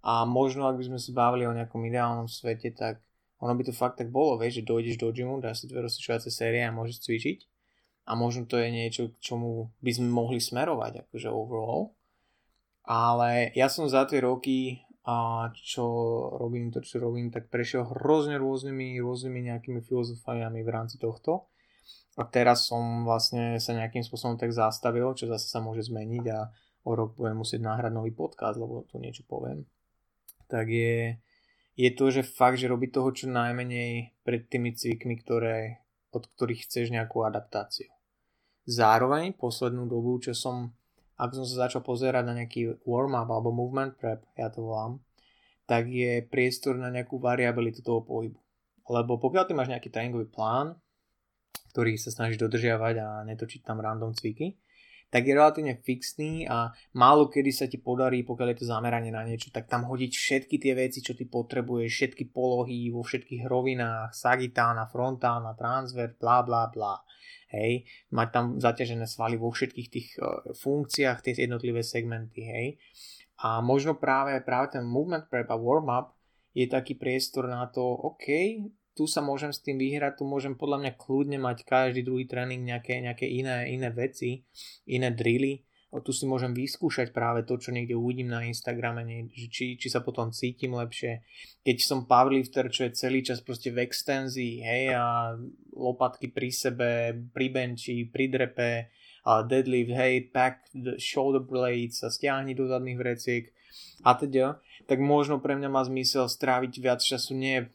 [0.02, 2.98] A možno, ak by sme sa bavili o nejakom ideálnom svete, tak
[3.38, 6.30] ono by to fakt tak bolo, vieš, že dojdeš do gymu, dáš si dve rozcvičovacie
[6.30, 7.38] série a môžeš cvičiť.
[8.10, 11.94] A možno to je niečo, k čomu by sme mohli smerovať, akože overall.
[12.82, 15.84] Ale ja som za tie roky, a čo
[16.38, 21.50] robím to, čo robím, tak prešiel hrozne rôznymi, rôznymi nejakými filozofiami v rámci tohto.
[22.14, 26.54] A teraz som vlastne sa nejakým spôsobom tak zastavil, čo zase sa môže zmeniť a
[26.86, 29.66] o rok budem musieť náhrať nový podcast, lebo tu niečo poviem.
[30.46, 31.18] Tak je,
[31.74, 35.82] je to, že fakt, že robiť toho čo najmenej pred tými cvikmi, ktoré,
[36.14, 37.90] od ktorých chceš nejakú adaptáciu.
[38.68, 40.70] Zároveň poslednú dobu, čo som
[41.22, 44.98] ak som sa začal pozerať na nejaký warm-up alebo movement prep, ja to volám,
[45.70, 48.42] tak je priestor na nejakú variabilitu toho pohybu.
[48.90, 50.74] Lebo pokiaľ ty máš nejaký tréningový plán,
[51.70, 54.58] ktorý sa snažíš dodržiavať a netočiť tam random cviky,
[55.12, 59.20] tak je relatívne fixný a málo kedy sa ti podarí, pokiaľ je to zameranie na
[59.28, 64.16] niečo, tak tam hodiť všetky tie veci, čo ty potrebuješ, všetky polohy vo všetkých rovinách,
[64.16, 66.96] sagitána, frontálna, transfer, bla bla bla
[67.52, 72.68] hej, mať tam zaťažené svaly vo všetkých tých uh, funkciách, tie jednotlivé segmenty, hej.
[73.44, 76.16] A možno práve, práve ten movement prep a warm-up
[76.56, 78.26] je taký priestor na to, OK,
[78.92, 82.60] tu sa môžem s tým vyhrať, tu môžem podľa mňa kľudne mať každý druhý tréning
[82.60, 84.44] nejaké, nejaké iné, iné veci,
[84.88, 85.64] iné drily.
[85.92, 90.00] Tu si môžem vyskúšať práve to, čo niekde uvidím na Instagrame, nie, či, či sa
[90.00, 91.20] potom cítim lepšie.
[91.60, 95.36] Keď som powerlifter, čo je celý čas proste v extenzii, hej, a
[95.76, 98.88] lopatky pri sebe, pri benči, pri drepe,
[99.22, 103.44] a deadlift, hej, pack the shoulder blades a stiahni do zadných vreciek
[104.02, 104.58] a teda,
[104.90, 107.70] tak možno pre mňa má zmysel stráviť viac času nie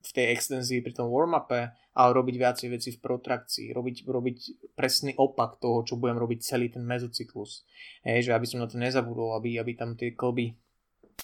[0.00, 4.38] v tej extenzii pri tom warm-upe, ale robiť viacej veci v protrakcii, robiť, robiť
[4.72, 7.68] presný opak toho, čo budem robiť celý ten mezocyklus.
[8.02, 10.56] Hej, že aby som na to nezabudol, aby, aby tam tie klby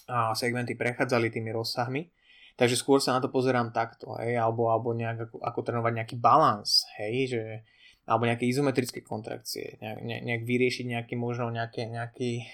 [0.05, 2.13] a segmenty prechádzali tými rozsahmi.
[2.57, 6.15] Takže skôr sa na to pozerám takto, hej, alebo, alebo nejak ako, ako trénovať nejaký
[6.17, 7.43] balans, hej, že,
[8.09, 12.49] alebo nejaké izometrické kontrakcie, nejak, nejak vyriešiť nejaký možno nejaké, nejaký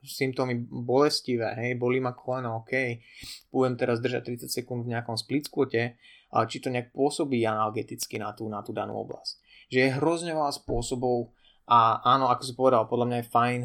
[0.00, 2.72] symptómy bolestivé, hej, bolí ma koleno, ok,
[3.52, 6.00] budem teraz držať 30 sekúnd v nejakom split squate,
[6.32, 9.40] ale či to nejak pôsobí analgeticky na tú, na tú danú oblasť.
[9.68, 11.36] Že je hrozne veľa spôsobov
[11.68, 13.60] a áno, ako si povedal, podľa mňa je fajn,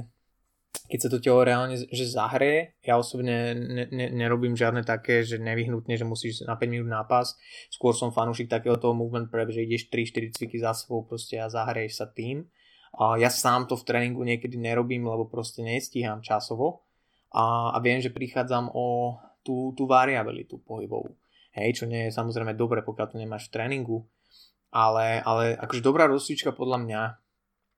[0.85, 5.41] keď sa to telo reálne že zahrie, ja osobne ne, ne, nerobím žiadne také, že
[5.41, 7.33] nevyhnutne, že musíš na 5 minút nápas,
[7.71, 11.49] skôr som fanúšik takého toho movement prep, že ideš 3-4 cviky za sebou proste a
[11.49, 12.45] zahreješ sa tým
[12.95, 16.87] a ja sám to v tréningu niekedy nerobím, lebo proste nestíham časovo
[17.35, 21.11] a, a viem, že prichádzam o tú, tú variabilitu pohybovú.
[21.55, 24.07] Hej, čo nie je samozrejme dobre, pokiaľ to nemáš v tréningu,
[24.71, 27.01] ale, ale akože dobrá rozcvička podľa mňa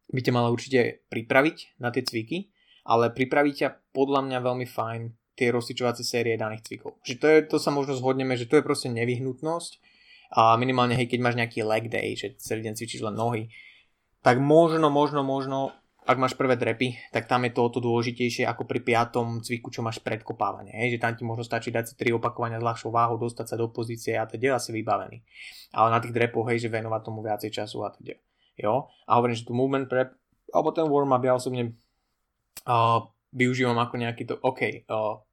[0.08, 2.50] by ťa mala určite pripraviť na tie cviky,
[2.88, 5.02] ale pripraviť ťa podľa mňa veľmi fajn
[5.38, 6.98] tie rozcvičovacie série daných cvikov.
[7.06, 9.72] Že to, je, to sa možno zhodneme, že to je proste nevyhnutnosť
[10.34, 13.54] a minimálne hej, keď máš nejaký leg day, že celý deň cvičíš len nohy,
[14.28, 15.72] tak možno, možno, možno,
[16.04, 19.72] ak máš prvé drepy, tak tam je to o to dôležitejšie ako pri piatom cviku,
[19.72, 20.76] čo máš predkopávanie.
[20.76, 21.00] Hej?
[21.00, 23.72] Že tam ti možno stačí dať si 3 opakovania s ľahšou váhou, dostať sa do
[23.72, 25.24] pozície a teda asi vybavený.
[25.72, 28.20] Ale na tých drepoch, hej, že venovať tomu viacej času a teda.
[28.60, 28.92] Jo?
[29.08, 30.12] A hovorím, že tu movement prep,
[30.52, 31.72] alebo ten warm-up ja osobne
[32.68, 35.24] uh, využívam ako nejaký to, OK, uh,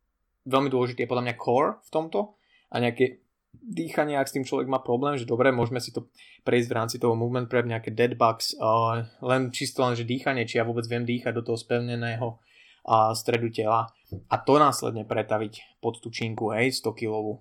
[0.46, 2.38] veľmi dôležitý je podľa mňa core v tomto
[2.70, 3.23] a nejaké
[3.62, 6.10] dýchanie, ak s tým človek má problém, že dobre, môžeme si to
[6.42, 10.48] prejsť v rámci toho movement prep, nejaké dead bugs, uh, len čisto len, že dýchanie,
[10.48, 13.90] či ja vôbec viem dýchať do toho spevneného uh, stredu tela
[14.30, 17.40] a to následne pretaviť pod tú činku, hej, 100 kg.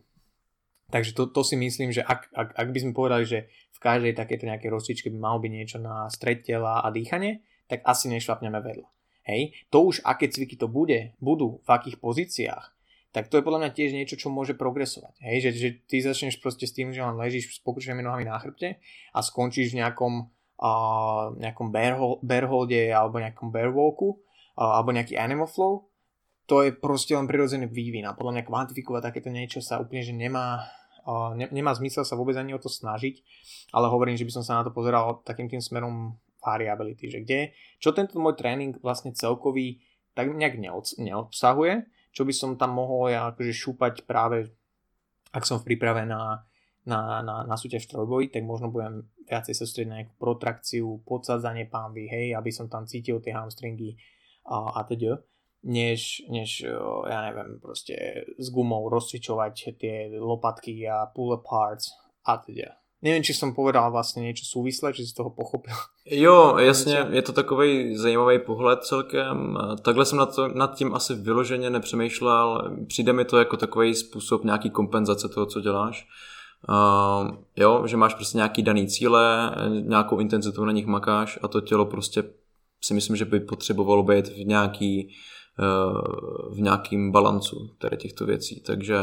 [0.93, 3.39] Takže to, to si myslím, že ak, ak, ak by sme povedali, že
[3.73, 7.81] v každej takéto nejakej rozcvičke by malo byť niečo na stred tela a dýchanie, tak
[7.81, 8.87] asi nešlapneme vedľa.
[9.23, 12.65] Hej, to už aké cviky to bude, budú, v akých pozíciách,
[13.13, 15.21] tak to je podľa mňa tiež niečo, čo môže progresovať.
[15.21, 15.37] Hej?
[15.45, 18.81] Že, že ty začneš proste s tým, že len ležíš s pokručenými nohami na chrbte
[19.13, 24.17] a skončíš v nejakom, uh, nejakom bear, holde alebo nejakom bear walku
[24.57, 25.93] uh, alebo nejaký animal flow,
[26.49, 30.17] to je proste len prirodzený vývin a podľa mňa kvantifikovať takéto niečo sa úplne, že
[30.17, 30.65] nemá,
[31.05, 33.21] uh, ne, nemá zmysel sa vôbec ani o to snažiť,
[33.77, 37.39] ale hovorím, že by som sa na to pozeral takým tým smerom variability, že kde,
[37.77, 39.85] čo tento môj tréning vlastne celkový
[40.17, 40.57] tak nejak
[40.97, 44.53] neobsahuje, čo by som tam mohol ja akože šúpať práve,
[45.33, 46.45] ak som v príprave na,
[46.85, 52.05] na, na, na súťaž trojboji, tak možno budem viacej sa na nejakú protrakciu, podsadzanie pánvy,
[52.05, 53.97] hej, aby som tam cítil tie hamstringy
[54.45, 55.25] a, a teda
[55.63, 56.67] než, než
[57.07, 61.95] ja neviem, proste s gumou rozcvičovať tie lopatky a pull aparts
[62.27, 62.82] a teda.
[63.03, 65.73] Nevím, či jsem povedal vlastně něco súvislé, či si toho pochopil.
[66.05, 69.57] Jo, jasně, je to takový zajímavý pohled celkem.
[69.81, 72.75] Takhle jsem nad, to, nad tím asi vyloženě nepřemýšlel.
[72.87, 76.07] Přijde mi to jako takový způsob nějaký kompenzace toho, co děláš.
[76.69, 81.61] Uh, jo, že máš prostě nějaký daný cíle, nějakou intenzitu na nich makáš a to
[81.61, 82.23] tělo prostě
[82.81, 85.09] si myslím, že by potřebovalo být v nějaký
[85.59, 88.63] uh, v nějakým balancu tady těchto věcí.
[88.65, 88.99] Takže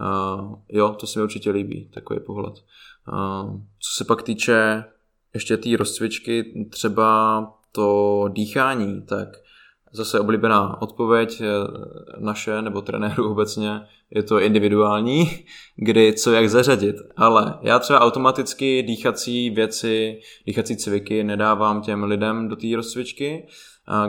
[0.00, 2.54] uh, jo, to se mi určitě líbí, takový pohled.
[3.78, 4.84] Co se pak týče
[5.34, 7.40] ještě té tý rozcvičky, třeba
[7.72, 9.28] to dýchání, tak
[9.92, 11.42] zase oblíbená odpověď
[12.18, 13.80] naše nebo trenéru obecně
[14.10, 15.44] je to individuální,
[15.76, 16.96] kdy co jak zařadit.
[17.16, 23.46] Ale já třeba automaticky dýchací věci, dýchací cviky nedávám těm lidem do té rozcvičky,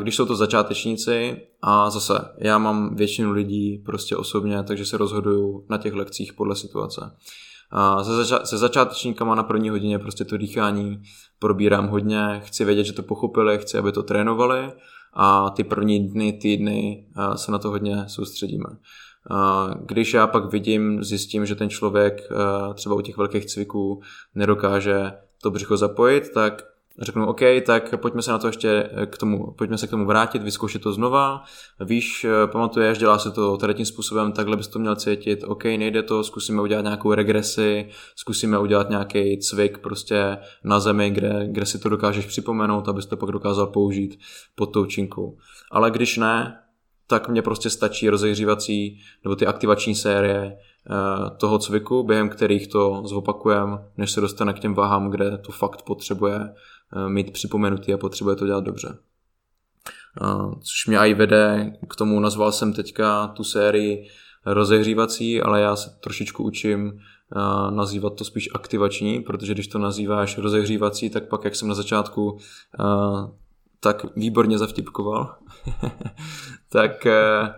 [0.01, 5.65] když jsou to začátečníci a zase já mám většinu lidí prostě osobně, takže se rozhoduju
[5.69, 7.01] na těch lekcích podle situace.
[8.01, 11.01] Se, zača- se začátečníkama na první hodině prostě to dýchání
[11.39, 14.71] probírám hodně, chci vědět, že to pochopili, chci, aby to trénovali
[15.13, 18.69] a ty první dny, týdny se na to hodně soustředíme.
[19.85, 22.21] Když já pak vidím, zjistím, že ten člověk
[22.73, 24.01] třeba u těch velkých cviků
[24.35, 26.63] nedokáže to břicho zapojit, tak
[27.01, 30.43] řeknu, OK, tak pojďme se na to ještě k tomu, pojďme se k tomu vrátit,
[30.43, 31.43] vyzkoušet to znova.
[31.79, 36.03] Víš, pamatuješ, dělá se to tady tím způsobem, takhle bys to měl cítit, OK, nejde
[36.03, 41.79] to, zkusíme udělat nějakou regresi, zkusíme udělat nějaký cvik prostě na zemi, kde, kde si
[41.79, 44.19] to dokážeš připomenout, abys to pak dokázal použít
[44.55, 45.37] pod tou činkou.
[45.71, 46.59] Ale když ne,
[47.09, 53.01] tak mě prostě stačí rozehřívací nebo ty aktivační série eh, toho cviku, během kterých to
[53.05, 56.53] zopakujem, než se dostane k těm váhám, kde to fakt potřebuje eh,
[57.07, 58.97] mít připomenutý a potřebuje to dělat dobře.
[60.21, 64.07] Eh, což mě i vede k tomu, nazval jsem teďka tu sérii
[64.45, 66.99] rozehřívací, ale já se trošičku učím
[67.69, 72.37] nazývat to spíš aktivační, protože když to nazýváš rozehřívací, tak pak, jak jsem na začátku
[73.79, 75.35] tak výborně zavtipkoval,
[76.69, 77.53] tak eh,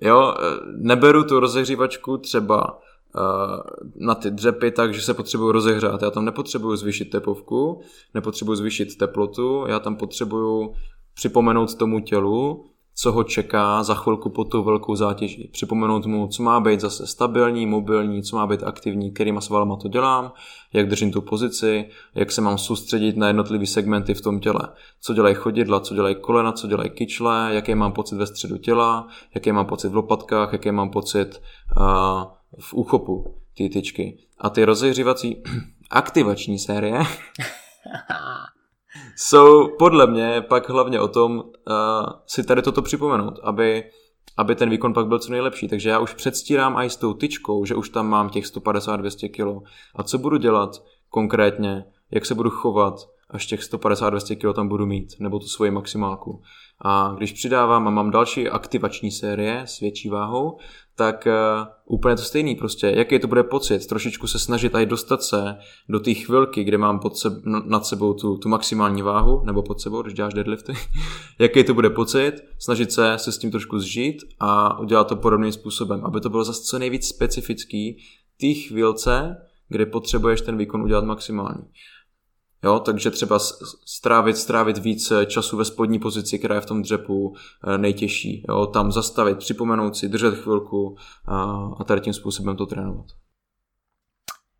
[0.00, 0.34] jo,
[0.76, 3.01] neberu tu rozehřívačku třeba eh,
[3.96, 6.02] na ty dřepy tak, že se potřebuju rozehřát.
[6.02, 7.80] Já tam nepotřebuju zvýšit tepovku,
[8.14, 10.74] nepotřebuju zvýšit teplotu, já tam potřebuju
[11.14, 12.64] připomenout tomu tělu,
[12.94, 15.48] co ho čeká za chvilku pod tou velkou zátěží.
[15.52, 19.88] Připomenout mu, co má být zase stabilní, mobilní, co má být aktivní, kterýma svalama to
[19.88, 20.32] dělám,
[20.72, 24.68] jak držím tu pozici, jak se mám soustředit na jednotlivé segmenty v tom těle.
[25.00, 29.08] Co dělají chodidla, co dělají kolena, co dělají kyčle, jaký mám pocit ve středu těla,
[29.34, 31.42] jaký mám pocit v lopatkách, jaký mám pocit
[31.76, 32.22] uh,
[32.58, 34.18] v úchopu ty tyčky.
[34.38, 35.42] A ty rozehřívací
[35.90, 36.98] aktivační série
[39.16, 41.44] jsou podle mě pak hlavně o tom uh,
[42.26, 43.84] si tady toto připomenout, aby,
[44.36, 45.68] aby ten výkon pak byl co nejlepší.
[45.68, 49.68] Takže já už předstírám i s tou tyčkou, že už tam mám těch 150-200 kg.
[49.94, 52.94] A co budu dělat konkrétně, jak se budu chovat,
[53.30, 56.42] až těch 150-200 kg tam budu mít, nebo tu svoji maximálku.
[56.84, 60.58] A když přidávám a mám další aktivační série s větší váhou,
[60.96, 61.66] tak uh,
[61.96, 62.86] úplně to stejný prostě.
[62.96, 63.86] Jaký to bude pocit?
[63.86, 65.56] Trošičku se snažit aj dostat se
[65.88, 69.80] do té chvilky, kde mám pod seb, nad sebou tu, tu maximální váhu, nebo pod
[69.80, 70.72] sebou, když děláš deadlifty.
[71.38, 72.32] Jaký to bude pocit?
[72.58, 76.44] Snažit se se s tím trošku zžít a udělat to podobným způsobem, aby to bylo
[76.44, 77.96] zase co nejvíc specifický
[78.40, 79.36] té chvílce,
[79.68, 81.64] kde potřebuješ ten výkon udělat maximální.
[82.64, 83.38] Jo, takže třeba
[83.84, 88.44] strávit, strávit víc času ve spodní pozici, která je v tom dřepu eh, nejtěžší.
[88.48, 91.42] Jo, tam zastavit, připomenout si, držet chvilku a,
[91.78, 93.06] a tady tím způsobem to trénovat.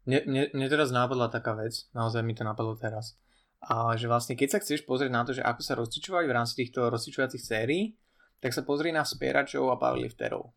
[0.02, 3.14] Mne, mne, mne teraz nápadla taká vec, naozaj mi to napadlo teraz,
[3.62, 6.54] a že vlastne keď sa chceš pozrieť na to, že ako sa rozcvičovať v rámci
[6.58, 7.94] týchto rozcvičovacích sérií,
[8.42, 10.50] tak sa pozri na spieračov a powerlifterov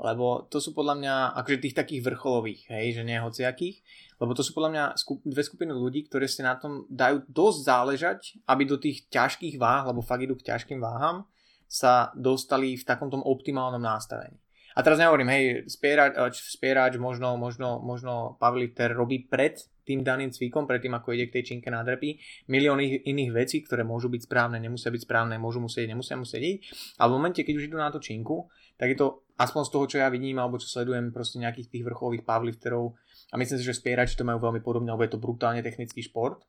[0.00, 1.14] lebo to sú podľa mňa
[1.44, 3.84] akože tých takých vrcholových, hej, že nie hociakých,
[4.16, 7.58] lebo to sú podľa mňa skup, dve skupiny ľudí, ktoré si na tom dajú dosť
[7.60, 11.28] záležať, aby do tých ťažkých váh, lebo fakt idú k ťažkým váham,
[11.70, 14.40] sa dostali v takom tom optimálnom nastavení.
[14.74, 20.70] A teraz nehovorím, hej, spierač, spierač možno, možno, možno Pavliter robí pred tým daným cvikom,
[20.70, 22.14] predtým ako ide k tej činke na drepy,
[22.46, 26.60] milión iných vecí, ktoré môžu byť správne, nemusia byť správne, môžu musieť, nemusia musieť ísť.
[27.02, 28.46] A v momente, keď už idú na tú činku,
[28.78, 31.84] tak je to aspoň z toho, čo ja vidím, alebo čo sledujem proste nejakých tých
[31.88, 32.92] vrcholových powerlifterov
[33.32, 36.44] a myslím si, že spierači to majú veľmi podobne, lebo je to brutálne technický šport,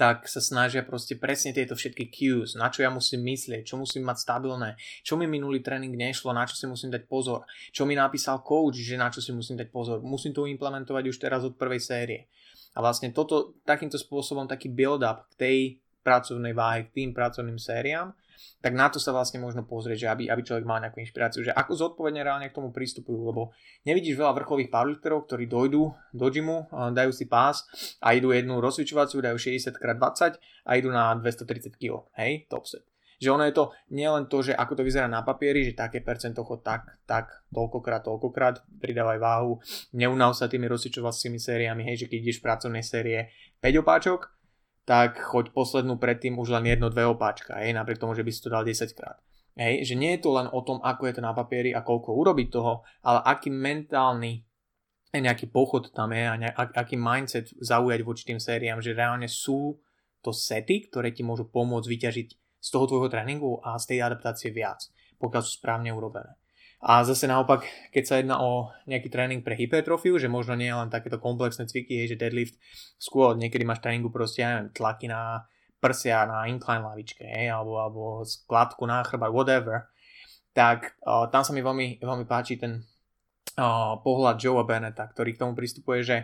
[0.00, 4.08] tak sa snažia proste presne tieto všetky cues, na čo ja musím myslieť, čo musím
[4.08, 7.92] mať stabilné, čo mi minulý tréning nešlo, na čo si musím dať pozor, čo mi
[7.92, 11.60] napísal coach, že na čo si musím dať pozor, musím to implementovať už teraz od
[11.60, 12.32] prvej série.
[12.72, 15.58] A vlastne toto takýmto spôsobom taký build-up k tej
[16.00, 18.16] pracovnej váhe, k tým pracovným sériám,
[18.60, 21.52] tak na to sa vlastne možno pozrieť, že aby, aby človek mal nejakú inšpiráciu, že
[21.52, 23.56] ako zodpovedne reálne k tomu pristupujú, lebo
[23.88, 27.64] nevidíš veľa vrcholových powerlifterov, ktorí dojdú do gymu, dajú si pás
[28.04, 32.84] a idú jednu rozcvičovaciu, dajú 60x20 a idú na 230 kg, hej, top set.
[33.20, 36.40] Že ono je to nielen to, že ako to vyzerá na papieri, že také percento
[36.40, 39.60] chod tak, tak, toľkokrát, toľkokrát, pridávaj váhu,
[39.92, 43.28] neunav sa tými rozcvičovacími sériami, hej, že keď ideš v pracovnej série
[43.60, 44.39] 5 opáčok,
[44.90, 48.42] tak choď poslednú predtým už len jedno, dve opáčka, hej, napriek tomu, že by si
[48.42, 49.22] to dal 10 krát.
[49.54, 52.10] Hej, že nie je to len o tom, ako je to na papieri a koľko
[52.10, 54.42] urobiť toho, ale aký mentálny
[55.14, 59.78] nejaký pochod tam je a nejak, aký mindset zaujať voči tým sériám, že reálne sú
[60.26, 64.50] to sety, ktoré ti môžu pomôcť vyťažiť z toho tvojho tréningu a z tej adaptácie
[64.50, 64.90] viac,
[65.22, 66.39] pokiaľ sú správne urobené.
[66.80, 70.80] A zase naopak, keď sa jedná o nejaký tréning pre hypertrofiu, že možno nie je
[70.80, 72.56] len takéto komplexné cviky, že deadlift,
[72.96, 75.44] skôr niekedy máš tréningu proste, ja neviem, tlaky na
[75.80, 79.88] prsia na incline lavičke, hej, alebo, alebo skladku na chrbát, whatever,
[80.52, 82.84] tak uh, tam sa mi veľmi, veľmi páči ten
[83.56, 86.16] uh, pohľad Joea Beneta, ktorý k tomu pristupuje, že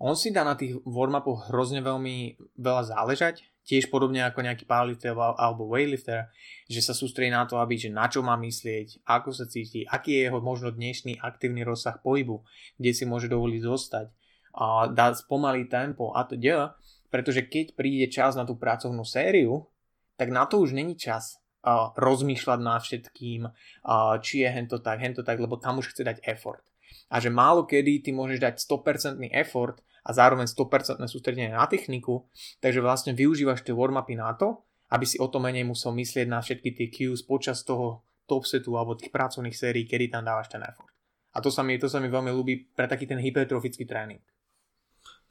[0.00, 5.14] on si dá na tých warm-upoch hrozne veľmi veľa záležať, tiež podobne ako nejaký powerlifter
[5.14, 6.30] alebo weightlifter,
[6.66, 10.18] že sa sústredí na to, aby že na čo má myslieť, ako sa cíti, aký
[10.18, 12.42] je jeho možno dnešný aktívny rozsah pohybu,
[12.78, 14.06] kde si môže dovoliť zostať,
[14.52, 16.76] a dá spomalý tempo a to ďa,
[17.12, 19.68] Pretože keď príde čas na tú pracovnú sériu,
[20.16, 25.04] tak na to už není čas uh, rozmýšľať nad všetkým, uh, či je hento tak,
[25.04, 26.64] hento tak, lebo tam už chce dať effort.
[27.12, 32.26] A že málo kedy ty môžeš dať 100% effort a zároveň 100% sústredenie na techniku,
[32.58, 36.42] takže vlastne využívaš tie warm-upy na to, aby si o to menej musel myslieť na
[36.42, 40.62] všetky tie cues počas toho top setu alebo tých pracovných sérií, kedy tam dávaš ten
[40.62, 40.90] effort.
[41.32, 44.20] A to sa mi, to sa mi veľmi ľúbi pre taký ten hypertrofický trénink.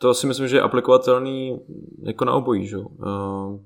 [0.01, 1.61] To si myslím, že je aplikovatelný
[2.03, 2.77] jako na obojí, že?
[2.77, 3.61] Uh,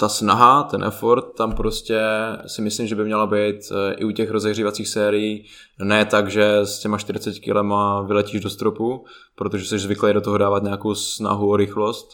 [0.00, 2.00] ta snaha, ten effort, tam prostě
[2.46, 5.44] si myslím, že by měla být uh, i u těch rozehřívacích sérií.
[5.78, 7.56] Ne tak, že s těma 40 kg
[8.06, 9.04] vyletíš do stropu,
[9.34, 12.08] protože jsi zvyklý do toho dávat nějakou snahu o rychlost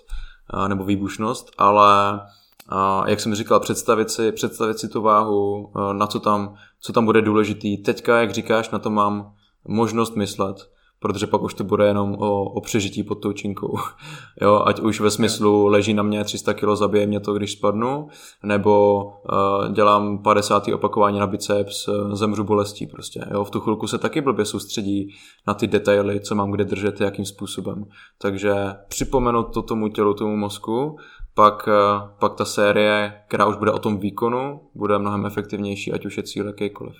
[0.54, 2.20] uh, nebo výbušnost, ale
[2.68, 7.04] a jak jsem říkal, představit si, představit si tu váhu, na co tam, co tam
[7.04, 7.76] bude důležitý.
[7.76, 9.32] Teďka, jak říkáš, na to mám
[9.68, 10.70] možnost myslet
[11.04, 13.76] protože pak už to bude jenom o, o přežití pod tou činkou.
[14.42, 18.08] jo, ať už ve smyslu leží na mě 300 kg, zabije mě to, když spadnu,
[18.42, 20.68] nebo uh, dělám 50.
[20.68, 23.24] opakování na biceps, uh, zemřu bolestí prostě.
[23.30, 25.14] Jo, v tu chvilku se taky blbě soustředí
[25.46, 27.84] na ty detaily, co mám kde držet, jakým způsobem.
[28.20, 28.54] Takže
[28.88, 30.96] připomenout to tomu tělu, tomu mozku,
[31.34, 36.06] pak, uh, pak ta série, která už bude o tom výkonu, bude mnohem efektivnější, ať
[36.06, 36.96] už je cíl jakýkoliv.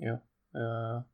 [0.00, 0.14] Jo.
[0.54, 1.11] Uh,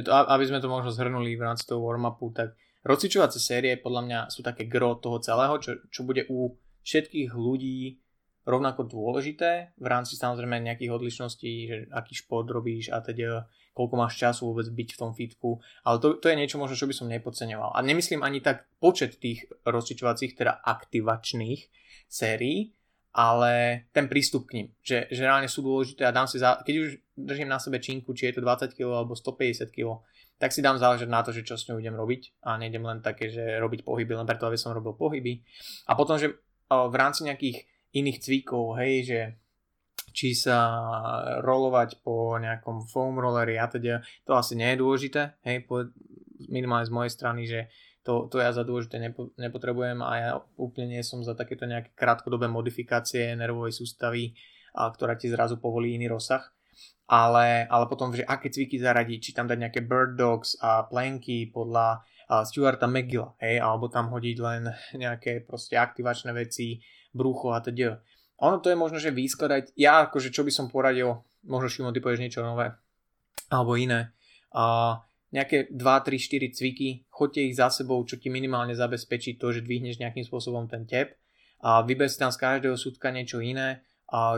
[0.00, 2.56] to, aby sme to možno zhrnuli v rámci toho warm-upu, tak
[2.88, 8.00] rozcvičovacie série podľa mňa sú také gro toho celého, čo, čo bude u všetkých ľudí
[8.42, 14.18] rovnako dôležité v rámci samozrejme nejakých odlišností, že aký šport robíš a teda koľko máš
[14.18, 17.08] času vôbec byť v tom fitku, ale to, to je niečo možno, čo by som
[17.08, 17.72] nepodceňoval.
[17.72, 21.60] A nemyslím ani tak počet tých rozcvičovacích, teda aktivačných
[22.10, 22.74] sérií,
[23.12, 26.74] ale ten prístup k ním, že, že reálne sú dôležité a dám si, za, keď
[26.80, 30.00] už držím na sebe činku, či je to 20 kg alebo 150 kg,
[30.40, 32.98] tak si dám záležať na to, že čo s ňou idem robiť a nejdem len
[33.04, 35.44] také, že robiť pohyby len preto, aby som robil pohyby.
[35.86, 36.34] A potom, že
[36.68, 39.20] v rámci nejakých iných cvíkov, hej, že
[40.12, 40.58] či sa
[41.40, 45.64] rolovať po nejakom foam rolleri a teda, to asi nie je dôležité, hej,
[46.52, 47.72] minimálne z mojej strany, že
[48.02, 51.94] to, to ja za dôležité nepo, nepotrebujem a ja úplne nie som za takéto nejaké
[51.94, 54.34] krátkodobé modifikácie nervovej sústavy,
[54.74, 56.51] a, ktorá ti zrazu povolí iný rozsah.
[57.12, 61.52] Ale, ale potom, že aké cviky zaradiť, či tam dať nejaké bird dogs a planky
[61.52, 62.00] podľa
[62.48, 66.80] Stuarta McGilla, hej, alebo tam hodiť len nejaké proste aktivačné veci,
[67.12, 68.00] brucho a teda.
[68.40, 72.00] Ono to je možno, že vyskladať, ja akože čo by som poradil, možno Šimo, ty
[72.00, 72.72] povieš niečo nové,
[73.52, 74.16] alebo iné.
[74.56, 74.96] A
[75.36, 79.60] nejaké 2, 3, 4 cviky, choďte ich za sebou, čo ti minimálne zabezpečí to, že
[79.60, 81.20] dvihneš nejakým spôsobom ten tep
[81.60, 83.84] a vyber si tam z každého súdka niečo iné,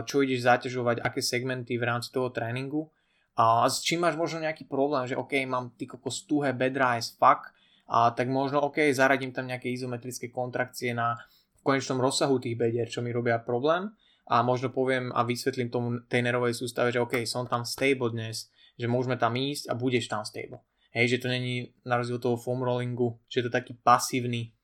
[0.07, 2.87] čo ideš zaťažovať, aké segmenty v rámci toho tréningu
[3.35, 7.11] a s čím máš možno nejaký problém, že OK, mám ty kokos tuhé bedra as
[7.11, 7.51] fuck,
[7.85, 11.19] a tak možno OK, zaradím tam nejaké izometrické kontrakcie na
[11.53, 13.93] v konečnom rozsahu tých bedier, čo mi robia problém
[14.25, 18.49] a možno poviem a vysvetlím tomu tej nervovej sústave, že OK, som tam stable dnes,
[18.73, 20.65] že môžeme tam ísť a budeš tam stable.
[20.95, 24.54] Hej, že to není na rozdiel toho foam rollingu, že je to taký pasívny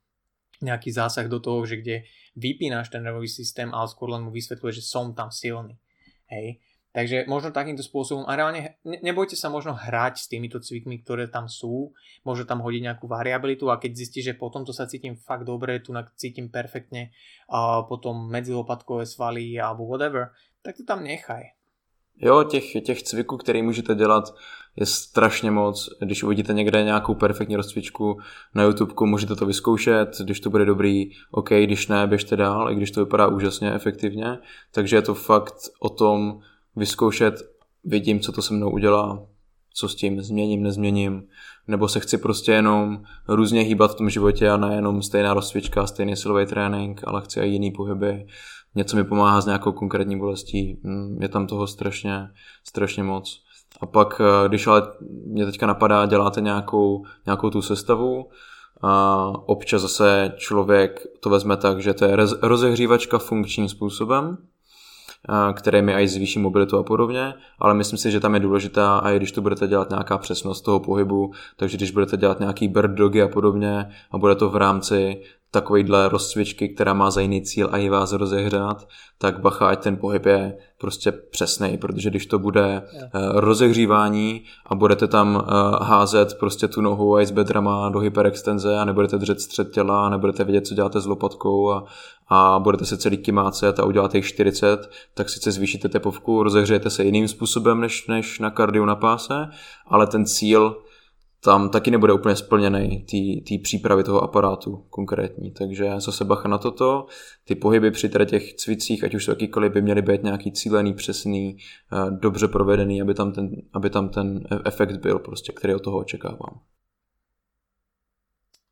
[0.61, 1.95] nejaký zásah do toho, že kde
[2.37, 5.75] vypínaš ten nervový systém, ale skôr len mu vysvetľuje, že som tam silný.
[6.31, 6.61] Hej.
[6.91, 11.31] Takže možno takýmto spôsobom, a reálne ne, nebojte sa možno hrať s týmito cvikmi, ktoré
[11.31, 11.95] tam sú,
[12.27, 15.79] možno tam hodiť nejakú variabilitu a keď zistíš, že potom to sa cítim fakt dobre,
[15.79, 17.15] tu cítim perfektne,
[17.47, 21.55] a potom medzilopatkové svaly alebo whatever, tak to tam nechaj.
[22.17, 24.35] Jo, těch, těch cviků, který můžete dělat,
[24.75, 25.89] je strašně moc.
[26.01, 28.19] Když uvidíte někde nějakou perfektní rozcvičku
[28.55, 32.75] na YouTube, můžete to vyzkoušet, když to bude dobrý, OK, když ne, běžte dál, i
[32.75, 34.39] když to vypadá úžasně efektivně.
[34.71, 36.39] Takže je to fakt o tom
[36.75, 37.35] vyzkoušet,
[37.83, 39.25] vidím, co to se mnou udělá,
[39.73, 41.23] co s tím změním, nezměním,
[41.67, 46.15] nebo se chci prostě jenom různě hýbat v tom životě a nejenom stejná rozcvička, stejný
[46.15, 48.25] silový trénink, ale chci i jiný pohyby,
[48.75, 52.29] něco mi pomáhá s nějakou konkrétní bolestí, mm, je tam toho strašně,
[52.63, 53.43] strašně moc.
[53.81, 54.83] A pak, eh, když ale
[55.25, 58.25] mě teďka napadá, děláte nějakou, nějakou tu sestavu,
[58.81, 64.37] a občas zase člověk to vezme tak, že to je rozehřívačka funkčním způsobem,
[65.53, 69.11] který mi aj zvýší mobilitu a podobně, ale myslím si, že tam je důležitá a
[69.11, 72.91] i když to budete dělat nějaká přesnost toho pohybu, takže když budete dělat nějaký bird
[72.91, 75.21] dogy a podobně a bude to v rámci
[75.51, 78.87] takovýhle rozcvičky, která má za jiný cíl a i vás rozehřát,
[79.17, 83.09] tak bacha, ať ten pohyb je prostě přesný, protože když to bude yeah.
[83.35, 85.51] rozehřívání a budete tam eh,
[85.83, 90.09] házet prostě tu nohu a s bedrama do hyperextenze a nebudete držet střed těla a
[90.09, 91.85] nebudete vědět, co děláte s lopatkou a,
[92.29, 97.03] a budete se celý kymácet a uděláte jich 40, tak sice zvýšíte tepovku, rozehřejete se
[97.03, 99.47] jiným způsobem než, než na kardiu na páse,
[99.87, 100.75] ale ten cíl
[101.43, 103.05] tam taky nebude úplně splněný
[103.49, 105.51] té přípravy toho aparátu konkrétní.
[105.51, 107.05] Takže zase bacha na toto.
[107.43, 110.93] Ty pohyby při tady těch cvicích, ať už jsou jakýkoliv, by měly být nějaký cílený,
[110.93, 115.75] přesný, eh, dobře provedený, aby tam ten, aby tam ten e- efekt byl, prostě, který
[115.75, 116.59] od toho očekávám.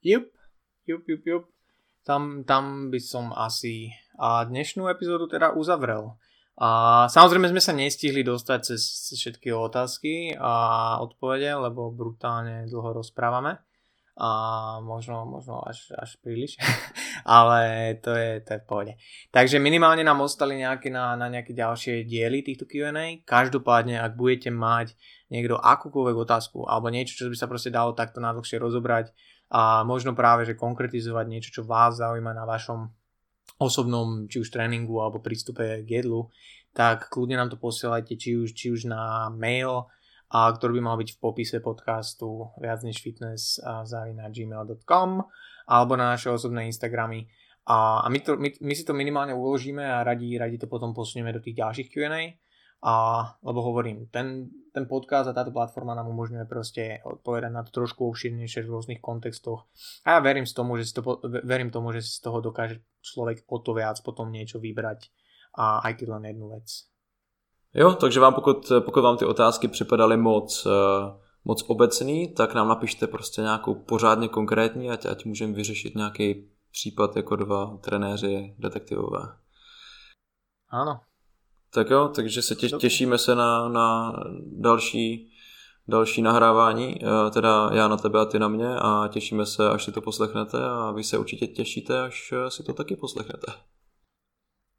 [0.03, 0.23] Jup,
[0.87, 1.43] jup, jup, jup.
[2.05, 6.11] Tam, tam by som asi a dnešnú epizódu teda uzavrel.
[6.59, 13.63] A samozrejme sme sa nestihli dostať cez všetky otázky a odpovede, lebo brutálne dlho rozprávame.
[14.19, 14.29] A
[14.83, 16.59] možno, možno až, až príliš.
[17.23, 18.93] Ale to je, to je v pohode.
[19.31, 23.23] Takže minimálne nám ostali nejaké na, na nejaké ďalšie diely týchto Q&A.
[23.23, 24.99] Každopádne, ak budete mať
[25.31, 29.15] niekto akúkoľvek otázku alebo niečo, čo by sa proste dalo takto nadlhšie rozobrať
[29.49, 32.91] a možno práve, že konkretizovať niečo, čo vás zaujíma na vašom
[33.59, 36.31] osobnom či už tréningu alebo prístupe k jedlu,
[36.71, 39.91] tak kľudne nám to posielajte či už, či už na mail,
[40.29, 43.57] a ktorý by mal byť v popise podcastu viac než fitness
[44.29, 45.09] gmail.com
[45.69, 47.25] alebo na naše osobné Instagramy.
[47.69, 50.93] A, a my, to, my, my si to minimálne uložíme a radi, radi to potom
[50.93, 52.33] posunieme do tých ďalších Q&A.
[52.79, 57.75] A, lebo hovorím, ten, ten podcast a táto platforma nám umožňuje proste odpovedať na to
[57.75, 59.67] trošku obširnejšie v rôznych kontextoch.
[60.07, 61.03] A ja verím, z tomu, že si to,
[61.43, 65.11] verím tomu, že si z toho dokáže človek o to viac potom niečo vybrať
[65.59, 66.67] a aj keď len jednu vec.
[67.73, 72.67] Jo, takže vám pokud, pokud vám ty otázky připadaly moc, eh, moc obecný, tak nám
[72.67, 79.19] napište prostě nějakou pořádně konkrétní, ať, ať můžeme vyřešit nějaký případ jako dva trenéři detektivové.
[80.69, 80.99] Ano,
[81.69, 84.13] tak jo, takže se těš, těšíme se na, na
[84.45, 85.31] další,
[85.87, 89.83] další nahrávání, eh, teda já na tebe a ty na mě a těšíme se, až
[89.83, 93.51] si to poslechnete a vy se určitě těšíte, až eh, si to taky poslechnete.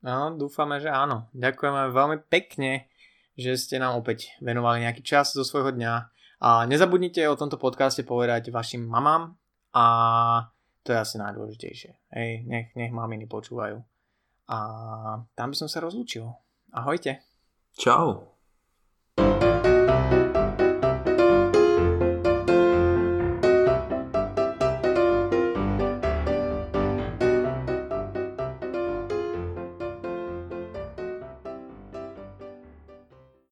[0.01, 1.29] No, dúfame, že áno.
[1.37, 2.89] Ďakujeme veľmi pekne,
[3.37, 5.93] že ste nám opäť venovali nejaký čas zo svojho dňa.
[6.41, 9.37] A nezabudnite o tomto podcaste povedať vašim mamám
[9.77, 9.85] a
[10.81, 12.17] to je asi najdôležitejšie.
[12.17, 13.77] Hej, nech, nech maminy počúvajú.
[14.49, 14.59] A
[15.37, 16.33] tam by som sa rozlúčil.
[16.72, 17.18] Ahojte.
[17.78, 18.40] Čau.